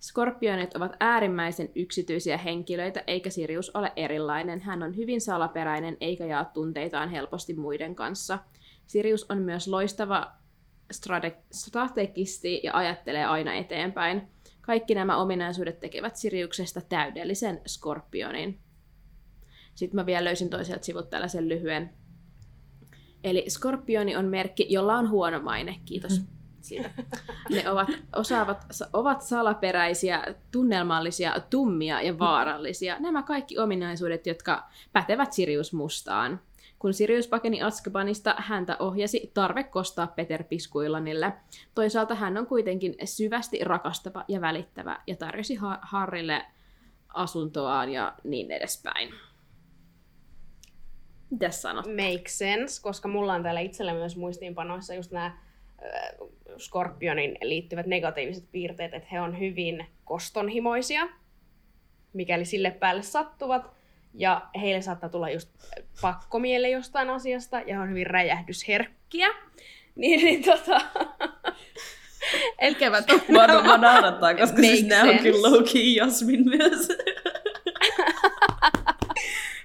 [0.00, 4.60] Skorpionit ovat äärimmäisen yksityisiä henkilöitä, eikä Sirius ole erilainen.
[4.60, 8.38] Hän on hyvin salaperäinen, eikä jaa tunteitaan helposti muiden kanssa.
[8.86, 10.41] Sirius on myös loistava
[10.92, 14.22] strate- strategisti ja ajattelee aina eteenpäin.
[14.60, 18.60] Kaikki nämä ominaisuudet tekevät Siriuksesta täydellisen skorpionin.
[19.74, 21.90] Sitten mä vielä löysin toiselta sivut tällaisen lyhyen.
[23.24, 25.80] Eli skorpioni on merkki, jolla on huono maine.
[25.84, 26.20] Kiitos
[26.60, 26.90] siitä.
[27.50, 32.96] Ne ovat, osaavat, ovat salaperäisiä, tunnelmallisia, tummia ja vaarallisia.
[33.00, 36.40] Nämä kaikki ominaisuudet, jotka pätevät Sirius Mustaan.
[36.82, 41.32] Kun Sirius pakeni Azkabanista, häntä ohjasi tarve kostaa Peter Piskuilanille.
[41.74, 46.46] Toisaalta hän on kuitenkin syvästi rakastava ja välittävä ja tarjosi ha- Harrille
[47.08, 49.14] asuntoaan ja niin edespäin.
[51.30, 51.86] Mitäs sanot?
[51.86, 55.38] Make sense, koska mulla on täällä itsellä myös muistiinpanoissa just nämä
[56.58, 61.08] Skorpionin liittyvät negatiiviset piirteet, että he on hyvin kostonhimoisia,
[62.12, 63.81] mikäli sille päälle sattuvat.
[64.14, 65.50] Ja heille saattaa tulla just
[66.00, 69.28] pakkomielle jostain asiasta, ja on hyvin räjähdysherkkiä.
[69.94, 70.80] Niin, niin tota...
[72.62, 75.22] Ikävä Mua, mua naurattaa, koska Make siis nämä on sense.
[75.22, 76.88] kyllä low-key Jasmin myös.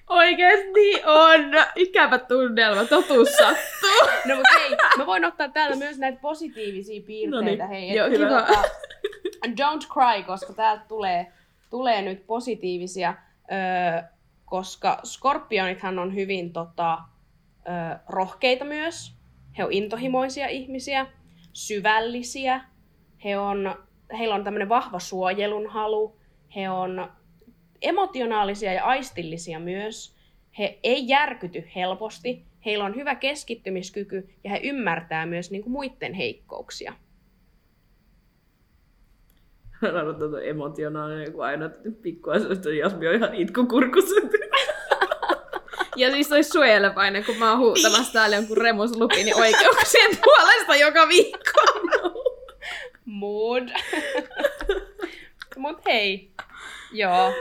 [0.10, 1.42] Oikeesti on
[1.76, 3.90] ikävä tunnelma, totuus sattuu.
[4.28, 7.64] No mutta hei, mä voin ottaa täällä myös näitä positiivisia piirteitä.
[7.66, 7.68] Noniin.
[7.68, 8.28] Hei, Joo, et- hyvä.
[8.42, 8.62] tota,
[9.48, 11.28] Don't cry, koska täältä tulee,
[11.70, 13.14] tulee nyt positiivisia,
[13.52, 14.02] öö,
[14.48, 16.98] koska skorpionithan on hyvin tota,
[17.68, 19.18] öö, rohkeita myös.
[19.58, 21.08] He on intohimoisia ihmisiä,
[21.54, 22.62] syvällisiä.
[23.24, 23.76] He on,
[24.18, 26.16] heillä on tämmöinen vahva suojelun halu.
[26.56, 27.12] He on
[27.82, 30.16] emotionaalisia ja aistillisia myös.
[30.58, 32.46] He ei järkyty helposti.
[32.66, 36.94] Heillä on hyvä keskittymiskyky ja he ymmärtää myös niin kuin muiden heikkouksia.
[39.82, 41.70] Mä naurattaa tuo emotionaalinen, kun aina
[42.02, 44.16] pikkuasioista Jasmi on ihan itkukurkussa.
[45.96, 51.08] Ja siis olisi suojelevainen, kun mä oon huutamassa täällä jonkun Remus Lupinin oikeuksien puolesta joka
[51.08, 51.62] viikko.
[53.06, 53.70] Mood.
[55.58, 56.32] Mut hei.
[56.92, 57.34] Joo.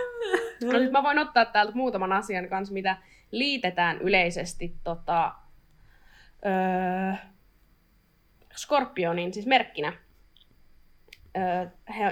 [0.64, 2.96] No nyt mä voin ottaa täältä muutaman asian kanssa, mitä
[3.30, 5.32] liitetään yleisesti tota,
[6.46, 7.14] öö,
[8.56, 9.92] Skorpionin, siis merkkinä.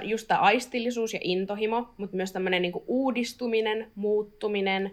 [0.03, 4.91] Just tämä aistillisuus ja intohimo, mutta myös tämmöinen niinku uudistuminen, muuttuminen,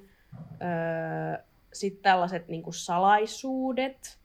[1.72, 4.18] sitten tällaiset niinku salaisuudet,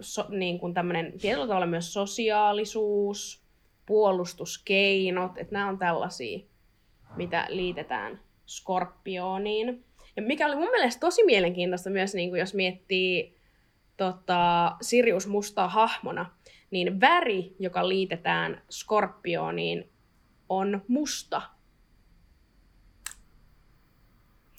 [0.00, 3.44] so, niin kuin tämmöinen tietyllä tavalla myös sosiaalisuus,
[3.86, 6.38] puolustuskeinot, että nämä on tällaisia,
[7.16, 9.84] mitä liitetään skorpioniin.
[10.16, 13.36] Ja mikä oli mun mielestä tosi mielenkiintoista myös, niin kuin jos miettii
[13.96, 16.30] tota, Sirius mustaa hahmona,
[16.74, 19.90] niin väri, joka liitetään skorpioniin,
[20.48, 21.42] on musta.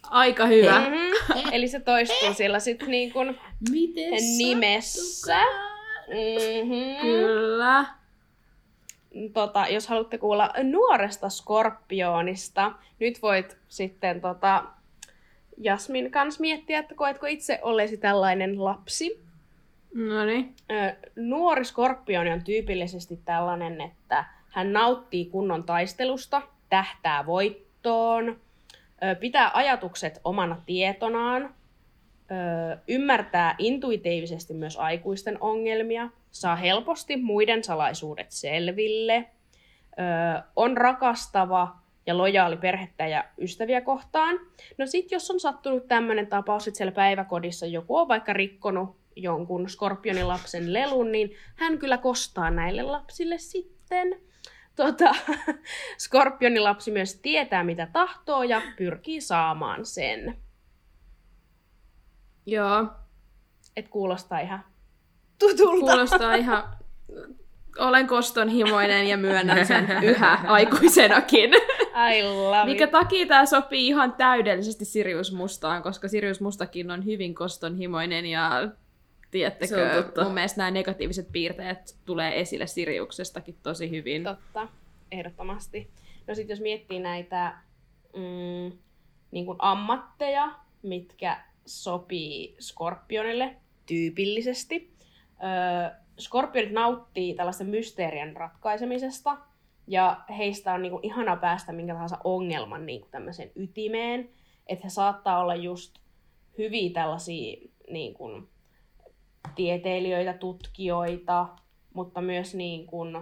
[0.03, 0.79] Aika hyvä.
[0.79, 1.51] Mm-hmm.
[1.55, 3.39] Eli se toistuu siellä sitten niin kuin
[4.37, 5.43] nimessä.
[6.07, 7.01] Mm-hmm.
[7.01, 7.85] Kyllä.
[9.33, 14.63] tota, jos haluatte kuulla nuoresta skorpionista, nyt voit sitten tota,
[15.57, 19.24] Jasmin kanssa miettiä, että koetko itse olleesi tällainen lapsi.
[19.95, 20.55] No niin.
[21.15, 28.39] Nuori skorpioni on tyypillisesti tällainen, että hän nauttii kunnon taistelusta, tähtää voittoon,
[29.19, 31.55] pitää ajatukset omana tietonaan,
[32.87, 39.25] ymmärtää intuitiivisesti myös aikuisten ongelmia, saa helposti muiden salaisuudet selville,
[40.55, 44.39] on rakastava ja lojaali perhettä ja ystäviä kohtaan.
[44.77, 49.69] No sit jos on sattunut tämmöinen tapaus, että siellä päiväkodissa joku on vaikka rikkonut jonkun
[49.69, 54.21] skorpionin lapsen lelun, niin hän kyllä kostaa näille lapsille sitten.
[54.75, 55.15] Tota,
[56.05, 60.37] skorpionin lapsi myös tietää, mitä tahtoo ja pyrkii saamaan sen.
[62.45, 62.87] Joo,
[63.75, 64.63] Et kuulostaa ihan
[65.39, 65.91] tutulta.
[65.91, 66.63] kuulostaa ihan...
[67.79, 71.53] Olen kostonhimoinen ja myönnän sen yhä aikuisenakin.
[72.13, 72.91] I love Mikä it.
[72.91, 78.67] takia tämä sopii ihan täydellisesti Sirius Mustaan, koska Sirius Mustakin on hyvin kostonhimoinen ja
[79.35, 80.23] tiedättekö, Se on totta.
[80.23, 84.23] mun mielestä nämä negatiiviset piirteet tulee esille Siriuksestakin tosi hyvin.
[84.23, 84.67] Totta,
[85.11, 85.89] ehdottomasti.
[86.27, 87.57] No sitten jos miettii näitä
[88.15, 88.77] mm,
[89.31, 90.51] niin kuin ammatteja,
[90.81, 93.55] mitkä sopii skorpionille
[93.85, 94.93] tyypillisesti.
[95.43, 99.37] Öö, skorpionit nauttii tällaisen mysteerien ratkaisemisesta,
[99.87, 104.29] ja heistä on niin kuin ihana päästä minkä tahansa ongelman niin kuin tämmöiseen ytimeen.
[104.67, 105.95] Että he saattaa olla just
[106.57, 108.47] hyviä tällaisia niin kuin,
[109.55, 111.47] tieteilijöitä, tutkijoita,
[111.93, 113.21] mutta myös niin kuin, ö,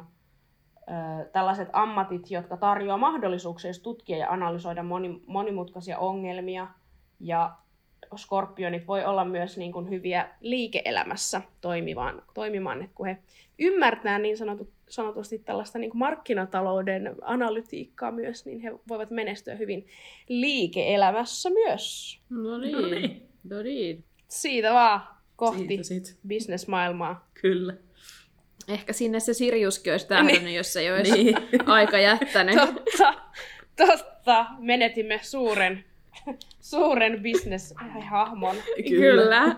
[1.32, 6.68] tällaiset ammatit, jotka tarjoaa mahdollisuuksia just tutkia ja analysoida moni, monimutkaisia ongelmia.
[7.20, 7.56] Ja
[8.18, 13.18] skorpionit voi olla myös niin kuin hyviä liike-elämässä toimimaan, toimimaan, että kun he
[13.60, 19.88] ymmärtää niin sanotut, sanotusti tällaista niin kuin markkinatalouden analytiikkaa myös, niin he voivat menestyä hyvin
[20.30, 22.20] liike-elämässä myös.
[22.30, 22.92] No No niin.
[22.92, 23.30] niin.
[23.50, 24.04] No niin.
[24.28, 25.02] Siitä vaan
[25.46, 27.28] kohti Siitä bisnesmaailmaa.
[27.42, 27.74] Kyllä.
[28.68, 31.36] Ehkä sinne se Siriuskin olisi tähdännyt, jos ei olisi Niin.
[31.66, 32.56] aika jättänyt.
[32.56, 33.14] Totta,
[33.78, 34.46] totta.
[34.60, 35.84] Menetimme suuren,
[36.62, 38.56] suuren bisneshahmon.
[38.90, 39.44] Kyllä.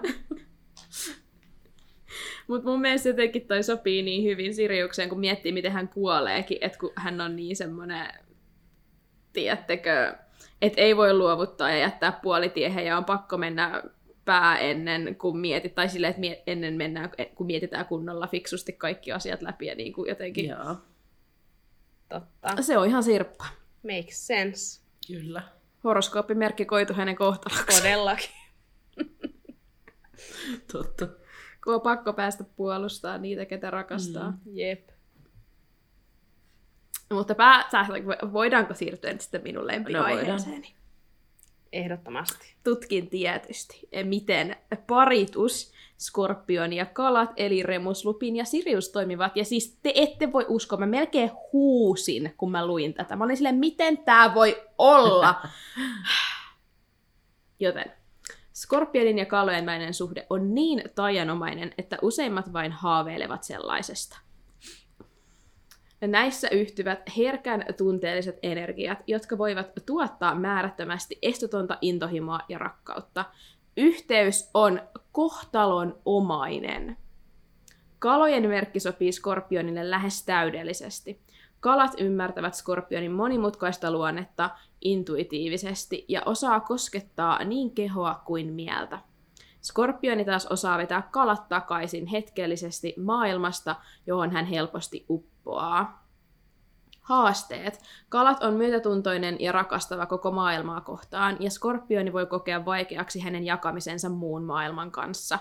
[2.48, 6.78] Mutta mun mielestä jotenkin toi sopii niin hyvin Siriukseen, kun miettii, miten hän kuoleekin, että
[6.80, 8.07] kun hän on niin semmoinen,
[9.34, 10.16] tiedättekö,
[10.62, 13.84] että ei voi luovuttaa ja jättää puolitiehen ja on pakko mennä
[14.26, 19.11] pää ennen kuin mietit, tai silleen, että mie- ennen mennään, kun mietitään kunnolla fiksusti kaikki
[19.11, 20.49] asiat läpi ja niin kuin jotenkin.
[20.49, 20.76] Joo,
[22.10, 22.61] Totta.
[22.61, 23.45] Se on ihan sirppa.
[23.84, 24.81] Makes sense.
[25.07, 25.41] kyllä.
[25.84, 27.81] Horoskooppimerkki koitu hänen kohtaloksi.
[27.81, 28.30] Todellakin.
[30.72, 31.07] Totta.
[31.64, 34.31] Kun on pakko päästä puolustamaan niitä, ketä rakastaa.
[34.31, 34.38] Mm.
[34.45, 34.89] Jep.
[37.14, 37.69] Mutta pää,
[38.34, 40.76] voidaanko siirtyä sitten minun No lempiaiheeseeni?
[41.76, 42.56] Ehdottomasti.
[42.64, 44.56] Tutkin tietysti, miten
[44.88, 49.38] paritus, skorpion ja kalat, eli Remus, Lupin ja Sirius toimivat.
[49.38, 53.15] Ja siis te ette voi uskoa, mä melkein huusin, kun mä luin tätä.
[53.15, 55.41] Mä olin silleen, miten tää voi olla?
[57.60, 57.91] Joten
[58.53, 64.24] Skorpionin ja kalojen välinen suhde on niin taianomainen, että useimmat vain haaveilevat sellaisesta.
[66.07, 73.26] Näissä yhtyvät herkän tunteelliset energiat, jotka voivat tuottaa määrättömästi estotonta intohimoa ja rakkautta.
[73.77, 76.98] Yhteys on kohtalon omainen.
[77.99, 81.19] Kalojen merkki sopii skorpionille lähes täydellisesti.
[81.60, 84.49] Kalat ymmärtävät skorpionin monimutkaista luonnetta
[84.82, 88.99] intuitiivisesti ja osaa koskettaa niin kehoa kuin mieltä.
[89.61, 93.76] Skorpioni taas osaa vetää kalat takaisin hetkellisesti maailmasta,
[94.07, 95.06] johon hän helposti
[95.46, 96.06] uppoaa.
[97.02, 97.82] Haasteet.
[98.10, 104.10] Kalat on myötätuntoinen ja rakastava koko maailmaa kohtaan, ja skorpioni voi kokea vaikeaksi hänen jakamisensa
[104.10, 105.40] muun maailman kanssa.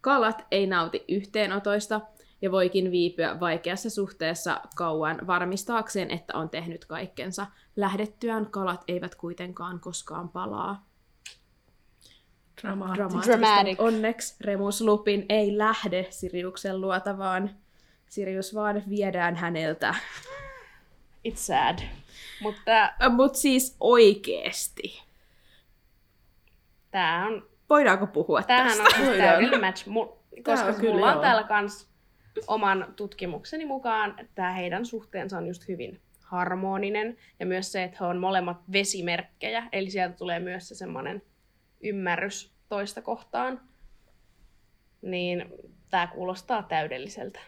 [0.00, 2.00] Kalat ei nauti yhteenotoista
[2.42, 7.46] ja voikin viipyä vaikeassa suhteessa kauan varmistaakseen, että on tehnyt kaikkensa.
[7.76, 10.86] Lähdettyään kalat eivät kuitenkaan koskaan palaa.
[12.62, 13.38] Dramaattista.
[13.38, 17.50] Dramaattista, onneksi Remus Lupin ei lähde Siriuksen luota, vaan
[18.10, 19.94] Sirius vaan viedään häneltä.
[21.28, 21.78] It's sad.
[22.42, 25.02] Mutta Mutta siis oikeesti.
[26.90, 28.82] tää on, Voidaanko puhua tämähän tästä?
[28.82, 29.86] on siis täydellinen match.
[29.88, 31.22] Mu- koska on kyllä mulla on joo.
[31.22, 31.88] täällä kans
[32.46, 37.16] oman tutkimukseni mukaan, että heidän suhteensa on just hyvin harmoninen.
[37.40, 39.68] Ja myös se, että he on molemmat vesimerkkejä.
[39.72, 41.22] Eli sieltä tulee myös se semmoinen
[41.80, 43.60] ymmärrys toista kohtaan.
[45.02, 45.44] Niin
[45.90, 47.40] tämä kuulostaa täydelliseltä.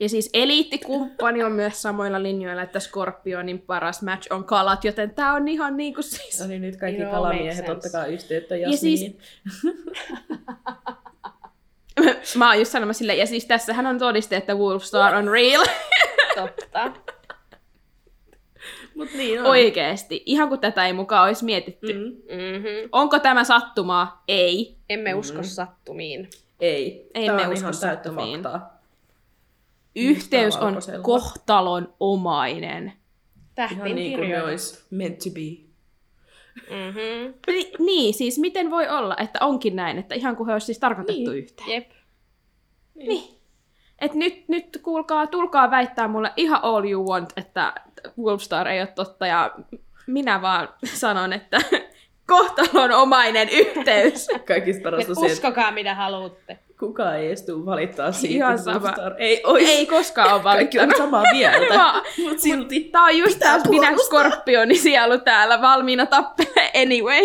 [0.00, 5.32] Ja siis eliittikumppani on myös samoilla linjoilla, että Skorpionin paras match on kalat, joten tää
[5.32, 6.40] on ihan niinku siis...
[6.40, 9.06] No niin, nyt kaikki Joo, kalamiehet ottakaa yhteyttä Ja siis-.
[12.36, 15.64] Mä oon just sanomassa silleen, ja siis tässähän on todiste, että Wolfstar on real.
[16.36, 16.92] Totta.
[18.94, 19.46] Mut niin on.
[19.46, 20.22] Oikeesti.
[20.26, 21.92] Ihan kun tätä ei mukaan olisi mietitty.
[21.92, 22.00] Mm.
[22.00, 22.52] Mm.
[22.52, 22.88] Mm-hmm.
[22.92, 24.22] Onko tämä sattumaa?
[24.28, 24.76] Ei.
[24.90, 25.18] Emme Mhm.
[25.20, 26.28] usko sattumiin.
[26.60, 27.10] Ei.
[27.14, 28.42] Ei Tää me on usko ihan täyttä sattumiin.
[28.42, 28.77] faktaa.
[29.98, 32.92] Yhteys on kohtalon omainen.
[33.54, 35.68] Tähtiin Ihan niin kuin ne olisi meant to be.
[36.70, 37.34] Mm-hmm.
[37.46, 40.78] Ni- niin, siis miten voi olla, että onkin näin, että ihan kuin he olisi siis
[40.78, 41.38] tarkoitettu Niin.
[41.38, 41.70] yhteen.
[41.70, 41.90] Jep.
[42.94, 43.38] Niin.
[43.98, 47.72] Et nyt, nyt kuulkaa, tulkaa väittää mulle ihan all you want, että
[48.18, 49.54] Wolfstar ei ole totta, ja
[50.06, 51.60] minä vaan sanon, että
[52.26, 54.28] kohtalon omainen yhteys.
[54.46, 56.58] Kaikista parasta uskokaa mitä haluatte.
[56.78, 58.80] Kukaan ei edes tule valittaa siitä, Ihan että sama.
[58.80, 59.68] Wolfstar ei ois.
[59.68, 60.96] ei koskaan ole Kaikki on valittanut.
[60.96, 62.80] samaa mieltä, Mä- mut silti.
[62.80, 67.20] Tää on just taas minä skorpioni sielu täällä valmiina tappelee anyway.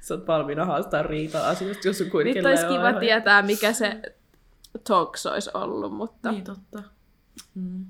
[0.00, 4.00] Sä oot valmiina haastaa riitaa asioista, jos on kuin Nyt olisi kiva tietää, mikä se
[4.88, 6.82] talks olisi ollut, mutta Niin totta.
[7.54, 7.86] Mm.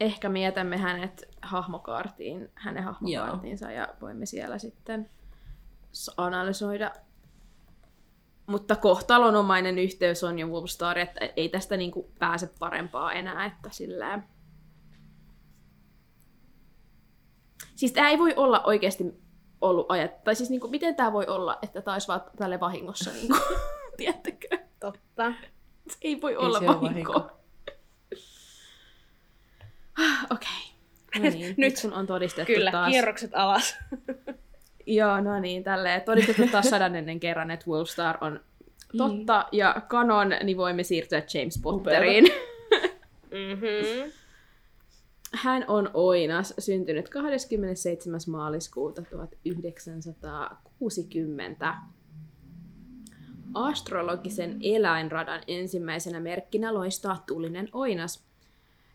[0.00, 5.10] ehkä mietämme hänet hahmokaartiin, hänen hahmokaartiinsa ja voimme siellä sitten
[6.16, 6.92] analysoida.
[8.46, 14.22] Mutta kohtalonomainen yhteys on jo Wolfstar, että ei tästä niinku pääse parempaa enää, että sillä
[17.76, 19.04] Siis tämä ei voi olla oikeasti
[19.60, 23.10] ollut ajat, tai siis niinku, miten tämä voi olla, että tämä olisi vaan tälle vahingossa,
[23.10, 23.36] niinku,
[23.96, 24.48] tiedättekö?
[24.80, 25.32] Totta.
[25.88, 27.12] Se ei voi Ei olla vahinko.
[27.12, 27.30] vahinko.
[30.30, 30.74] Okei.
[31.18, 31.74] No niin, nyt Nyt.
[31.82, 32.90] kun on todistettu Kyllä, taas.
[32.90, 33.76] kierrokset alas.
[34.86, 36.02] Joo, no niin, tälleen.
[36.02, 38.40] Todistettu taas sadanennen kerran, että Wolfstar on
[38.96, 42.24] totta ja kanon, niin voimme siirtyä James Potteriin.
[43.30, 44.12] Mm-hmm.
[45.34, 48.20] Hän on Oinas, syntynyt 27.
[48.28, 51.74] maaliskuuta 1960.
[53.54, 58.24] Astrologisen eläinradan ensimmäisenä merkkinä loistaa tulinen Oinas.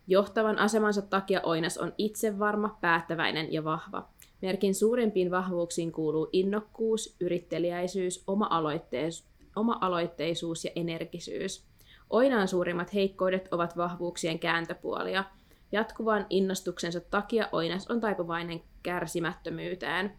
[0.07, 4.09] Johtavan asemansa takia Oinas on itsevarma, päättäväinen ja vahva.
[4.41, 11.65] Merkin suurimpiin vahvuuksiin kuuluu innokkuus, yritteliäisyys, oma-aloitteis- oma-aloitteisuus ja energisyys.
[12.09, 15.23] Oinaan suurimmat heikkoudet ovat vahvuuksien kääntöpuolia.
[15.71, 20.11] Jatkuvan innostuksensa takia Oinas on taipuvainen kärsimättömyyteen.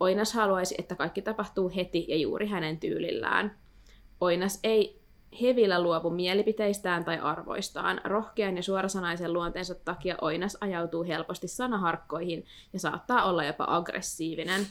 [0.00, 3.58] Oinas haluaisi, että kaikki tapahtuu heti ja juuri hänen tyylillään.
[4.20, 5.03] Oinas ei
[5.42, 8.00] hevillä luovu mielipiteistään tai arvoistaan.
[8.04, 14.66] Rohkean ja suorasanaisen luonteensa takia Oinas ajautuu helposti sanaharkkoihin ja saattaa olla jopa aggressiivinen.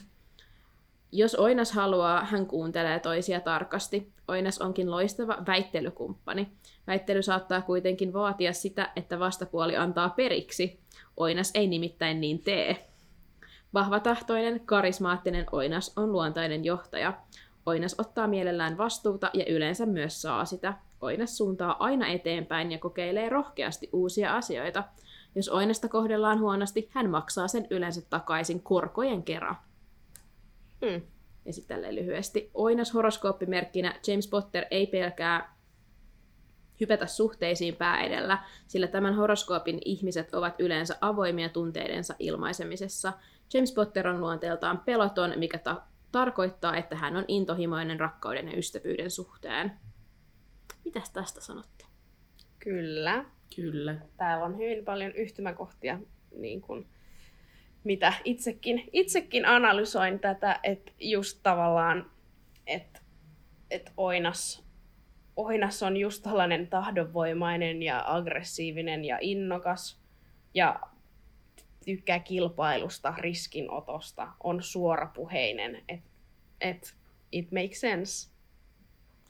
[1.12, 4.12] Jos Oinas haluaa, hän kuuntelee toisia tarkasti.
[4.28, 6.48] Oinas onkin loistava väittelykumppani.
[6.86, 10.80] Väittely saattaa kuitenkin vaatia sitä, että vastapuoli antaa periksi.
[11.16, 12.88] Oinas ei nimittäin niin tee.
[13.74, 17.12] Vahvatahtoinen, karismaattinen Oinas on luontainen johtaja.
[17.66, 20.74] Oinas ottaa mielellään vastuuta ja yleensä myös saa sitä.
[21.00, 24.84] Oinas suuntaa aina eteenpäin ja kokeilee rohkeasti uusia asioita.
[25.34, 29.56] Jos Oinasta kohdellaan huonosti, hän maksaa sen yleensä takaisin korkojen kerran.
[30.80, 31.02] Mm.
[31.44, 32.50] Ja sitten tälleen lyhyesti.
[32.54, 35.54] Oinas horoskooppimerkkinä James Potter ei pelkää
[36.80, 43.12] hypätä suhteisiin pää edellä, sillä tämän horoskoopin ihmiset ovat yleensä avoimia tunteidensa ilmaisemisessa.
[43.54, 45.82] James Potter on luonteeltaan peloton, mikä ta-
[46.14, 49.72] tarkoittaa, että hän on intohimoinen rakkauden ja ystävyyden suhteen.
[50.84, 51.84] Mitäs tästä sanotte?
[52.58, 53.24] Kyllä.
[53.56, 53.96] Kyllä.
[54.16, 55.98] Täällä on hyvin paljon yhtymäkohtia,
[56.36, 56.86] niin kuin,
[57.84, 62.10] mitä itsekin, itsekin analysoin tätä, että just tavallaan,
[62.66, 63.00] että
[63.70, 64.64] et Oinas,
[65.36, 70.02] Oinas on just tällainen tahdonvoimainen ja aggressiivinen ja innokas
[70.54, 70.80] ja
[71.84, 76.10] tykkää kilpailusta, riskinotosta, on suorapuheinen, että
[76.60, 76.94] et,
[77.32, 78.34] it makes sense.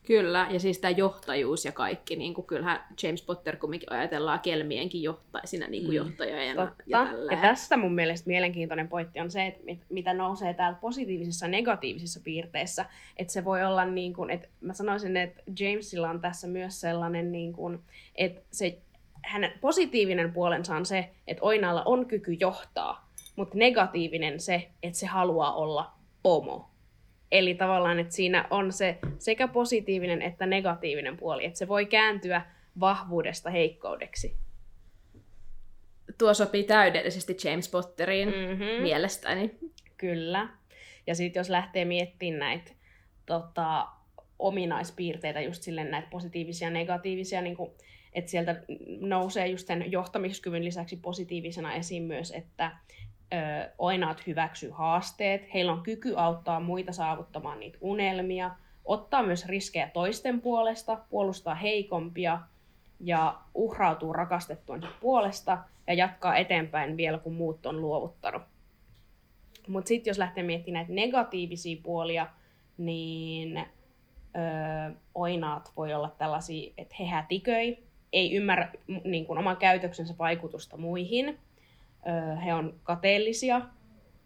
[0.06, 5.02] Kyllä, ja siis tämä johtajuus ja kaikki, niin kuin kyllähän James Potter kumminkin ajatellaan kelmienkin
[5.02, 6.04] johtaisina niin kuin Mm.
[6.06, 6.24] Totta.
[6.86, 6.98] ja
[7.30, 11.50] Ja, tästä mun mielestä mielenkiintoinen pointti on se, että mit- mitä nousee täällä positiivisissa ja
[11.50, 12.84] negatiivisissa piirteissä.
[13.16, 17.32] Että se voi olla niin kuin, että mä sanoisin, että Jamesilla on tässä myös sellainen,
[17.32, 17.78] niin kuin,
[18.14, 18.78] että se,
[19.24, 25.06] hänen positiivinen puolensa on se, että Oinalla on kyky johtaa, mutta negatiivinen se, että se
[25.06, 25.92] haluaa olla
[26.22, 26.70] pomo.
[27.32, 32.42] Eli tavallaan, että siinä on se sekä positiivinen että negatiivinen puoli, että se voi kääntyä
[32.80, 34.36] vahvuudesta heikkoudeksi.
[36.18, 38.34] Tuo sopii täydellisesti James Potteriin mm.
[38.34, 38.82] Mm-hmm.
[38.82, 39.54] mielestäni.
[39.96, 40.48] Kyllä.
[41.06, 42.72] Ja sitten jos lähtee miettimään näitä
[43.26, 43.86] tota,
[44.38, 47.70] ominaispiirteitä, just silleen näitä positiivisia ja negatiivisia, niin kuin,
[48.14, 48.62] että sieltä
[49.00, 52.70] nousee just sen johtamiskyvyn lisäksi positiivisena esiin myös, että
[53.32, 53.36] ö,
[53.78, 58.50] oinaat hyväksyy haasteet, heillä on kyky auttaa muita saavuttamaan niitä unelmia,
[58.84, 62.40] ottaa myös riskejä toisten puolesta, puolustaa heikompia,
[63.00, 68.42] ja uhrautuu rakastettuansa puolesta ja jatkaa eteenpäin vielä kun muut on luovuttanut.
[69.68, 72.26] Mutta sitten jos lähtee miettimään näitä negatiivisia puolia,
[72.78, 77.83] niin öö, oinaat voi olla tällaisia, että he hätiköi,
[78.14, 78.72] ei ymmärrä
[79.04, 81.38] niin kuin, oman käytöksensä vaikutusta muihin,
[82.06, 83.60] öö, he on kateellisia,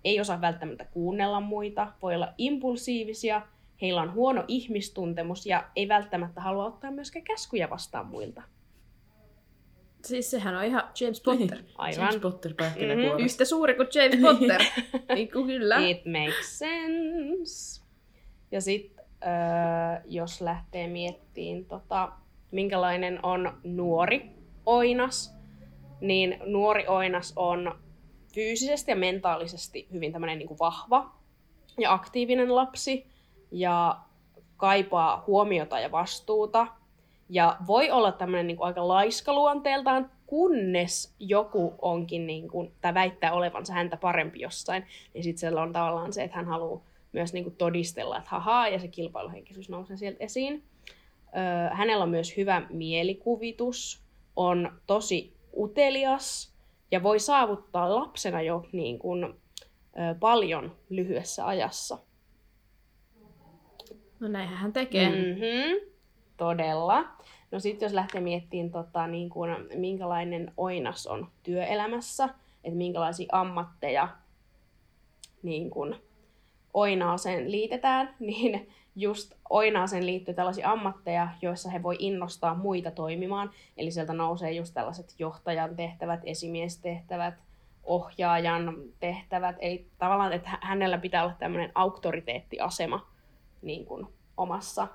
[0.05, 3.43] ei osaa välttämättä kuunnella muita, voi olla impulsiivisia,
[3.83, 8.43] heillä on huono ihmistuntemus ja ei välttämättä halua ottaa myöskään käskyjä vastaan muilta.
[10.05, 11.59] Siis sehän on ihan James Potter.
[11.63, 11.75] Niin.
[11.79, 12.05] Aivan.
[12.05, 13.25] James Potter pähkinäkuoressa.
[13.25, 14.63] Yhtä suuri kuin James Potter.
[15.15, 15.79] niin kuin kyllä.
[15.79, 17.83] It makes sense.
[18.53, 22.13] Ja sitten öö, jos lähtee miettiin, tota,
[22.51, 24.31] minkälainen on nuori
[24.67, 25.35] oinas,
[26.01, 27.79] niin nuori oinas on
[28.35, 31.15] fyysisesti ja mentaalisesti hyvin tämmöinen niin kuin vahva
[31.79, 33.07] ja aktiivinen lapsi
[33.51, 33.99] ja
[34.57, 36.67] kaipaa huomiota ja vastuuta.
[37.29, 42.95] Ja voi olla tämmöinen niin kuin aika laiska luonteeltaan, kunnes joku onkin, niin kuin, tai
[42.95, 47.33] väittää olevansa häntä parempi jossain, niin sitten siellä on tavallaan se, että hän haluaa myös
[47.33, 50.63] niin kuin todistella, että hahaa, ja se kilpailuhenkisyys nousee sieltä esiin.
[51.73, 54.03] Hänellä on myös hyvä mielikuvitus,
[54.37, 56.55] on tosi utelias,
[56.91, 61.99] ja voi saavuttaa lapsena jo niin kuin, ö, paljon lyhyessä ajassa.
[64.21, 65.09] No näinhän hän tekee.
[65.09, 65.15] Mm.
[65.15, 65.91] Mm-hmm.
[66.37, 67.05] Todella.
[67.51, 72.29] No sitten jos lähtee miettimään, tota, niin kuin, minkälainen oinas on työelämässä,
[72.65, 74.09] että minkälaisia ammatteja
[75.43, 75.97] niin kuin,
[76.79, 83.51] oinaaseen liitetään, niin just oinaaseen liittyy tällaisia ammatteja, joissa he voi innostaa muita toimimaan.
[83.77, 87.35] Eli sieltä nousee just tällaiset johtajan tehtävät, esimiestehtävät,
[87.85, 89.57] ohjaajan tehtävät.
[89.59, 93.07] Eli tavallaan, että hä- hänellä pitää olla tämmöinen auktoriteettiasema
[93.63, 94.07] niin kuin
[94.37, 94.89] omassa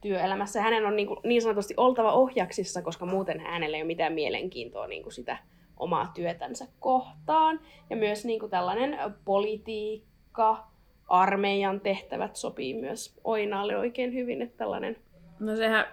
[0.00, 0.62] työelämässä.
[0.62, 4.86] Hänen on niin, kuin, niin sanotusti oltava ohjaksissa, koska muuten hänellä ei ole mitään mielenkiintoa
[4.86, 5.36] niin kuin sitä
[5.76, 7.60] omaa työtänsä kohtaan.
[7.90, 10.66] Ja myös niin kuin tällainen politiikka,
[11.08, 14.96] armeijan tehtävät sopii myös Oinaalle oikein hyvin, että tällainen
[15.40, 15.84] No sehän,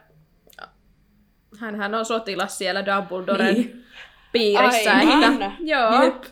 [1.59, 3.85] hänhän on sotilas siellä Dumbledoren Niin.
[4.31, 4.93] piirissä.
[4.97, 5.33] Aivan.
[5.33, 6.23] Että, joo, Jep.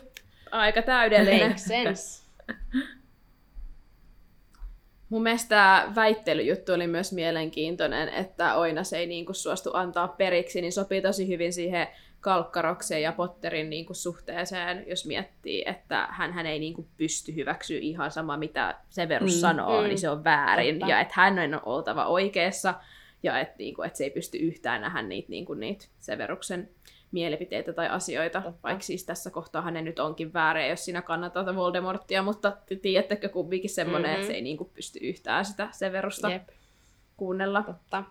[0.50, 1.48] aika täydellinen.
[1.48, 2.20] makes sense.
[5.08, 10.72] Mun mielestä tämä väittelyjuttu oli myös mielenkiintoinen, että Oinas ei niinku suostu antaa periksi, niin
[10.72, 11.88] sopii tosi hyvin siihen
[12.20, 18.10] Kalkkarokseen ja Potterin niinku suhteeseen, jos miettii, että hän, hän ei niinku pysty hyväksyä ihan
[18.10, 19.40] sama, mitä Severus Mm.
[19.40, 19.82] sanoo, Mm.
[19.82, 19.88] mm.
[19.88, 20.78] niin se on väärin.
[20.78, 20.90] Totta.
[20.92, 22.74] Ja että hän on oltava oikeassa,
[23.22, 26.68] ja että niinku, et se ei pysty yhtään nähdä niitä, niinku, niitä Severuksen
[27.12, 28.58] mielipiteitä tai asioita, Totta.
[28.62, 33.28] vaikka siis tässä kohtaa hänen nyt onkin väärä, jos sinä kannatat Voldemorttia, mutta te tiedättekö
[33.28, 34.10] kumminkin semmoinen, Mhm.
[34.10, 34.20] mm-hmm.
[34.22, 36.48] että se ei niinku pysty yhtään sitä Severusta Jep,
[37.16, 37.62] kuunnella.
[37.62, 38.04] totta.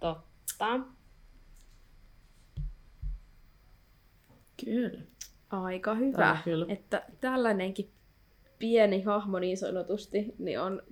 [0.00, 0.80] Totta.
[4.64, 5.00] Kyllä.
[5.50, 6.66] Aika Tämä hyvä, on kyllä.
[6.68, 7.90] että tällainenkin
[8.58, 10.82] pieni hahmo niin sanotusti, niin on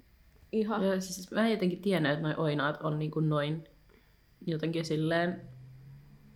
[0.52, 0.84] ihan...
[0.86, 3.64] Ja siis mä en jotenkin tiennyt, että noi oinaat on niinku noin
[4.46, 5.40] jotenkin silleen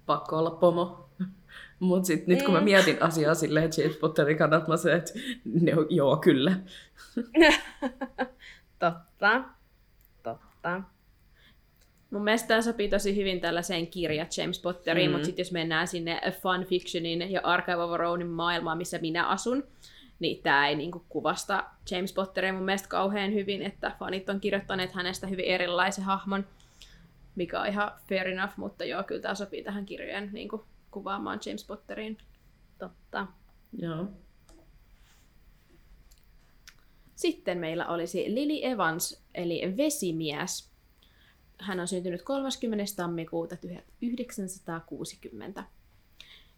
[0.06, 1.10] pakko olla pomo.
[1.80, 2.64] Mut sit nyt kun mä Mm.
[2.64, 5.12] mietin asiaa silleen James Potterin kannalta, mä se, että
[5.44, 6.52] ne on, joo kyllä.
[8.78, 9.44] Totta.
[10.22, 10.82] Totta.
[12.10, 15.12] Mun mielestä tämä sopii tosi hyvin tällaiseen kirja James Potteriin, Mm.
[15.12, 19.64] mutta sitten jos mennään sinne fanfictionin ja Archive of Ronin maailmaan, missä minä asun,
[20.18, 24.92] niin tämä ei niinku kuvasta James Potteria mun mielestä kauhean hyvin, että fanit on kirjoittaneet
[24.92, 26.46] hänestä hyvin erilaisen hahmon,
[27.34, 31.64] mikä on ihan fair enough, mutta joo, kyllä tämä sopii tähän kirjojen niinku kuvaamaan James
[31.64, 32.18] Potteriin.
[32.78, 33.26] Totta.
[33.78, 34.06] Joo.
[37.14, 40.67] Sitten meillä olisi Lily Evans, eli vesimies.
[41.60, 42.84] Hän on syntynyt 30.
[42.96, 45.64] tammikuuta 1960.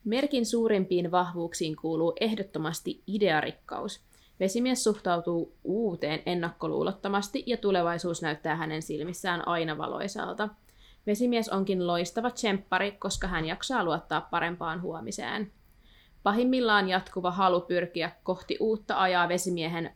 [0.05, 4.01] Merkin suurimpiin vahvuuksiin kuuluu ehdottomasti idearikkaus.
[4.40, 10.48] Vesimies suhtautuu uuteen ennakkoluulottomasti ja tulevaisuus näyttää hänen silmissään aina valoisalta.
[11.06, 15.52] Vesimies onkin loistava tsemppari, koska hän jaksaa luottaa parempaan huomiseen.
[16.22, 19.94] Pahimmillaan jatkuva halu pyrkiä kohti uutta ajaa vesimiehen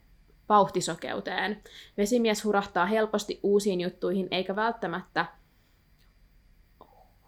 [0.49, 1.61] vauhtisokeuteen.
[1.97, 5.25] Vesimies hurahtaa helposti uusiin juttuihin eikä välttämättä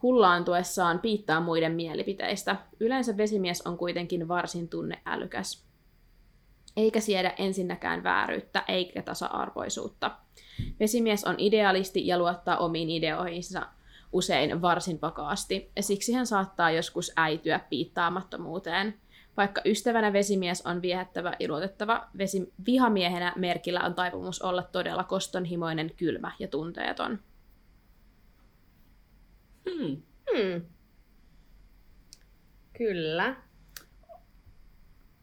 [0.02, 2.56] hullaantuessaan piittaa muiden mielipiteistä.
[2.80, 5.68] Yleensä vesimies on kuitenkin varsin tunneälykäs.
[6.78, 10.12] Eikä siedä ensinnäkään vääryyttä eikä tasa-arvoisuutta.
[10.80, 13.68] Vesimies on idealisti ja luottaa omiin ideoihinsa
[14.12, 19.00] usein varsin vakaasti, siksi hän saattaa joskus äityä piittaamattomuuteen.
[19.38, 25.92] Vaikka ystävänä vesimies on viehättävä ja luotettava, vesi- vihamiehenä merkillä on taipumus olla todella kostonhimoinen,
[25.98, 27.20] kylmä ja tunteeton.
[29.70, 30.62] Hmm.
[32.78, 33.36] Kyllä.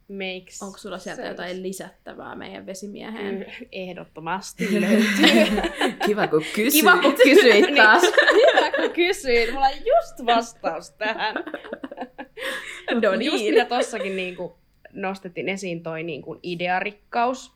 [0.09, 1.31] Makes Onko sulla sieltä sense.
[1.31, 3.47] jotain lisättävää meidän vesimieheen?
[3.73, 5.63] Ehdottomasti löytyy.
[6.07, 6.73] Kiva kun kysyit.
[6.85, 8.03] Kiva, kun kysyit taas.
[8.03, 9.53] Hyvä, kun kysyit.
[9.53, 11.35] Mulla on just vastaus tähän.
[12.91, 13.55] No Just niin.
[13.55, 14.57] mitä tossakin niinku
[14.93, 17.53] nostettiin esiin toi niinku idearikkaus.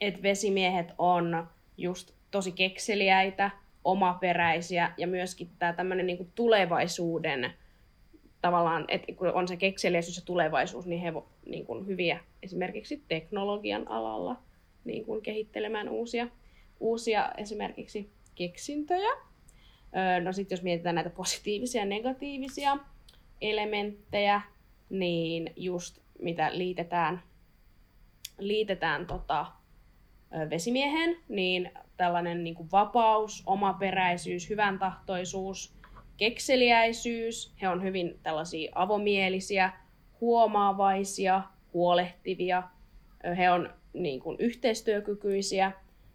[0.00, 3.50] Että vesimiehet on just tosi kekseliäitä,
[3.84, 7.52] omaperäisiä ja myöskin tämä tämmöinen niinku tulevaisuuden
[8.40, 13.02] tavallaan, että kun on se kekseliäisyys ja tulevaisuus, niin he vo- niin kuin hyviä esimerkiksi
[13.08, 14.36] teknologian alalla
[14.84, 16.28] niin kuin kehittelemään uusia,
[16.80, 19.10] uusia esimerkiksi keksintöjä.
[19.96, 22.78] Öö, no sitten jos mietitään näitä positiivisia ja negatiivisia
[23.42, 24.40] elementtejä,
[24.90, 27.22] niin just mitä liitetään,
[28.38, 29.46] liitetään tota,
[30.50, 35.74] vesimiehen, niin tällainen niin kuin vapaus, omaperäisyys, hyvän tahtoisuus,
[36.16, 39.72] kekseliäisyys, he on hyvin tällaisia avomielisiä,
[40.20, 41.42] huomaavaisia,
[41.74, 42.62] huolehtivia,
[43.36, 45.72] he on niin kuin, yhteistyökykyisiä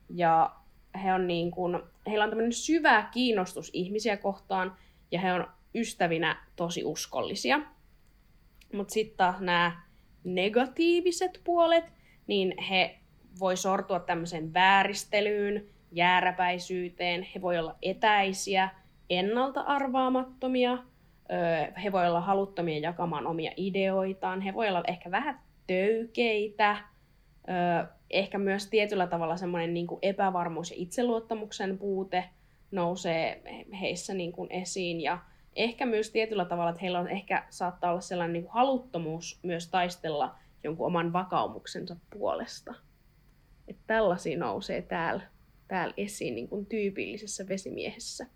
[0.10, 0.56] ja
[1.04, 4.78] he on niin kuin, heillä on tämmöinen syvä kiinnostus ihmisiä kohtaan
[5.12, 5.48] ja he on
[5.80, 7.60] ystävinä tosi uskollisia.
[8.74, 9.82] Mutta sitten taas nämä
[10.24, 11.86] negatiiviset puolet,
[12.28, 13.00] niin he
[13.40, 18.70] voi sortua tämmöiseen vääristelyyn, jääräpäisyyteen, he voi olla etäisiä,
[19.10, 20.72] ennalta arvaamattomia,
[21.32, 26.78] öö, he voi olla haluttomia jakamaan omia ideoitaan, he voi olla ehkä vähän töykeitä,
[27.50, 32.24] öö, ehkä myös tietyllä tavalla semmoinen niin kuin epävarmuus ja itseluottamuksen puute
[32.72, 33.42] nousee
[33.82, 35.20] heissä niin kuin esiin ja
[35.58, 39.68] ehkä myös tietyllä tavalla, että heillä on ehkä saattaa olla sellainen niin kuin haluttomuus myös
[39.70, 42.74] taistella jonkun oman vakaumuksensa puolesta.
[43.68, 45.22] Että tällaisia nousee täällä,
[45.68, 48.28] täällä esiin niin kuin tyypillisessä vesimiehessä.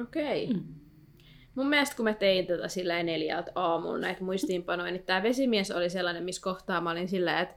[0.00, 0.46] Okei.
[0.46, 0.74] Mm.
[1.54, 5.90] Mun mielestä kun mä tein tätä silleen neljältä aamulla näitä muistiinpanoja, niin tämä vesimies oli
[5.90, 7.56] sellainen, missä kohtaa mä olin silleen, että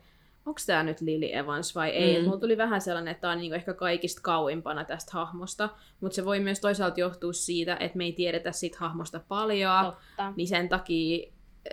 [0.50, 2.20] onko tämä nyt Lily Evans vai ei.
[2.20, 2.26] Mm.
[2.26, 5.70] Mulla tuli vähän sellainen, että tämä on niinku ehkä kaikista kauimpana tästä hahmosta,
[6.02, 10.34] mutta se voi myös toisaalta johtua siitä, että me ei tiedetä siitä hahmosta paljon, Totta.
[10.36, 11.28] niin sen takia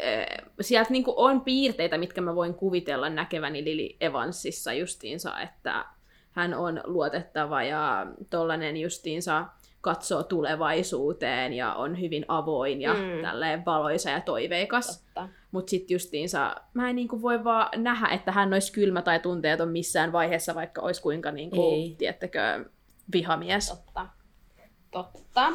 [0.04, 5.84] äh, sieltä niinku on piirteitä, mitkä mä voin kuvitella näkeväni Lily Evansissa justiinsa, että
[6.30, 9.46] hän on luotettava ja tollanen justiinsa
[9.86, 13.22] katsoo tulevaisuuteen ja on hyvin avoin ja Mm.
[13.22, 14.86] tälleen valoisa ja toiveikas.
[15.04, 15.28] Totta.
[15.52, 19.68] Mutta sitten justiinsa, mä en niinku voi vaan nähdä, että hän olisi kylmä tai tunteeton
[19.68, 21.94] missään vaiheessa, vaikka olisi kuinka, niinku, Ei.
[21.98, 22.64] tiettäkö,
[23.12, 23.68] vihamies.
[23.68, 24.06] Totta.
[24.90, 25.52] Totta.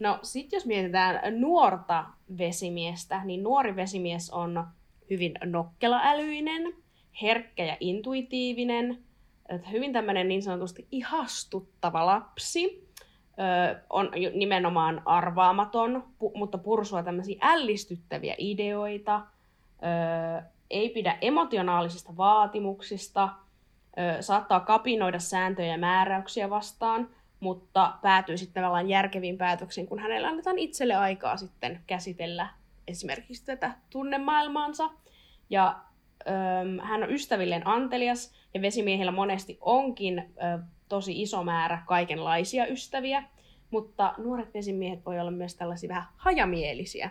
[0.00, 2.04] No sit jos mietitään nuorta
[2.38, 4.64] vesimiestä, niin nuori vesimies on
[5.10, 6.72] hyvin nokkelaälyinen,
[7.22, 8.98] herkkä ja intuitiivinen,
[9.48, 12.87] että hyvin tämmöinen niin sanotusti ihastuttava lapsi,
[13.90, 16.04] on nimenomaan arvaamaton,
[16.34, 19.20] mutta pursua tämmöisiä ällistyttäviä ideoita,
[20.70, 23.28] ei pidä emotionaalisista vaatimuksista,
[24.20, 27.08] saattaa kapinoida sääntöjä ja määräyksiä vastaan,
[27.40, 32.48] mutta päätyy sitten tavallaan järkeviin päätöksiin, kun hänellä annetaan itselle aikaa sitten käsitellä
[32.88, 34.90] esimerkiksi tätä tunnemaailmaansa.
[35.50, 35.76] Ja
[36.82, 40.34] hän on ystävilleen antelias, ja vesimiehillä monesti onkin
[40.88, 43.24] tosi iso määrä kaikenlaisia ystäviä,
[43.70, 47.10] mutta nuoret vesimiehet voi olla myös tällaisia vähän hajamielisiä.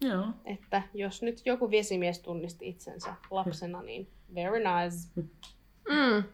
[0.00, 0.26] Joo.
[0.44, 5.22] Että jos nyt joku vesimies tunnisti itsensä lapsena, niin very nice.
[5.88, 6.24] Mm.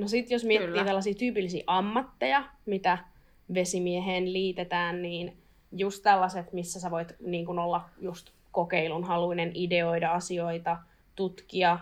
[0.00, 0.84] No sit jos miettii Kyllä.
[0.84, 2.98] tällaisia tyypillisiä ammatteja, mitä
[3.54, 5.36] vesimieheen liitetään, niin
[5.72, 10.76] just tällaiset, missä sä voit niin kun olla just kokeilun haluinen, ideoida asioita,
[11.14, 11.78] tutkia,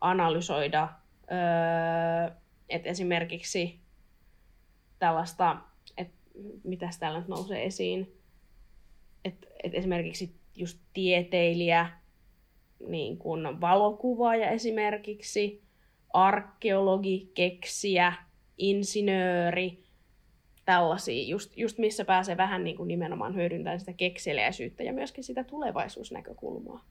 [0.00, 0.88] analysoida.
[1.32, 2.36] Öö,
[2.68, 3.80] et esimerkiksi
[4.98, 5.56] tällaista,
[5.96, 6.16] että
[6.64, 8.16] mitäs täällä nyt nousee esiin,
[9.24, 11.90] että et esimerkiksi just tieteilijä,
[12.88, 15.62] niin kuin valokuvaaja esimerkiksi,
[16.12, 18.12] arkeologi, keksijä,
[18.58, 19.84] insinööri,
[20.70, 25.44] tällaisia, just, just missä pääsee vähän niin kuin nimenomaan hyödyntämään sitä kekseliäisyyttä ja myöskin sitä
[25.44, 26.84] tulevaisuusnäkökulmaa.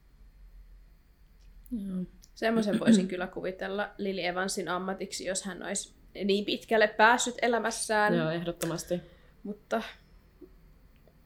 [1.72, 2.04] Joo.
[2.34, 5.94] Semmoisen voisin kyllä kuvitella Lily Evansin ammatiksi, jos hän olisi
[6.24, 8.14] niin pitkälle päässyt elämässään.
[8.14, 9.00] Joo, ehdottomasti.
[9.42, 9.82] Mutta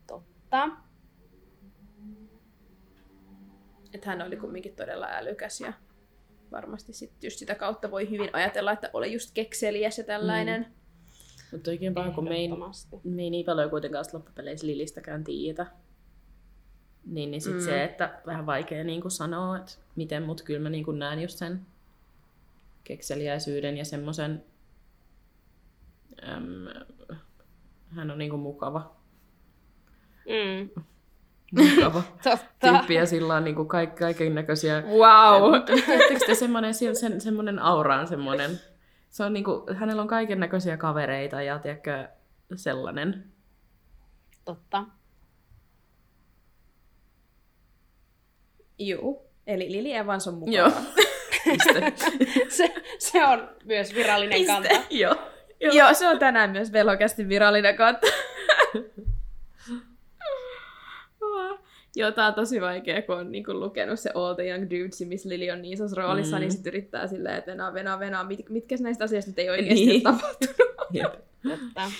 [0.06, 0.68] Totta.
[3.94, 5.72] että hän oli kumminkin todella älykäs ja
[6.51, 10.60] varmasti sit just sitä kautta voi hyvin ajatella, että oli just kekseliäs ja tällainen.
[10.60, 10.84] Mm.
[11.55, 12.48] Mutta oikein paha, kun me ei,
[13.05, 15.66] me ei niin paljon kuitenkaan loppupeleissä Lilistäkään tiedä.
[17.06, 17.60] Niin, niin sit Mm.
[17.60, 21.60] se, että vähän vaikea niin sanoa, että miten, mutta kyllä mä niin näen just sen
[22.85, 24.44] kekseliäisyyden ja semmoisen,
[26.28, 26.66] Äm,
[27.89, 28.97] hän on niinku mukava.
[30.26, 30.82] Mm.
[31.59, 32.47] Mukava Totta.
[32.60, 34.81] tyyppi ja sillä on niinku kaik, kaiken näköisiä...
[34.82, 35.62] Wow!
[35.64, 38.51] Tiedättekö te semmoinen, sen, semmoinen aura on semmoinen...
[39.15, 42.09] Se on niinku, hänellä on kaiken näköisiä kavereita ja tiedätkö,
[42.55, 43.24] sellainen.
[44.45, 44.85] Totta.
[48.78, 49.31] Juu.
[49.47, 50.57] Eli Lili Evans on mukana.
[50.57, 50.70] Joo.
[51.45, 51.93] Piste.
[52.49, 54.69] Se, se on myös virallinen kanta.
[54.91, 55.15] Joo.
[55.61, 55.74] Joo.
[55.74, 58.07] Joo, se on tänään myös velokästi virallinen kanta.
[61.97, 65.29] Joo, tää on tosi vaikea, kun on niinku lukenut se All the Young Dudes, missä
[65.29, 66.41] Lili on niin isossa roolissa, Mm.
[66.41, 69.87] niin sit yrittää silleen, että venaa, venaa, venaa, mit, mitkä näistä asioista nyt ei oikeasti
[69.87, 70.03] Niin.
[70.03, 70.57] tapahtunut.
[71.49, 71.91] Totta.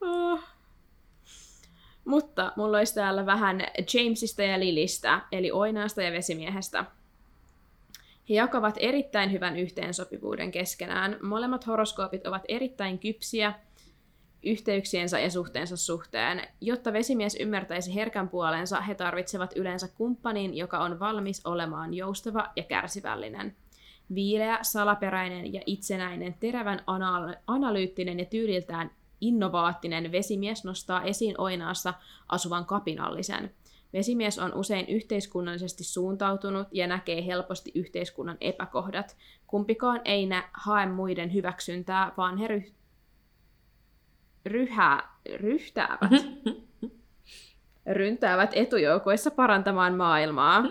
[0.00, 0.40] Oh.
[2.04, 3.60] Mutta mulla olisi täällä vähän
[3.94, 6.84] Jamesista ja Lilistä, eli Oinaasta ja Vesimiehestä.
[8.30, 11.16] He jakavat erittäin hyvän yhteensopivuuden keskenään.
[11.22, 13.52] Molemmat horoskoopit ovat erittäin kypsiä
[14.46, 16.42] yhteyksiensä ja suhteensa suhteen.
[16.60, 22.62] Jotta vesimies ymmärtäisi herkän puolensa, he tarvitsevat yleensä kumppanin, joka on valmis olemaan joustava ja
[22.62, 23.56] kärsivällinen.
[24.14, 28.90] Viileä, salaperäinen ja itsenäinen, terävän anal- analyyttinen ja tyyliltään
[29.20, 31.94] innovaattinen vesimies nostaa esiin oinaassa
[32.28, 33.50] asuvan kapinallisen.
[33.92, 39.16] Vesimies on usein yhteiskunnallisesti suuntautunut ja näkee helposti yhteiskunnan epäkohdat.
[39.46, 42.72] Kumpikaan ei nä- hae muiden hyväksyntää, vaan he ry-
[44.46, 46.10] ryhää, ryhtäävät,
[47.92, 50.64] ryntäävät etujoukoissa parantamaan maailmaa.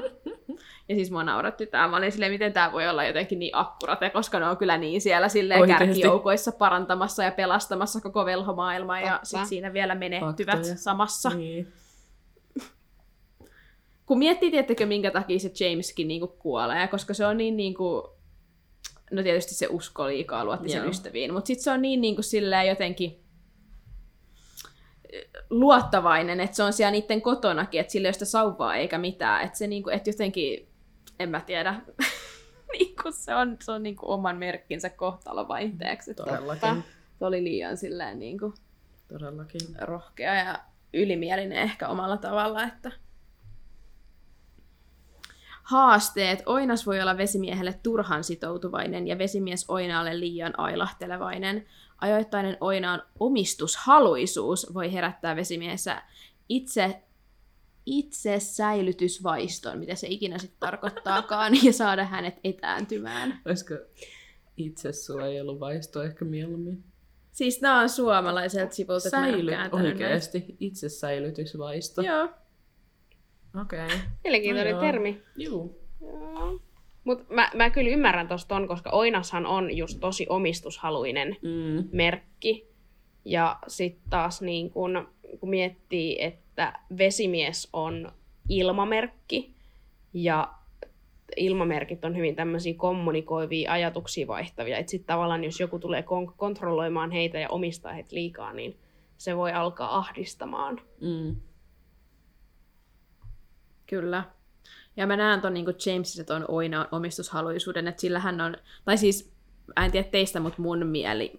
[0.90, 1.88] Ja siis mua nauratti tää.
[1.88, 5.02] Mä olin silleen, miten tää voi olla jotenkin niin akkurate, koska ne on kyllä niin
[5.02, 5.86] siellä silleen Oikeesti.
[5.86, 10.76] kärkijoukoissa parantamassa ja pelastamassa koko velhomaailmaa ja sit siinä vielä menehtyvät Faktoja.
[10.76, 11.30] samassa.
[11.30, 11.68] Niin.
[14.06, 18.10] Kun miettii, tiettäkö, minkä takia se Jameskin niinku kuolee, koska se on niin niinku,
[19.12, 20.90] no tietysti se usko liikaa luotti sen Joo.
[20.90, 23.25] ystäviin, mutta sitten se on niin niinku silleen jotenkin
[25.50, 29.46] luottavainen, että se on siellä niiden kotonakin, että sillä ei ole sitä sauvaa eikä mitään,
[29.46, 30.68] että se niinku, että jotenkin,
[31.20, 31.82] en mä tiedä,
[32.80, 36.84] niinku se on, se on niinku oman merkkinsä kohtalo vaihteeksi, että Todellakin.
[37.20, 38.54] se oli liian silleen niinku
[39.08, 39.62] Todellakin.
[39.82, 40.60] rohkea ja
[40.94, 42.92] ylimielinen ehkä omalla tavalla, että
[45.66, 46.44] Haasteet.
[46.46, 51.66] Oinas voi olla vesimiehelle turhan sitoutuvainen ja vesimies oinaalle liian ailahtelevainen.
[52.06, 56.02] Ajoittainen oinaan omistushaluisuus voi herättää vesimiehessä
[56.50, 57.02] itse,
[57.86, 63.42] itse säilytysvaiston, mitä se ikinä sitten tarkoittaakaan, ja saada hänet etääntymään.
[63.46, 63.74] Olisiko
[64.58, 66.84] itsesuojeluvaisto ehkä mieluummin?
[67.32, 69.76] Siis nämä on suomalaiselta sivulta, että Säily, näitä.
[69.76, 70.56] oikeasti.
[70.60, 72.02] Itsesäilytysvaisto.
[72.02, 72.30] Joo.
[73.62, 73.86] Okei.
[73.86, 73.98] Okay.
[74.24, 74.92] Mielenkiintoinen No joo.
[74.92, 75.22] termi.
[77.06, 81.90] Mutta mä, mä kyllä ymmärrän tosta ton, koska Oinashan on just tosi omistushaluinen Mm.
[81.92, 82.68] merkki.
[83.26, 85.08] Ja sitten taas niin kun,
[85.40, 88.12] kun miettii, että vesimies on
[88.50, 89.56] ilmamerkki
[90.14, 90.54] ja
[91.38, 94.78] ilmamerkit on hyvin tämmöisiä kommunikoivia, ajatuksia vaihtavia.
[94.78, 98.80] Että sitten tavallaan jos joku tulee kon- kontrolloimaan heitä ja omistaa heitä liikaa, niin
[99.18, 100.82] se voi alkaa ahdistamaan.
[101.02, 101.36] Mm.
[103.88, 104.24] Kyllä.
[104.98, 109.32] Ja mä näen ton niin Jamesissa ton oina omistushaluisuuden, että sillä hän on, tai siis,
[109.80, 111.36] mä en tiedä teistä, mutta mun mieli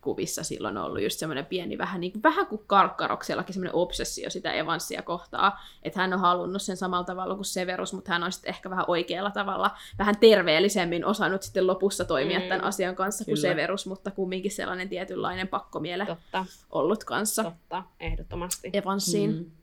[0.00, 4.30] kuvissa silloin on ollut just semmoinen pieni vähän, niin kuin, vähän kuin Karkkaroksellakin semmoinen obsessio
[4.30, 8.32] sitä Evansia kohtaa, että hän on halunnut sen samalla tavalla kuin Severus, mutta hän on
[8.32, 13.24] sitten ehkä vähän oikealla tavalla, vähän terveellisemmin osannut sitten lopussa toimia Mm, tämän asian kanssa
[13.24, 13.48] kuin kyllä.
[13.48, 18.70] Severus, mutta kumminkin sellainen tietynlainen pakkomiele Totta, ollut kanssa totta, ehdottomasti.
[18.72, 19.30] Evansiin.
[19.32, 19.59] Mm.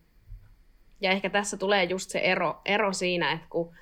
[1.01, 3.73] Ja ehkä tässä tulee just se ero, ero siinä, että kun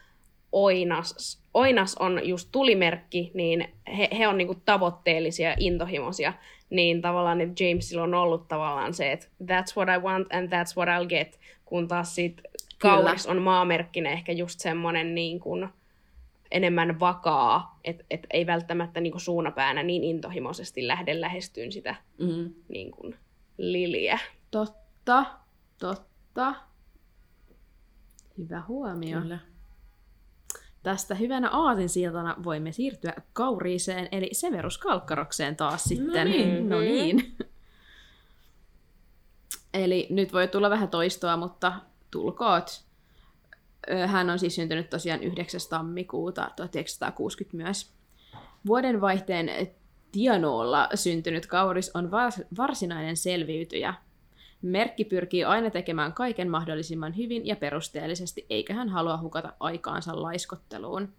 [0.52, 6.34] Oinas, Oinas on just tulimerkki, niin he, he on niinku tavoitteellisia ja intohimoisia.
[6.70, 10.78] Niin tavallaan, että Jamesilla on ollut tavallaan se, että that's what I want and that's
[10.78, 11.40] what I'll get.
[11.66, 12.42] Kun taas sit
[12.80, 15.70] Kauris on maamerkkinä ehkä just semmoinen niin kuin
[16.52, 22.54] enemmän vakaa, että et ei välttämättä niin kuin suunapäänä niin intohimoisesti lähde lähestyyn sitä Mm.
[22.68, 23.16] niin kuin
[23.58, 24.20] liliä.
[24.52, 25.26] Totta,
[25.80, 26.56] totta.
[28.38, 29.22] Hyvä huomio.
[29.22, 29.40] Kyllä.
[30.84, 36.28] Tästä hyvänä aasinsiltana voimme siirtyä kauriiseen, eli Severus Kalkkarokseen taas sitten.
[36.28, 36.70] niin.
[36.70, 37.36] No niin.
[39.74, 41.74] Eli nyt voi tulla vähän toistoa, mutta
[42.12, 42.86] tulkoot.
[44.08, 45.60] Hän on siis syntynyt tosiaan 9.
[45.70, 47.94] tammikuuta 1960 myös.
[48.68, 49.50] Vuodenvaihteen
[50.12, 53.94] Tianoolla syntynyt kauris on vars- varsinainen selviytyjä.
[54.66, 61.14] Merkki pyrkii aina tekemään kaiken mahdollisimman hyvin ja perusteellisesti, eikä hän halua hukata aikaansa laiskotteluun.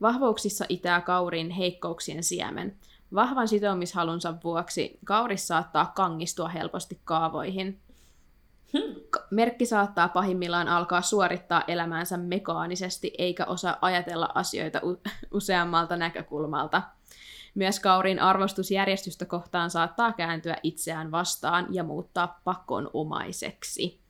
[0.00, 2.76] Vahvouksissa itää kaurin heikkouksien siemen.
[3.14, 7.80] Vahvan sitoumishalunsa vuoksi kauris saattaa kangistua helposti kaavoihin.
[9.10, 15.02] Ka- Merkki saattaa pahimmillaan alkaa suorittaa elämäänsä mekaanisesti eikä osaa ajatella asioita u-
[15.38, 16.82] useammalta näkökulmalta.
[17.54, 24.00] Myös kaurin arvostusjärjestystä kohtaan saattaa kääntyä itseään vastaan ja muuttaa pakonomaiseksi.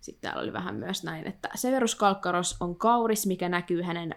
[0.00, 4.14] Sitten täällä oli vähän myös näin, että Severus Kalkkaros on kauris, mikä näkyy hänen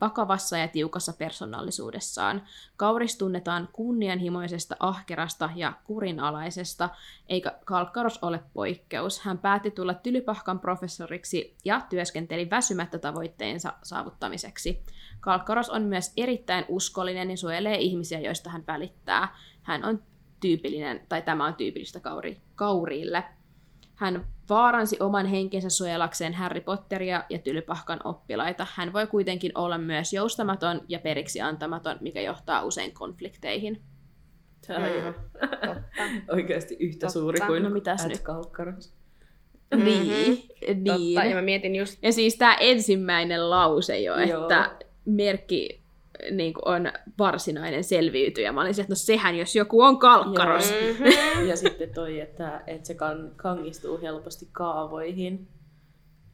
[0.00, 2.42] vakavassa ja tiukassa persoonallisuudessaan.
[2.76, 6.90] Kauris tunnetaan kunnianhimoisesta, ahkerasta ja kurinalaisesta,
[7.28, 9.20] eikä Kalkkaros ole poikkeus.
[9.20, 14.82] Hän päätti tulla Tylypahkan professoriksi ja työskenteli väsymättä tavoitteensa saavuttamiseksi.
[15.20, 19.36] Kalkkaros on myös erittäin uskollinen ja suojelee ihmisiä, joista hän välittää.
[19.62, 20.02] Hän on
[20.40, 23.24] tyypillinen, tai tämä on tyypillistä kauri, kauriille.
[23.94, 28.66] Hän vaaransi oman henkensä suojelakseen Harry Potteria ja Tylypahkan oppilaita.
[28.74, 33.82] Hän voi kuitenkin olla myös joustamaton ja periksi antamaton, mikä johtaa usein konflikteihin.
[34.66, 35.82] Se on ihan Totta.
[36.32, 37.12] oikeasti yhtä Totta.
[37.12, 38.20] suuri kuin No mitäs nyt?
[38.20, 38.94] Kalkkaros.
[39.74, 39.84] Mhm.
[39.84, 40.84] Niin, niin.
[40.84, 41.24] Totta.
[41.28, 44.42] Ja mä mietin just, Ja siis tämä ensimmäinen lause jo, Joo.
[44.42, 45.81] että merkki
[46.30, 48.52] niin kuin on varsinainen selviytyjä.
[48.52, 50.70] Mä olin se, että no sehän jos joku on kalkkaros.
[50.70, 50.80] Joo.
[50.92, 51.48] Mhm.
[51.48, 55.48] Ja sitten toi, että, että se kan, kangistuu helposti kaavoihin.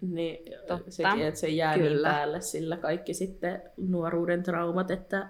[0.01, 0.39] Niin
[0.69, 0.91] Totta.
[0.91, 1.89] sekin, että se jää Kyllä.
[2.09, 5.29] niin päälle sillä kaikki sitten nuoruuden traumat, että,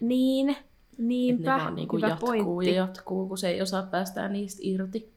[0.00, 0.62] Niin, että
[0.98, 1.56] niinpä.
[1.56, 2.70] ne vaan niinku Hyvä jatkuu pointti.
[2.74, 5.12] ja jatkuu, kun se ei osaa päästää niistä irti.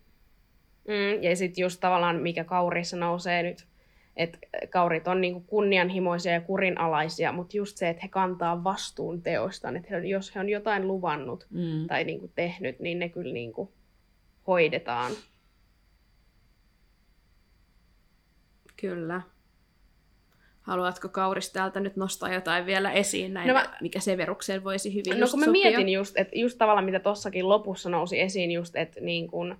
[0.88, 3.66] Mm, ja sitten just tavallaan, mikä kaurissa nousee nyt,
[4.18, 4.38] että
[4.70, 9.88] kaurit on niinku kunnianhimoisia ja kurinalaisia, mutta just se, että he kantaa vastuun teoistaan, että
[9.92, 11.88] he, on- jos he on jotain luvannut Mm.
[11.88, 13.74] tai niinku tehnyt, niin ne kyllä niinku
[14.48, 15.12] hoidetaan.
[18.82, 19.22] Kyllä.
[20.62, 25.14] Haluatko Kauris täältä nyt nostaa jotain vielä esiin, näin, No mä- mikä Severukseen voisi hyvin
[25.14, 25.70] No just kun mä sopia?
[25.70, 29.58] mietin just, että just tavallaan mitä tossakin lopussa nousi esiin just, että niin kun,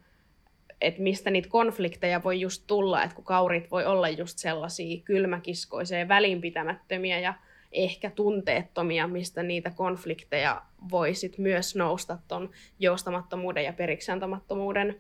[0.82, 6.08] että mistä niitä konflikteja voi just tulla, että kun kaurit voi olla just sellaisia kylmäkiskoisia
[6.08, 7.34] välinpitämättömiä ja
[7.72, 10.62] ehkä tunteettomia, mistä niitä konflikteja
[10.92, 12.50] voi sit myös nousta ton
[12.80, 15.00] joustamattomuuden ja periksiantamattomuuden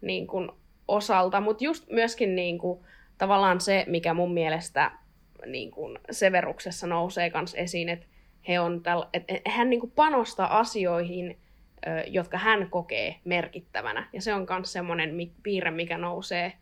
[0.00, 0.56] niin kun,
[0.88, 1.40] osalta.
[1.40, 2.84] Mutta just myöskin niin kun,
[3.18, 4.90] tavallaan se, mikä mun mielestä
[5.46, 8.06] niin kun, Severuksessa nousee kans esiin, että
[8.48, 11.38] he on täl, et, et, hän niin panostaa asioihin,
[12.06, 14.08] jotka hän kokee merkittävänä.
[14.12, 16.52] Ja se on myös semmoinen piirre, mikä nousee,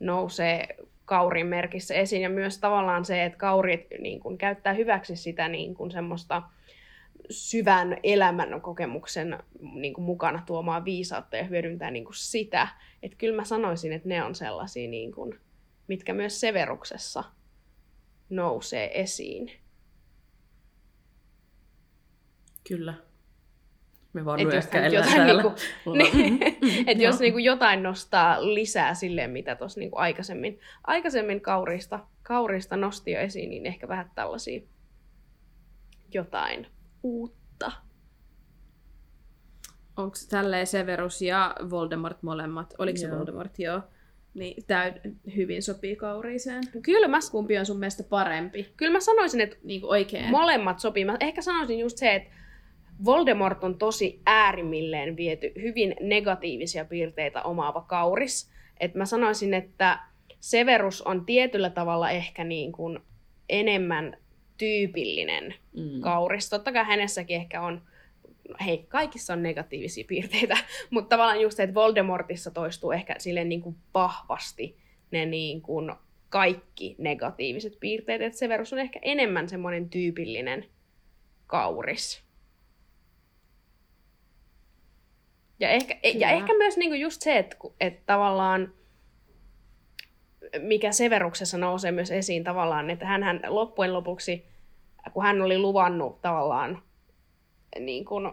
[0.00, 2.22] nousee kaurin merkissä esiin.
[2.22, 6.42] Ja myös tavallaan se, että kaurit niin kun, käyttää hyväksi sitä niin kun, semmoista
[7.30, 9.38] syvän elämän kokemuksen
[9.74, 12.68] niin kuin mukana tuomaa viisautta ja hyödyntää niin kuin sitä.
[13.02, 15.40] Että kyllä mä sanoisin, että ne on sellaisia, niin kuin,
[15.88, 17.24] mitkä myös Severuksessa
[18.30, 19.52] nousee esiin.
[22.68, 22.94] Kyllä.
[24.16, 25.52] Me vaan Et jos jotain niinku-
[25.84, 31.40] Mulla on- Niin, että jos niinku jotain nostaa lisää silleen, mitä tuossa niinku aikaisemmin, aikaisemmin
[31.40, 34.60] kaurista, kaurista nosti jo esiin, niin ehkä vähän tällaisia
[36.14, 36.66] jotain
[37.02, 37.72] uutta.
[39.96, 42.74] Onko tälleen Severus ja Voldemort molemmat?
[42.78, 43.10] Oliko se.
[43.10, 43.58] Voldemort?
[43.58, 43.80] Joo.
[44.34, 44.92] Niin tämä
[45.36, 46.62] hyvin sopii Kauriiseen.
[46.82, 48.72] Kyllä mä, Kumpi on sun mielestä parempi?
[48.76, 50.30] kyllä mä sanoisin, että Niin kuin oikein.
[50.30, 51.04] molemmat sopii.
[51.04, 52.30] Mä ehkä sanoisin just se, että
[53.04, 58.50] Voldemort on tosi äärimmilleen viety, hyvin negatiivisia piirteitä omaava kauris.
[58.80, 59.98] Et mä sanoisin, että
[60.40, 62.98] Severus on tietyllä tavalla ehkä niin kuin
[63.48, 64.16] enemmän
[64.58, 66.00] tyypillinen Mm.
[66.00, 66.50] kauris.
[66.50, 67.82] Totta kai hänessäkin ehkä on,
[68.66, 70.56] hei, kaikissa on negatiivisia piirteitä,
[70.90, 74.76] mutta tavallaan just se, että Voldemortissa toistuu ehkä silleen niin kuin vahvasti
[75.10, 75.92] ne niin kuin
[76.28, 80.64] kaikki negatiiviset piirteet, että Severus on ehkä enemmän semmoinen tyypillinen
[81.46, 82.25] kauris.
[85.60, 86.30] Ja ehkä, ja Kyllä.
[86.30, 88.72] ehkä myös niinku just se, että, että tavallaan
[90.60, 94.46] mikä Severuksessa nousee myös esiin tavallaan, että hän loppujen lopuksi,
[95.12, 96.82] kun hän oli luvannut tavallaan
[97.80, 98.32] niin, kuin,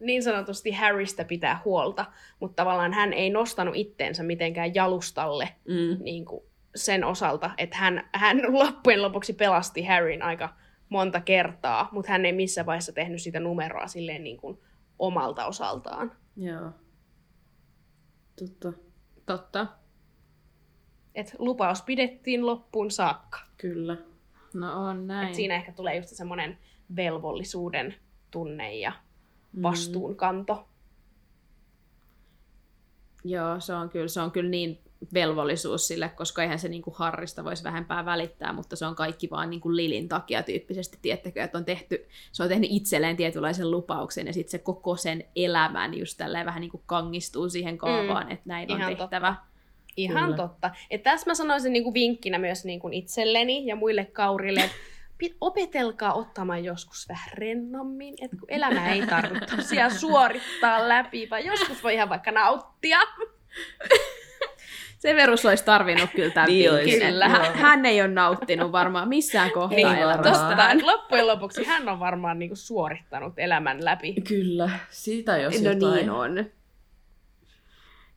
[0.00, 2.04] niin sanotusti Harrystä pitää huolta,
[2.40, 6.04] mutta tavallaan hän ei nostanut itteensä mitenkään jalustalle Mm.
[6.04, 10.48] niin kuin sen osalta, että hän, hän loppujen lopuksi pelasti Harryn aika
[10.88, 14.58] monta kertaa, mutta hän ei missään vaiheessa tehnyt sitä numeroa silleen niin kuin
[15.00, 16.12] omalta osaltaan.
[16.36, 16.70] Joo.
[18.38, 18.72] Totta.
[19.26, 19.66] Totta.
[21.14, 23.38] Et lupaus pidettiin loppuun saakka.
[23.56, 23.96] Kyllä.
[24.54, 25.28] No on näin.
[25.28, 26.58] Et siinä ehkä tulee just semmoinen
[26.96, 27.94] velvollisuuden
[28.30, 28.92] tunne ja
[29.52, 29.62] Mm.
[29.62, 30.68] vastuunkanto.
[33.24, 34.78] Joo, se on kyllä, se on kyllä niin
[35.14, 39.30] velvollisuus sille, koska eihän se niin kuin Harrista voisi vähempää välittää, mutta se on kaikki
[39.30, 43.70] vaan niin kuin Lilin takia tyyppisesti, tiettäkö, että on tehty, se on tehnyt itselleen tietynlaisen
[43.70, 48.26] lupauksen ja sitten se koko sen elämän just tälleen vähän niin kuin kangistuu siihen kaavaan,
[48.26, 49.34] mm, että näin ihan on tehtävä.
[49.96, 50.36] Ihan Kyllä.
[50.36, 50.70] totta.
[50.90, 54.70] Et tässä mä sanoisin niin kuin vinkkinä myös niin kuin itselleni ja muille kaurille,
[55.40, 61.82] opetelkaa ottamaan joskus vähän rennommin, että kun elämä ei tarvitse tosiaan suorittaa läpi, vaan joskus
[61.82, 62.98] voi ihan vaikka nauttia.
[65.00, 67.00] Severus olisi tarvinnut kyllä tämän Niin olisi.
[67.28, 70.16] Hän, hän ei ole nauttinut varmaan missään kohtaa.
[70.22, 74.14] Totta, että loppujen lopuksi hän on varmaan niin kuin suorittanut elämän läpi.
[74.28, 75.94] Kyllä, siitä jos No jotain.
[75.94, 76.44] niin on.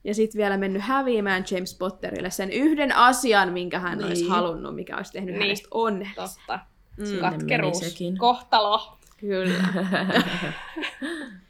[0.03, 4.07] Ja sitten vielä mennyt häviämään James Potterille sen yhden asian, minkä hän niin.
[4.07, 4.31] olisi Niin.
[4.31, 5.39] halunnut, mikä olisi tehnyt Niin.
[5.39, 5.47] niin.
[5.47, 6.15] hänestä onnellisen.
[6.15, 6.59] Totta.
[6.97, 8.97] Mm, Katkeruus, kohtalo.
[9.17, 9.63] kyllä.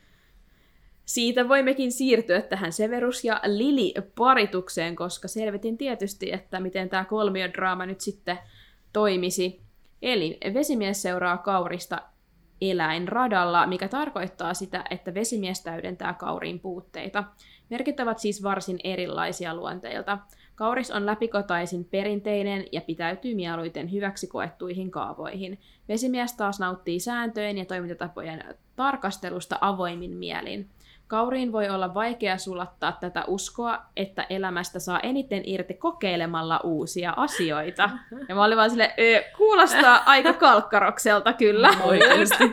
[1.14, 7.86] Siitä voimmekin siirtyä tähän Severus ja Lili paritukseen, koska selvitin tietysti, että miten tämä kolmiodraama
[7.86, 8.40] nyt sitten
[8.94, 9.62] toimisi.
[10.02, 12.02] Eli vesimies seuraa kaurista
[12.62, 17.24] eläinradalla, mikä tarkoittaa sitä, että vesimies täydentää kauriin puutteita.
[17.70, 20.18] Merkit ovat siis varsin erilaisia luonteilta.
[20.56, 25.60] Kauris on läpikotaisin perinteinen ja pitäytyy mieluiten hyväksi koettuihin kaavoihin.
[25.88, 28.44] Vesimies taas nauttii sääntöjen ja toimintatapojen
[28.76, 30.70] tarkastelusta avoimin mielin.
[31.08, 37.90] Kauriin voi olla vaikea sulattaa tätä uskoa, että elämästä saa eniten irti kokeilemalla uusia asioita.
[38.30, 41.70] Ja mä olin vaan silleen, "Ö, kuulostaa aika kalkkarokselta kyllä.
[41.84, 42.44] Oikeasti.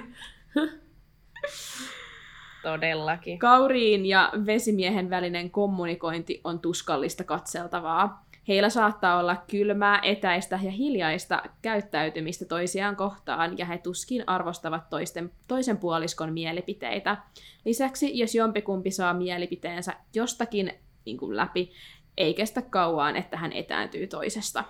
[2.63, 3.39] Todellakin.
[3.39, 8.25] Kauriin ja vesimiehen välinen kommunikointi on tuskallista katseltavaa.
[8.49, 15.33] Heillä saattaa olla kylmää, etäistä ja hiljaista käyttäytymistä toisiaan kohtaan, ja he tuskin arvostavat toisten,
[15.49, 17.17] toisen puoliskon mielipiteitä.
[17.65, 20.73] Lisäksi, jos jompikumpi saa mielipiteensä jostakin
[21.05, 21.73] niin kuin läpi,
[22.17, 24.65] ei kestä kauan, että hän etääntyy toisesta.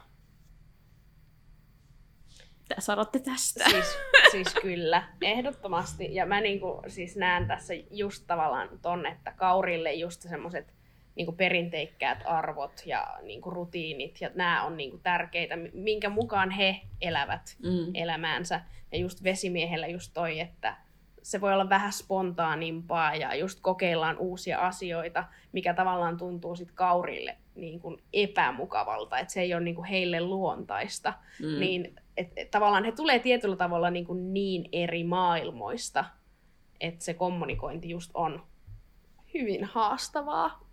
[2.61, 3.71] Mitä sanotte tästä?
[3.71, 3.99] Siis,
[4.31, 6.15] siis kyllä, ehdottomasti.
[6.15, 10.80] Ja mä niinku, siis näen tässä just tavallaan ton, että kaurille just semmoiset
[11.17, 17.57] niinku perinteikkäät arvot ja niinku rutiinit, ja nämä on niinku tärkeitä, minkä mukaan he elävät
[17.63, 17.91] Mm.
[17.95, 18.61] elämäänsä.
[18.93, 20.77] Ja just vesimiehellä just toi, että
[21.23, 27.37] se voi olla vähän spontaanimpaa ja just kokeillaan uusia asioita, mikä tavallaan tuntuu sit kaurille
[27.55, 31.13] niin kuin epämukavalta, että se ei ole niin kuin heille luontaista.
[31.41, 31.61] Mm.
[31.61, 36.05] Niin et, et, tavallaan he tulee tietyllä tavalla niin, kuin niin eri maailmoista,
[36.81, 38.43] että se kommunikointi just on
[39.35, 40.70] hyvin haastavaa.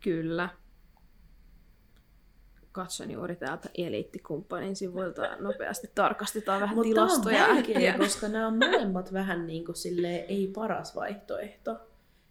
[0.00, 0.48] Kyllä.
[2.72, 5.36] Katson juuri täältä eliittikumppanin sivuilta.
[5.40, 7.46] Nopeasti tarkastetaan vähän Mutta tilastoja.
[7.48, 11.76] vaikea, koska nämä on molemmat vähän niin kuin silleen, ei paras vaihtoehto.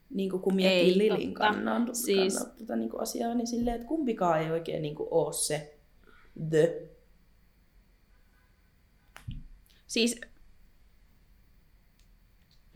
[0.10, 3.76] Niin kuin kun miettii Ei, Lilin kannan, Siis- kannalta tätä niin kuin asiaa, niin silleen,
[3.76, 5.78] että kumpikaan ei oikein niin kuin ole se
[6.50, 6.82] the.
[9.88, 10.22] Siis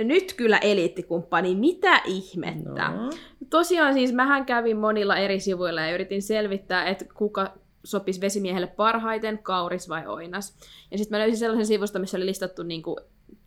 [0.03, 2.89] nyt kyllä eliittikumppani, mitä ihmettä?
[2.89, 3.09] No.
[3.49, 7.53] Tosiaan siis mähän kävin monilla eri sivuilla ja yritin selvittää, että kuka
[7.83, 10.57] sopisi vesimiehelle parhaiten, kauris vai oinas.
[10.91, 12.99] Ja sitten mä löysin sellaisen sivusta, missä oli listattu niinku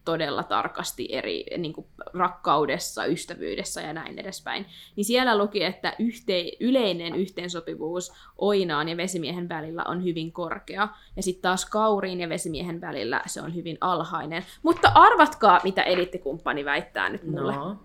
[0.04, 4.66] todella tarkasti eri niinku rakkaudessa, ystävyydessä ja näin edespäin.
[4.96, 10.88] Niin siellä luki, että yhte, yleinen yhteensopivuus oinaan ja vesimiehen välillä on hyvin korkea.
[11.16, 14.44] Ja sitten taas kauriin ja vesimiehen välillä se on hyvin alhainen.
[14.62, 17.56] Mutta arvatkaa, mitä eliittikumppani väittää nyt mulle.
[17.56, 17.76] no.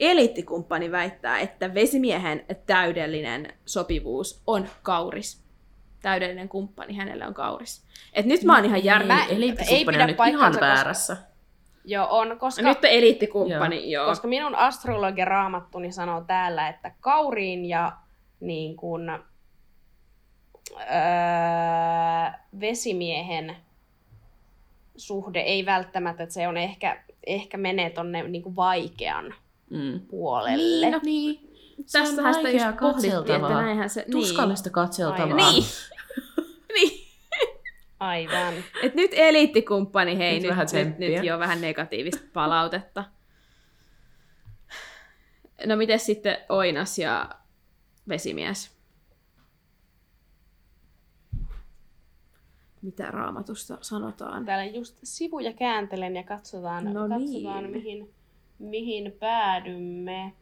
[0.00, 5.47] Eliittikumppani väittää, että vesimiehen täydellinen sopivuus on kauris.
[6.02, 7.84] Täydellinen kumppani hänelle on kauris.
[8.12, 9.06] Et nyt mä oon ihan järvi.
[9.08, 11.16] Mä- Ei, ei eliittikumppani pidä on nyt ihan koska- väärässä.
[11.84, 12.62] Joo, on, koska...
[12.62, 14.06] Nyt eliittikumppani, joo.
[14.06, 17.92] Koska minun astrologia raamattuni sanoo täällä, että kauriin ja
[18.40, 19.10] niin kuin,
[20.80, 23.56] öö, vesimiehen
[24.96, 29.34] suhde ei välttämättä, että se on ehkä, ehkä menee tonne niin kuin vaikean
[29.70, 30.00] Mm.
[30.10, 30.86] puolelle.
[30.86, 31.47] Niin, no, niin.
[31.92, 33.62] Tästähän sitä just pohdittiin, että katseltavaa.
[33.62, 34.06] näinhän se...
[34.10, 35.36] Tuskallista katseltavaa.
[35.36, 35.36] Aivan.
[35.36, 35.64] Niin.
[36.74, 37.08] niin.
[38.00, 38.54] Aivan.
[38.82, 43.04] Et nyt eliittikumppani, hei, Nyt nyt, vähän nyt, nyt jo vähän negatiivista palautetta.
[45.66, 47.28] No miten sitten Oinas ja
[48.08, 48.78] Vesimies?
[52.82, 54.44] Mitä raamatusta sanotaan?
[54.44, 57.70] Täällä just sivuja kääntelen ja katsotaan, No katsotaan niin.
[57.70, 58.10] mihin,
[58.58, 60.32] mihin päädymme.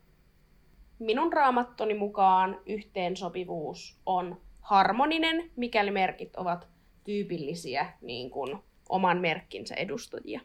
[0.99, 6.69] Minun raamattoni mukaan yhteensopivuus on harmoninen, mikäli merkit ovat
[7.05, 8.59] tyypillisiä niin kuin
[8.89, 10.41] oman merkkinsä edustajia.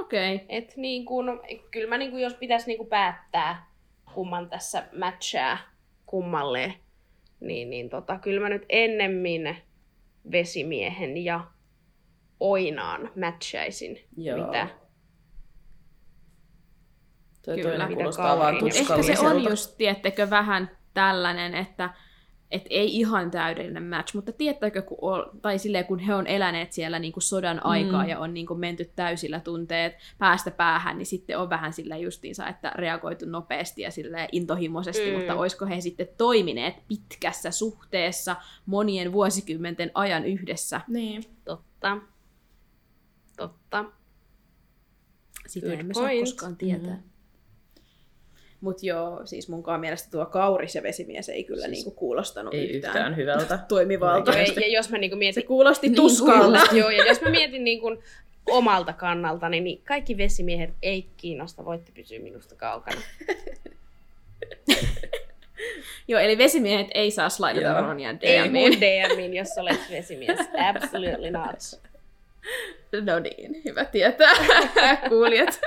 [0.00, 0.34] Okei.
[0.34, 0.46] Okay.
[0.48, 1.40] Et niin kun,
[1.70, 3.66] kyllä mä niin kun, jos pitäisi niin kun päättää,
[4.14, 5.58] kumman tässä matchaa
[6.06, 6.74] kummalle,
[7.40, 9.56] niin, niin tota, kyllä mä nyt ennemmin
[10.32, 11.40] vesimiehen ja
[12.40, 14.38] oinaan matchaisin, Joo.
[14.38, 14.68] mitä
[17.44, 18.56] Toi Kyllä, kuulostaa vaan.
[18.74, 21.90] Ehkä se on just, tiettekö, vähän tällainen, että
[22.50, 26.72] et ei ihan täydellinen match, mutta tiettäkö, kun, ol, tai silleen, kun he on eläneet
[26.72, 28.08] siellä niin kuin sodan aikaa Mm.
[28.08, 32.48] ja on niin kuin menty täysillä tunteet päästä päähän, niin sitten on vähän sillä justiinsa,
[32.48, 35.16] että reagoitu nopeasti ja silleen intohimoisesti, Mm.
[35.16, 38.36] mutta olisiko he sitten toimineet pitkässä suhteessa
[38.66, 40.80] monien vuosikymmenten ajan yhdessä?
[40.88, 41.22] Niin.
[41.44, 41.98] totta.
[43.36, 43.84] Totta.
[45.46, 46.20] Sitä Good emme saa point.
[46.20, 46.94] koskaan tietää.
[46.94, 47.11] Mhm.
[48.62, 52.70] Mutta joo, siis munkaan mielestä tuo kauris ja vesimies ei kyllä Siis niinku kuulostanut Ei
[52.70, 53.58] yhtään hyvältä.
[53.68, 54.30] toimivalta.
[54.30, 54.60] Oikeasti.
[54.60, 56.60] ja, jos mä niin Se mietin, kuulosti Niin tuskalta.
[56.72, 58.02] joo, ja jos mä mietin niin kun
[58.50, 63.00] omalta kannaltani, niin kaikki vesimiehet ei kiinnosta, voitte pysyä minusta kaukana.
[66.08, 67.80] Joo, eli vesimiehet ei saa slaidata Joo.
[67.80, 68.52] Ronian Ei DMiin.
[68.72, 70.38] mun DMin, jos olet vesimies.
[70.74, 71.80] Absolutely not.
[73.06, 74.32] No niin, hyvä tietää.
[75.08, 75.60] Kuulijat.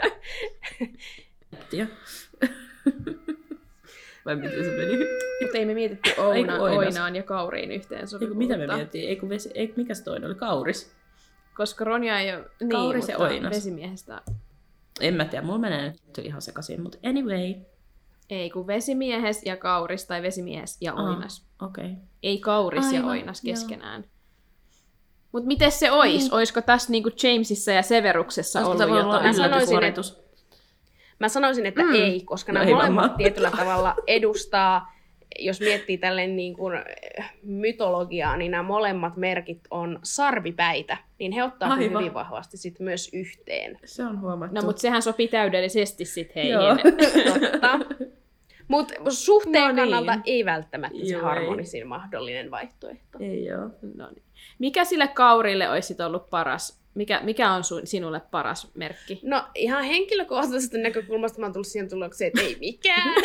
[4.26, 4.98] Vai miten se meni?
[5.42, 6.78] Mutta ei me mietitty Ouna, Oinas.
[6.78, 9.08] Oinaan ja Kauriin yhteen Eiku, mitä me miettii?
[9.08, 10.36] Eiku vesi, eiku, mikä se toinen oli?
[10.36, 10.92] Kauris?
[11.56, 12.46] Koska Ronja ei ole...
[12.60, 13.52] Niin, Kauris ja mutta Oinas.
[13.52, 14.22] vesimiehestä...
[15.00, 17.56] En mä tiedä, mulla menee nyt ihan sekaisin, mutta anyway.
[18.30, 21.48] Ei, kun vesimiehes ja Kauris tai vesimies ja Oinas.
[21.62, 21.86] Okei.
[21.86, 21.96] Okay.
[22.24, 23.54] Ei Kauris ja Aivan, Oinas joo.
[23.54, 24.06] keskenään.
[25.32, 26.22] Mutta miten se ois?
[26.22, 26.34] Niin.
[26.34, 29.26] Olisiko tässä niinku Jamesissa ja Severuksessa Olisiko ollut jotain?
[29.26, 30.25] Mä sanoisin, yllätyssuoritus?
[31.20, 31.94] Mä sanoisin, että Mm.
[31.96, 33.18] ei, koska No nämä ei molemmat varmaan.
[33.18, 34.96] tietyllä tavalla edustaa,
[35.40, 41.44] jos miettii tälleen niin kuin eh, mytologiaa, niin nämä molemmat merkit on sarvipäitä, niin he
[41.44, 42.00] ottaa Aivan.
[42.02, 43.80] hyvin vahvasti sit myös yhteen.
[43.86, 44.56] Se on huomattu.
[44.56, 46.52] No, mutta sehän sopii täydellisesti sit heihin.
[46.54, 46.76] Joo.
[47.52, 47.80] Totta.
[48.68, 49.76] Mutta suhteen No niin.
[49.76, 51.26] kannalta ei välttämättä se Joo, ei.
[51.26, 53.18] harmonisin mahdollinen vaihtoehto.
[53.20, 53.70] Ei oo.
[53.96, 54.24] No niin.
[54.60, 56.82] Mikä sille Kaurille olisi ollut paras?
[56.94, 59.20] Mikä, mikä on sun, sinulle paras merkki?
[59.24, 63.16] No ihan henkilökohtaisesta näkökulmasta mä oon tullut siihen tulokseen, että ei mikään.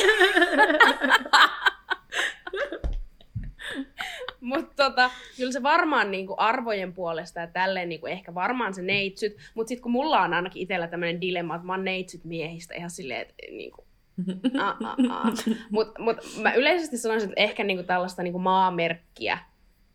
[4.40, 9.36] Mutta tota, kyllä se varmaan niinku arvojen puolesta ja tälleen niinku ehkä varmaan se neitsyt.
[9.54, 12.90] Mutta sitten kun mulla on ainakin itsellä tämmöinen dilemma, että mä oon neitsyt miehistä ihan
[12.90, 13.84] silleen, että niinku,
[15.70, 19.38] Mutta mut mä yleisesti sanoisin, että ehkä niinku tällaista niinku maamerkkiä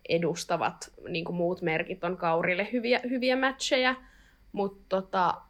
[0.10, 3.96] edustavat niinku muut merkit on kaurille hyviä, hyviä matcheja.
[4.52, 5.42] Mutta tota,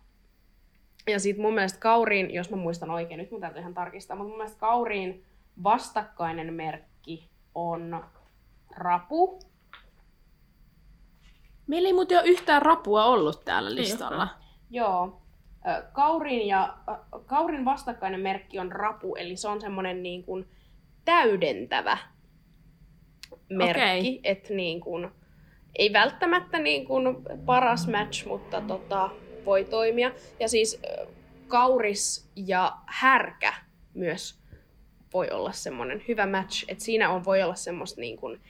[1.07, 4.29] ja sitten mun mielestä kauriin, jos mä muistan oikein, nyt mun täytyy ihan tarkistaa, mutta
[4.29, 5.23] mun mielestä kauriin
[5.63, 8.05] vastakkainen merkki on
[8.77, 9.39] rapu.
[11.67, 14.27] Meillä ei muuten ole yhtään rapua ollut täällä listalla.
[14.69, 15.21] Joo.
[15.67, 16.77] Ö, Kaurin, ja,
[17.25, 20.49] kaurin vastakkainen merkki on rapu, eli se on semmoinen niin kuin
[21.05, 21.97] täydentävä
[23.49, 23.81] merkki.
[23.81, 24.19] Okei.
[24.23, 25.09] Että niin kuin,
[25.75, 27.15] ei välttämättä niin kuin
[27.45, 29.09] paras match, mutta tota,
[29.45, 30.11] voi toimia.
[30.39, 30.81] Ja siis
[31.47, 33.53] kauris ja härkä
[33.93, 34.39] myös
[35.13, 36.65] voi olla semmoinen hyvä match.
[36.67, 38.41] Että siinä on, voi olla semmoista niin kuin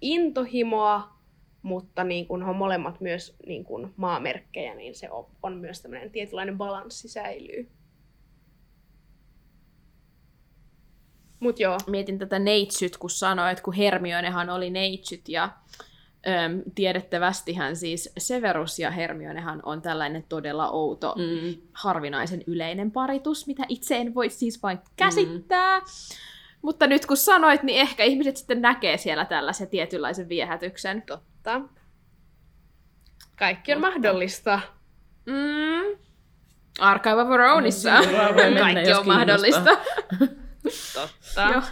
[0.00, 1.18] intohimoa,
[1.62, 6.10] mutta niin kun on molemmat myös niin kun maamerkkejä, niin se on, on myös tämmöinen
[6.10, 7.68] tietynlainen balanssi säilyy.
[11.40, 15.48] Mut joo, Mietin tätä neitsyt, kun sanoit, kun Hermionehan oli neitsyt ja
[16.28, 21.46] öm, tiedettävästihän siis Severus ja Hermionehan on tällainen todella outo, mm.
[21.46, 21.54] Mm.
[21.72, 25.78] harvinaisen yleinen paritus, mitä itse en voi siis vain käsittää.
[25.78, 25.84] Mm.
[26.62, 31.02] Mutta nyt kun sanoit, niin ehkä ihmiset sitten näkee siellä tällaisen tietynlaisen viehätyksen.
[31.02, 31.60] totta.
[33.38, 34.60] Kaikki on Mutta- mahdollista.
[35.26, 35.98] Mm.
[36.78, 37.90] Archive of Veronissa.
[38.60, 39.70] Kaikki on mahdollista.
[40.94, 41.48] Totta.
[41.52, 41.62] Joo.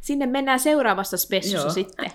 [0.00, 1.70] Sinne mennään seuraavassa spessussa Joo.
[1.70, 2.10] sitten.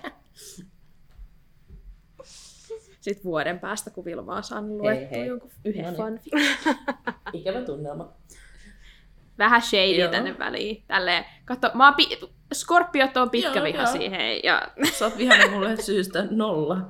[3.00, 5.26] Sitten vuoden päästä, kun Vilma on saanut luettua hei.
[5.26, 5.96] jonkun yhden No niin.
[5.96, 6.32] fanfic.
[7.32, 8.12] Ikävä tunnelma.
[9.38, 10.10] Vähän shadya Joo.
[10.10, 10.84] tänne väliin.
[10.86, 12.20] Tälleen, katso, mä oon pi-
[12.54, 13.92] Skorpiot on pitkä Joo, viha joo.
[13.92, 14.40] siihen.
[14.44, 14.68] Ja...
[14.92, 16.76] Sä oot vihainen mulle syystä nolla.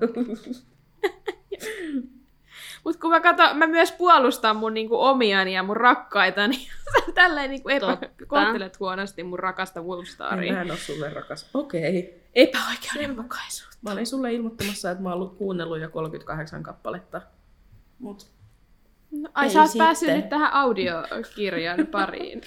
[2.85, 6.57] Mut kun mä katson, mä myös puolustan mun niinku omiani ja mun rakkaitani.
[7.07, 7.87] Sä tälleen niinku epä...
[7.87, 8.07] Totta.
[8.27, 10.53] kohtelet huonosti mun rakasta Wolfstaria.
[10.53, 11.51] Mä en oo sulle rakas.
[11.55, 12.23] Okei.
[12.35, 13.77] Epäoikeudenmukaisuutta.
[13.83, 17.23] Mä olin sulle ilmoittamassa, että mä oon ollut kuunnellut jo 38 kappaletta.
[17.99, 18.27] Mut
[19.11, 19.87] No, ai Ei sä oot sitten.
[19.87, 22.41] päässyt nyt tähän audiokirjan pariin.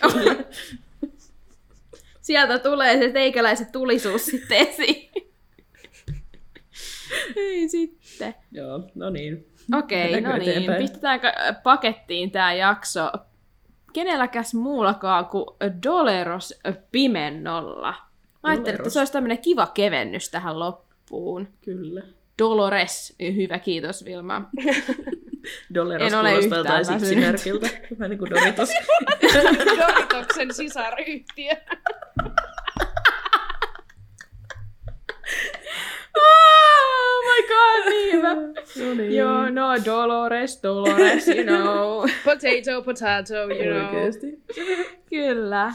[2.21, 5.11] Sieltä tulee se teikäläisen tulisuus sitten esiin.
[7.35, 8.35] Ei sitten.
[8.51, 9.47] Joo, no niin.
[9.79, 10.49] Okei, no niin.
[10.49, 10.81] eteenpäin?
[10.81, 11.31] Pistetäänkö
[11.63, 13.11] pakettiin tämä jakso
[13.93, 15.45] kenelläkäs muullakaan kuin
[15.83, 16.53] Doleros
[16.91, 17.93] Pimennolla.
[18.43, 21.47] Mä ajattelin, että se olisi tämmöinen kiva kevennys tähän loppuun.
[21.65, 22.01] Kyllä.
[22.39, 24.49] Dolores, hyvä kiitos Vilma.
[25.73, 27.01] Doleros En ole kuulostaa yhtään jotain väsynyt.
[27.01, 27.67] sipsimerkiltä.
[27.99, 28.69] Vähän niin kuin Doritos.
[29.79, 31.53] Doritoksen sisaryhtiö.
[37.37, 38.35] My god, niin hyvä.
[38.35, 39.15] no niin.
[39.15, 42.09] Joo, no Dolores, Dolores, you know.
[42.25, 43.95] Potato, potato, you know.
[43.95, 44.43] Oikeesti.
[45.09, 45.73] Kyllä.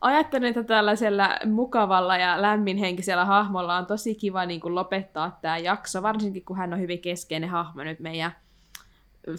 [0.00, 6.02] Ajattelin, että tällaisella mukavalla ja lämminhenkisellä hahmolla on tosi kiva niin kuin lopettaa tämä jakso,
[6.02, 8.36] varsinkin kun hän on hyvin keskeinen hahmo nyt meidän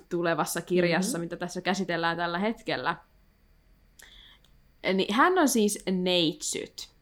[0.10, 1.26] tulevassa kirjassa, mm-hmm.
[1.26, 2.96] mitä tässä käsitellään tällä hetkellä.
[4.94, 6.95] Niin hän on siis Neitsyt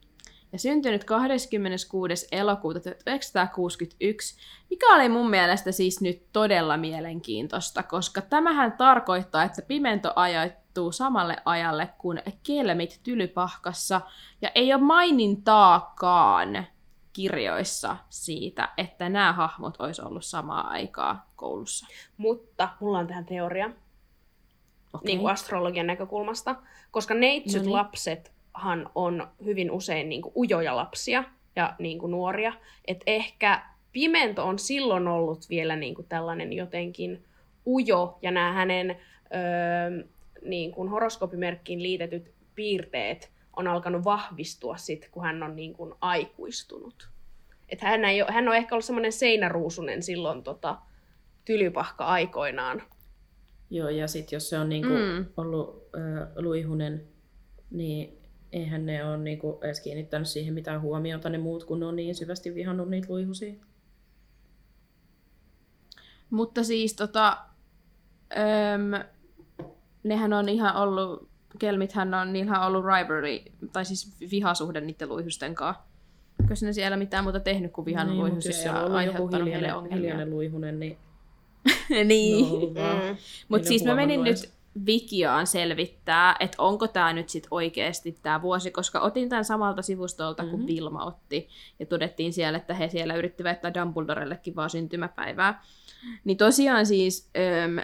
[0.54, 2.28] ja syntynyt 26.
[2.32, 4.38] elokuuta 1961,
[4.70, 11.36] mikä oli mun mielestä siis nyt todella mielenkiintoista, koska tämähän tarkoittaa, että pimento ajoittuu samalle
[11.46, 14.02] ajalle kuin kelmit tylypahkassa,
[14.42, 16.66] ja ei ole mainintaakaan
[17.14, 21.88] kirjoissa siitä, että nämä hahmot olisi ollut samaa aikaa koulussa.
[22.18, 23.70] Mutta mulla on tähän teoria,
[24.94, 25.06] Okay.
[25.06, 26.56] niin kuin astrologian näkökulmasta,
[26.92, 27.78] koska neitsyt Noniin.
[28.54, 31.24] Lapsethan on hyvin usein niin kuin ujoja lapsia
[31.56, 32.54] ja niin kuin nuoria.
[32.86, 37.24] Et ehkä pimento on silloin ollut vielä niin kuin tällainen jotenkin
[37.68, 40.06] ujo, ja nämä hänen öö,
[40.46, 47.10] niin kuin horoskopimerkkiin liitetyt piirteet on alkanut vahvistua sitten, kun hän on niin kuin aikuistunut.
[47.70, 50.78] Et hän, ei ole, hän on ehkä ollut semmoinen seinäruusunen silloin tota,
[51.46, 52.82] tylypahka aikoinaan.
[53.70, 55.26] Joo, ja sitten jos se on niinku Mm.
[55.38, 57.04] ollut äh, luihunen,
[57.72, 58.23] niin
[58.54, 62.16] eihän ne ole niinku edes kiinnittänyt siihen mitään huomiota ne muut, kun ne on niin
[62.16, 63.54] syvästi vihannut niitä luihusia.
[66.30, 67.38] Mutta siis tota,
[68.32, 69.06] öm,
[70.04, 73.40] nehän on ihan ollut, kelmithän on, niillähän on ollut rivalry,
[73.74, 75.84] tai siis vihasuhde niiden luihusten kanssa.
[76.42, 79.98] Eikö ne siellä mitään muuta tehnyt kuin vihan niin, luihusia ja aiheuttanut hiljainen, ongelmia?
[79.98, 80.98] hiljainen luihunen, niin
[82.06, 82.46] niin.
[82.74, 82.94] no.
[82.94, 83.18] Mm.
[83.48, 84.50] Mutta siis mä menin nyt
[84.86, 90.44] Wikiaan selvittää, että onko tämä nyt sit oikeasti tämä vuosi, koska otin tämän samalta sivustolta
[90.44, 90.68] kuin Mhm.
[90.68, 95.64] Vilma otti, ja todettiin siellä, että he siellä yrittivät väittää Dumbledorellekin vaan syntymäpäivää.
[96.24, 97.30] Niin tosiaan siis
[97.64, 97.78] öm,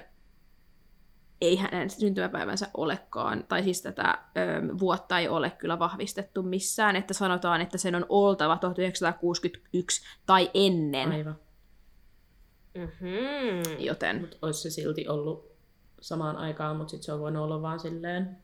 [1.41, 7.13] ei hänen syntymäpäivänsä olekaan, tai siis tätä öm, vuotta ei ole kyllä vahvistettu missään, että
[7.13, 11.35] sanotaan, että sen on oltava 1961 tai ennen, Aivan.
[12.73, 13.79] Mm-hmm.
[13.79, 15.48] joten Mutta olisi se silti ollut
[16.01, 18.37] samaan aikaan, mutta sitten se on voinut olla vaan silleen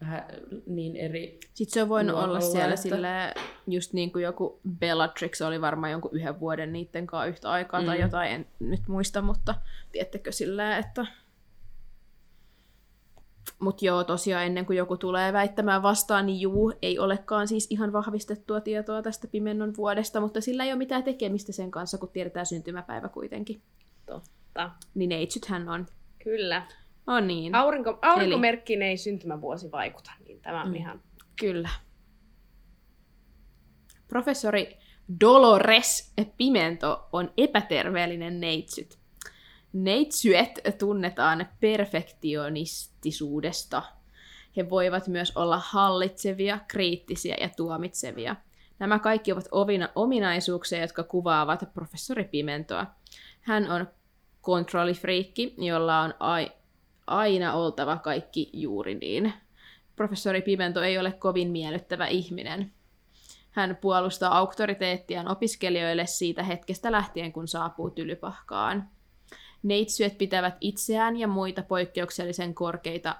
[0.00, 0.24] vähän
[0.66, 1.40] niin eri.
[1.54, 3.34] Sitten se on voinut Luokalla, olla siellä että- sille
[3.66, 7.86] just niin kuin joku Bellatrix oli varmaan jonkun yhden vuoden niiden kanssa yhtä aikaa mm.
[7.86, 9.54] tai jotain, en nyt muista, mutta
[9.92, 11.06] tiedättekö silleen, että...
[13.58, 17.92] Mutta joo, tosiaan ennen kuin joku tulee väittämään vastaan, niin juu, ei olekaan siis ihan
[17.92, 22.46] vahvistettua tietoa tästä pimennon vuodesta, mutta sillä ei ole mitään tekemistä sen kanssa, kun tiedetään
[22.46, 23.62] syntymäpäivä kuitenkin.
[24.06, 24.70] Totta.
[24.94, 25.86] Niin neitsythän on.
[26.24, 26.66] Kyllä.
[27.06, 30.74] On niin, Aurinko, aurinkomerkkiin ei syntymävuosi vaikuta, niin tämä on Mm.
[30.74, 31.02] ihan...
[31.40, 31.68] Kyllä.
[34.08, 34.78] Professori
[35.20, 38.98] Dolores Pimento on epäterveellinen neitsyt.
[39.72, 43.82] Neitsyet tunnetaan perfektionistisuudesta.
[44.56, 48.36] He voivat myös olla hallitsevia, kriittisiä ja tuomitsevia.
[48.78, 52.86] Nämä kaikki ovat ovina- ominaisuuksia, jotka kuvaavat professori Pimentoa.
[53.40, 53.86] Hän on
[54.40, 56.52] kontrollifriikki, jolla on ai-
[57.06, 59.32] aina oltava kaikki juuri niin.
[59.96, 62.72] Professori Pimento ei ole kovin miellyttävä ihminen.
[63.50, 68.88] Hän puolustaa auktoriteettiaan opiskelijoille siitä hetkestä lähtien, kun saapuu tylypahkaan.
[69.62, 73.16] Neitsyöt pitävät itseään ja muita poikkeuksellisen korkeita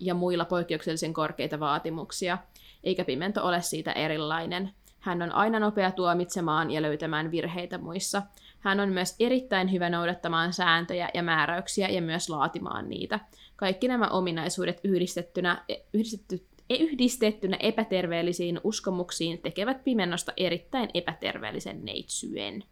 [0.00, 2.38] ja muilla poikkeuksellisen korkeita vaatimuksia,
[2.84, 4.70] eikä Pimento ole siitä erilainen.
[5.00, 8.22] Hän on aina nopea tuomitsemaan ja löytämään virheitä muissa.
[8.66, 13.20] Hän on myös erittäin hyvä noudattamaan sääntöjä ja määräyksiä ja myös laatimaan niitä.
[13.56, 15.64] Kaikki nämä ominaisuudet yhdistettynä,
[15.94, 22.64] yhdistetty, yhdistettynä epäterveellisiin uskomuksiin tekevät pimennosta erittäin epäterveellisen neitsyen.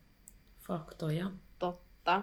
[0.66, 1.30] Faktoja.
[1.58, 2.22] Totta.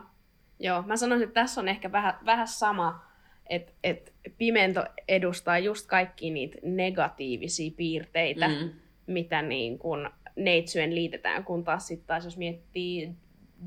[0.60, 3.06] Joo, mä sanoisin, että tässä on ehkä vähän, vähän sama,
[3.50, 8.70] että et pimento edustaa just kaikki niitä negatiivisia piirteitä, mm.
[9.08, 13.16] Mitä niin kun neitsyen liitetään, kun taas sitten taas jos miettii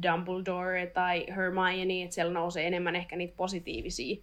[0.02, 4.16] Dumbledore tai Hermione, että siellä nousee enemmän ehkä niitä positiivisia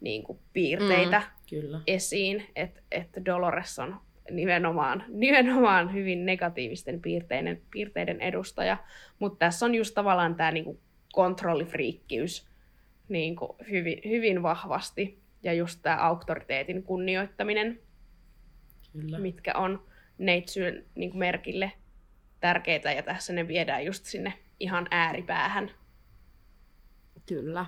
[0.00, 1.26] niin kuin piirteitä mm.
[1.50, 1.80] Kyllä.
[1.86, 4.00] esiin, että et Dolores on
[4.30, 8.76] nimenomaan, nimenomaan hyvin negatiivisten piirteiden, piirteiden edustaja.
[9.18, 10.80] Mutta tässä on just tavallaan tämä niinku
[11.12, 12.48] kontrollifriikkiys
[13.08, 15.18] niinku hyvin, hyvin vahvasti.
[15.42, 17.80] Ja just tämä auktoriteetin kunnioittaminen,
[18.92, 19.18] Kyllä.
[19.18, 19.86] mitkä on
[20.18, 21.72] neitsyn niinku merkille
[22.40, 22.92] tärkeitä.
[22.92, 24.32] Ja tässä ne viedään just sinne
[24.64, 25.70] ihan ääripäähän.
[27.26, 27.66] Kyllä.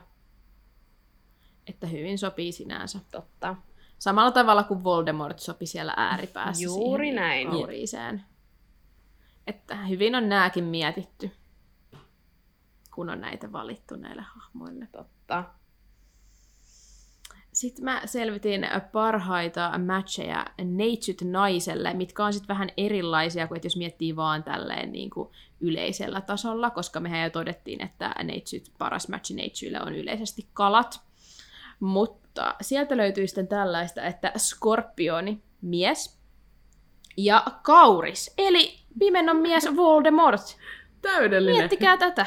[1.66, 3.01] Että hyvin sopii sinänsä.
[3.10, 3.56] Totta.
[3.98, 7.51] Samalla tavalla kuin Voldemort sopi siellä ääripäässä Juuri näin.
[7.51, 8.24] kauriiseen.
[9.47, 11.31] Että hyvin on nääkin mietitty,
[12.94, 14.89] kun on näitä valittu näille hahmoille.
[14.93, 15.44] Totta.
[17.56, 23.76] Sitten mä selvitin parhaita matcheja neitsyt naiselle, mitkä on sitten vähän erilaisia kuin että jos
[23.76, 25.28] miettii vaan tälleen niin kuin
[25.60, 31.00] yleisellä tasolla, koska mehän jo todettiin, että neitsyt, paras matchi neitsyille on yleisesti kalat.
[31.80, 36.20] Mutta sieltä löytyy sitten tällaista, että skorpioni, mies,
[37.16, 40.56] ja kauris, eli pimennon mies Voldemort.
[41.02, 41.58] Täydellinen.
[41.58, 42.26] Miettikää tätä.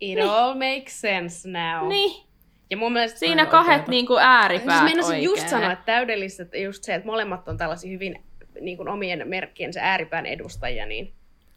[0.00, 1.88] It all makes sense now.
[1.88, 2.27] Niin,
[2.70, 3.90] Ja mun mielestä siinä kahdet oikeeta.
[3.90, 5.24] niinku ääripäät Siis meinasin oikein.
[5.24, 8.24] just sanoa, että täydellistä, että just se, että molemmat on tällaisia hyvin
[8.60, 11.12] niin kuin omien merkkiensä ääripään edustajia, niin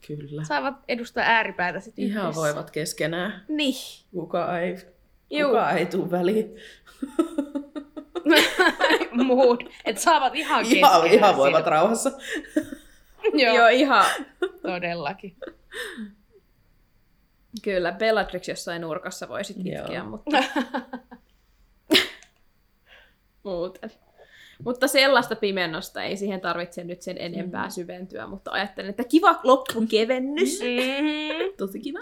[0.07, 0.43] Kyllä.
[0.43, 2.41] saavat edustaa ääripäätä sitten Ihan yhdessä.
[2.41, 3.45] voivat keskenään.
[3.47, 3.73] Niin.
[4.11, 4.75] Kuka ei,
[5.29, 5.49] Juu.
[5.49, 6.55] kuka ei tuu väliin.
[9.11, 9.61] Mood.
[9.85, 11.69] Että saavat ihan Ihan, keskenään ihan voivat siinä.
[11.69, 12.11] rauhassa.
[13.33, 14.05] Joo, Joo, ihan.
[14.61, 15.35] todellakin.
[17.61, 19.81] Kyllä, Bellatrix jossain nurkassa voisit Joo.
[19.81, 20.37] itkeä, mutta...
[23.43, 23.91] Muuten.
[24.65, 27.71] Mutta sellaista pimennosta ei siihen tarvitse nyt sen enempää Mm.
[27.71, 30.59] syventyä, mutta ajattelen, että kiva loppukevennys.
[30.59, 31.53] Mm-hmm.
[31.57, 31.99] Tosi kiva.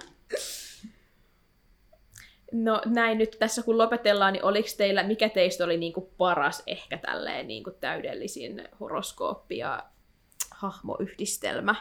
[2.52, 6.98] No näin nyt tässä kun lopetellaan, niin oliko teillä, mikä teistä oli niinku paras ehkä
[6.98, 9.84] tälleen niinku täydellisin horoskooppi ja
[10.52, 11.76] hahmoyhdistelmä?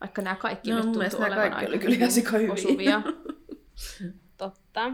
[0.00, 2.52] Vaikka nämä kaikki No, nyt tuntuu olevan kaikki aika oli kyllä ihan hyvin sikahyviä.
[2.52, 3.02] osuvia.
[4.36, 4.92] Totta.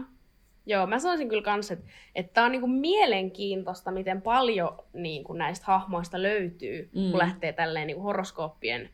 [0.65, 1.85] Joo, mä sanoisin kyllä kans, että,
[2.15, 6.89] että tää on niinku mielenkiintoista, miten paljon niinku näistä hahmoista löytyy.
[6.95, 7.11] Mm.
[7.11, 8.89] kun lähtee tälleen niinku horoskooppien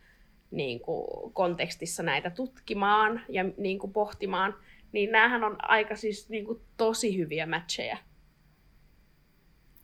[0.52, 4.56] niinku kontekstissa näitä tutkimaan ja niinku pohtimaan.
[4.92, 7.98] Niin näähän on aika siis niinku tosi hyviä matcheja,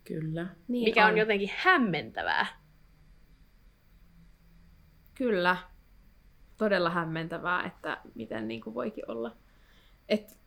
[0.03, 0.47] Kyllä.
[0.67, 1.11] Niin mikä on.
[1.11, 2.45] on jotenkin hämmentävää.
[5.15, 5.57] Kyllä.
[6.59, 9.35] Todella hämmentävää, että miten niin kuin voikin olla.
[10.09, 10.37] Et,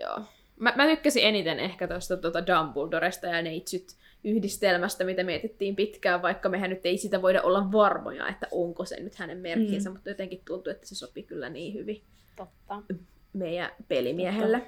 [0.00, 0.20] joo.
[0.60, 6.48] Mä, mä tykkäsin eniten ehkä tuosta tuota Dumbledoresta ja Neitsyt yhdistelmästä, mitä mietittiin pitkään, vaikka
[6.48, 9.94] mehän nyt ei sitä voida olla varmoja, että onko se nyt hänen merkkinsä, mm.
[9.94, 12.02] mutta jotenkin tuntuu, että se sopii kyllä niin hyvin
[12.36, 12.82] Totta.
[13.32, 14.62] meidän pelimiehelle.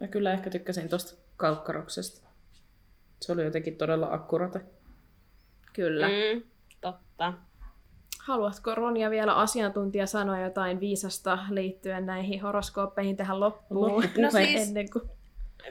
[0.00, 2.28] Mä kyllä ehkä tykkäsin tosta kaukkaroksesta.
[3.20, 4.60] Se oli jotenkin todella akkurate.
[5.72, 6.08] Kyllä.
[6.08, 6.42] Mm,
[6.80, 7.32] totta.
[8.26, 13.86] Haluatko Ronja vielä asiantuntija sanoa jotain viisasta liittyen näihin horoskooppeihin tähän loppuun?
[13.96, 14.22] Loppupuhe.
[14.22, 15.04] No siis- Ennen kuin...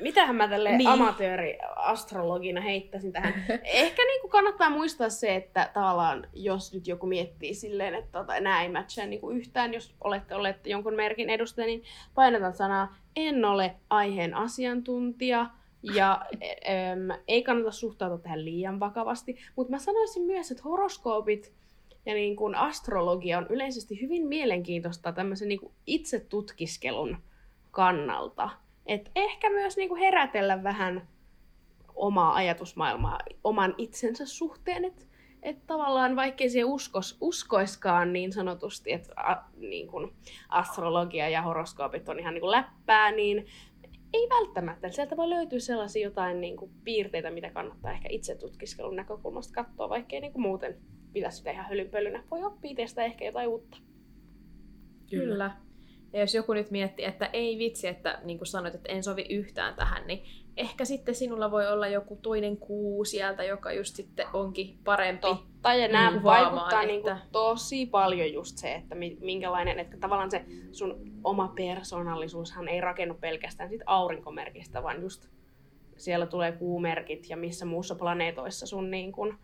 [0.02, 0.78] Mitähän mä tälle Niin.
[0.78, 0.90] niin.
[0.90, 3.34] amatööriastrologina heittäisin tähän?
[3.64, 8.40] Ehkä niin kuin kannattaa muistaa se, että tavallaan jos nyt joku miettii silleen, että tota,
[8.40, 11.84] nämä ei matchaa niin kuin yhtään, jos olette olleet jonkun merkin edustaja, niin
[12.16, 15.50] painotan sanaa en ole aiheen asiantuntija.
[15.96, 16.22] Ja
[16.92, 19.38] äm, ei kannata suhtautua tähän liian vakavasti.
[19.56, 21.54] Mutta mä sanoisin myös, että horoskoopit
[22.06, 27.18] ja niin kuin astrologia on yleisesti hyvin mielenkiintoista tämmöisen niin kuin itsetutkiskelun
[27.72, 28.50] kannalta.
[28.86, 31.08] Et ehkä myös niinku herätellä vähän
[31.96, 35.06] omaa ajatusmaailmaa oman itsensä suhteen, että
[35.44, 39.14] et tavallaan vaikkei siihen uskos, uskoiskaan niin sanotusti, että
[39.58, 40.14] niin kun
[40.50, 43.46] astrologia ja horoskoopit on ihan niin kuin läppää, niin
[44.14, 44.90] ei välttämättä.
[44.90, 49.90] Sieltä voi löytyä sellaisia jotain niin kuin piirteitä, mitä kannattaa ehkä itse tutkiskelun näkökulmasta katsoa,
[49.90, 50.78] vaikkei niin kuin muuten
[51.14, 52.24] pitäisi sitä ihan hölynpölynä.
[52.32, 53.78] Voi oppia itsestä ehkä jotain uutta.
[55.10, 55.52] Kyllä.
[56.14, 59.26] Ja jos joku nyt miettii, että ei vitsi, että niin kuin sanoit, että en sovi
[59.30, 60.24] yhtään tähän, niin
[60.58, 65.22] ehkä sitten sinulla voi olla joku toinen kuu sieltä, joka just sitten onkin parempi.
[65.22, 69.80] Totta, ja nämä mm, kuvaamaan, vaikuttaa että- niinku tosi paljon just se, että mi- minkälainen,
[69.80, 75.28] että tavallaan se sun oma persoonallisuushan ei rakennu pelkästään siitä aurinkomerkistä, vaan just
[75.98, 79.38] siellä tulee kuumerkit ja missä muussa planeetoissa sun niin kun,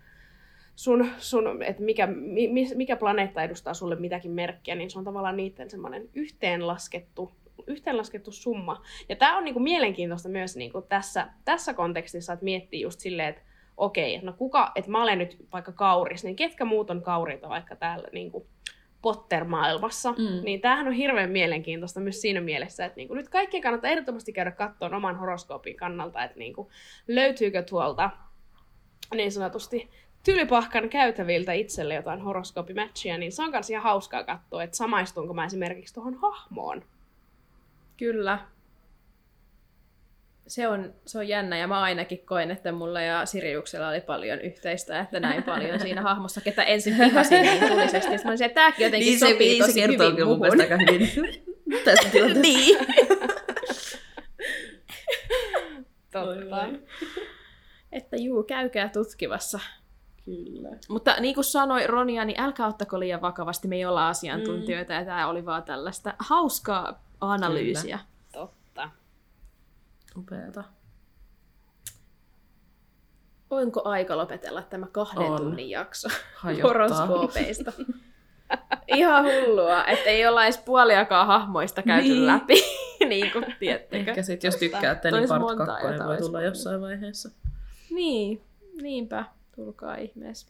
[0.80, 5.38] sun, sun että mikä, mi, mikä planeetta edustaa sulle mitäkin merkkiä, niin se on tavallaan
[5.38, 7.31] niiden semmoinen yhteenlaskettu,
[7.68, 8.81] yhteenlaskettu summa.
[9.10, 13.41] Ja tämä on niinku mielenkiintoista myös niinku tässä, tässä kontekstissa, että miettii just silleen, että
[13.77, 17.76] okei, no kuka, että mä olen nyt vaikka kauris, niin ketkä muut on kauriita vaikka
[17.76, 18.47] täällä niinku
[19.01, 20.43] Potter-maailmassa, Mm.
[20.43, 24.51] niin tämähän on hirveän mielenkiintoista myös siinä mielessä, että niinku nyt kaikkien kannattaa ehdottomasti käydä
[24.51, 26.69] katsomaan oman horoskoopin kannalta, että niinku
[27.07, 28.10] löytyykö tuolta
[29.15, 29.89] niin sanotusti
[30.30, 35.45] tylypahkan käytäviltä itselle jotain horoskoopimatchia, niin se on myös ihan hauskaa katsoa, että samaistunko mä
[35.45, 36.84] esimerkiksi tuohon hahmoon.
[37.97, 38.39] Kyllä.
[40.47, 44.41] Se on, se on jännä ja mä ainakin koen, että mulla ja Siriuksella oli paljon
[44.41, 48.11] yhteistä, että näin paljon siinä hahmossa, ketä ensin pihasin niin tulisesti.
[48.23, 50.39] Mä olisin, että tämäkin jotenkin Niin se, sopii niin, se tosi kertoo hyvin kyllä mun
[50.39, 51.10] mielestä aika hyvin
[51.85, 52.41] tästä tilanteesta.
[52.41, 52.77] niin.
[56.11, 56.68] Totta.
[57.91, 59.60] Että juu, käykää tutkivassa.
[60.30, 60.69] Kyllä.
[60.89, 64.99] Mutta niin kuin sanoi Ronia, niin älkää ottako liian vakavasti, me ei olla asiantuntijoita mm.
[64.99, 67.99] ja tämä oli vaan tällaista hauskaa analyysiä.
[68.34, 68.89] Totta.
[70.18, 70.64] Upeeta.
[73.49, 75.38] Onko aika lopetella tämä kahden On.
[75.38, 76.68] tunnin jakso Hajottaa.
[76.69, 77.72] horoskoopeista?
[78.88, 82.27] Ihan hullua, että ei olla edes puoliakaan hahmoista käyty Niin.
[82.27, 82.53] läpi,
[83.10, 84.10] niin kuin tiettekö.
[84.10, 87.30] Ehkä sit jos tykkäätte, niin part monta, 2 jota voi tulla jossain vaiheessa.
[87.91, 88.41] Niin,
[88.81, 89.26] niinpä.
[89.60, 90.48] Tulkaa ihmeessä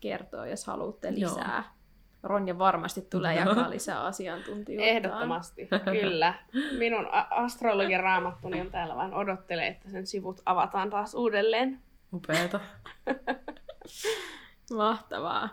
[0.00, 1.30] kertoa, jos haluatte Joo.
[1.30, 1.64] lisää.
[2.22, 3.48] Ronja varmasti tulee Joo.
[3.48, 4.90] jakaa lisää asiantuntijuutta.
[4.90, 5.68] Ehdottomasti,
[6.00, 6.34] kyllä.
[6.78, 11.80] Minun astrologian raamattuni on täällä vaan odottelee, että sen sivut avataan taas uudelleen.
[12.12, 12.60] Upeeta.
[14.76, 15.48] Mahtavaa.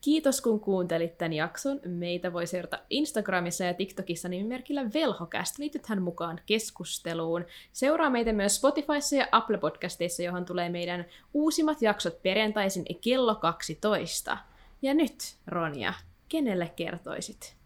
[0.00, 1.80] Kiitos kun kuuntelit tämän jakson.
[1.86, 5.58] Meitä voi seurata Instagramissa ja TikTokissa nimimerkillä Velhokast.
[5.58, 7.44] Liitythän mukaan keskusteluun.
[7.72, 11.04] Seuraa meitä myös Spotifyssa ja Apple Podcasteissa, johon tulee meidän
[11.34, 14.38] uusimmat jaksot perjantaisin kello 12.
[14.82, 15.94] Ja nyt, Ronja,
[16.28, 17.56] kenelle kertoisit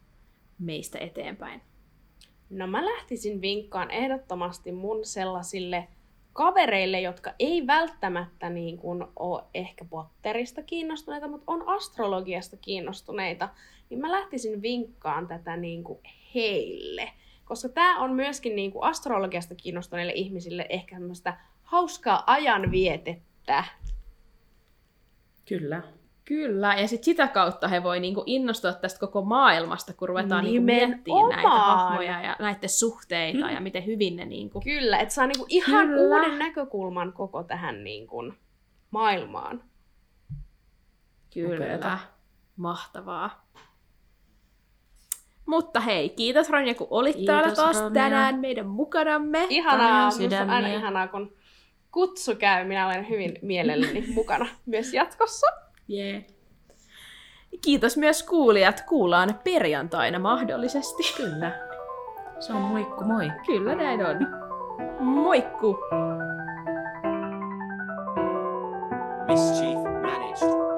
[0.59, 1.63] meistä eteenpäin?
[2.51, 5.89] No mä lähtisin vinkkaan ehdottomasti mun sellaisille
[6.33, 13.49] kavereille, jotka ei välttämättä niin kuin ole ehkä Potterista kiinnostuneita, mutta on astrologiasta kiinnostuneita,
[13.91, 15.99] niin mä lähtisin vinkkaan tätä niin kuin
[16.35, 17.11] heille.
[17.45, 23.65] Koska tämä on myöskin niin kuin astrologiasta kiinnostuneille ihmisille ehkä semmoista hauskaa ajanvietettä.
[25.49, 25.83] Kyllä.
[26.25, 30.63] Kyllä, ja sit sitä kautta he voi niinku innostua tästä koko maailmasta, kun ruvetaan niinku
[30.63, 34.61] miettimään näitä hahmoja ja näiden suhteita ja miten hyvin ne niinku...
[34.61, 36.01] Kyllä, että saa niin kuin ihan Kyllä.
[36.01, 38.35] uuden näkökulman koko tähän niin kuin
[38.91, 39.63] maailmaan.
[41.35, 41.99] Kyllä, Upeeta.
[42.57, 43.47] mahtavaa.
[45.47, 47.91] Mutta hei, kiitos Ronja, kun olit Kiitos, täällä taas Ronja.
[47.91, 49.47] tänään meidän mukanamme.
[49.51, 50.11] Ihanaa,
[50.43, 51.33] on aina ihanaa, kun
[51.93, 52.65] kutsu käy.
[52.65, 55.62] Minä olen hyvin mielelläni mukana myös jatkossa.
[55.91, 56.23] Yeah.
[57.65, 58.85] Kiitos myös kuulijat.
[58.89, 61.03] Kuullaan perjantaina mahdollisesti.
[61.17, 61.53] Kyllä.
[62.41, 63.33] Se on moikku moi.
[63.47, 64.17] Kyllä näin on.
[65.01, 65.79] Moikku!
[69.29, 70.72] Mischief managed.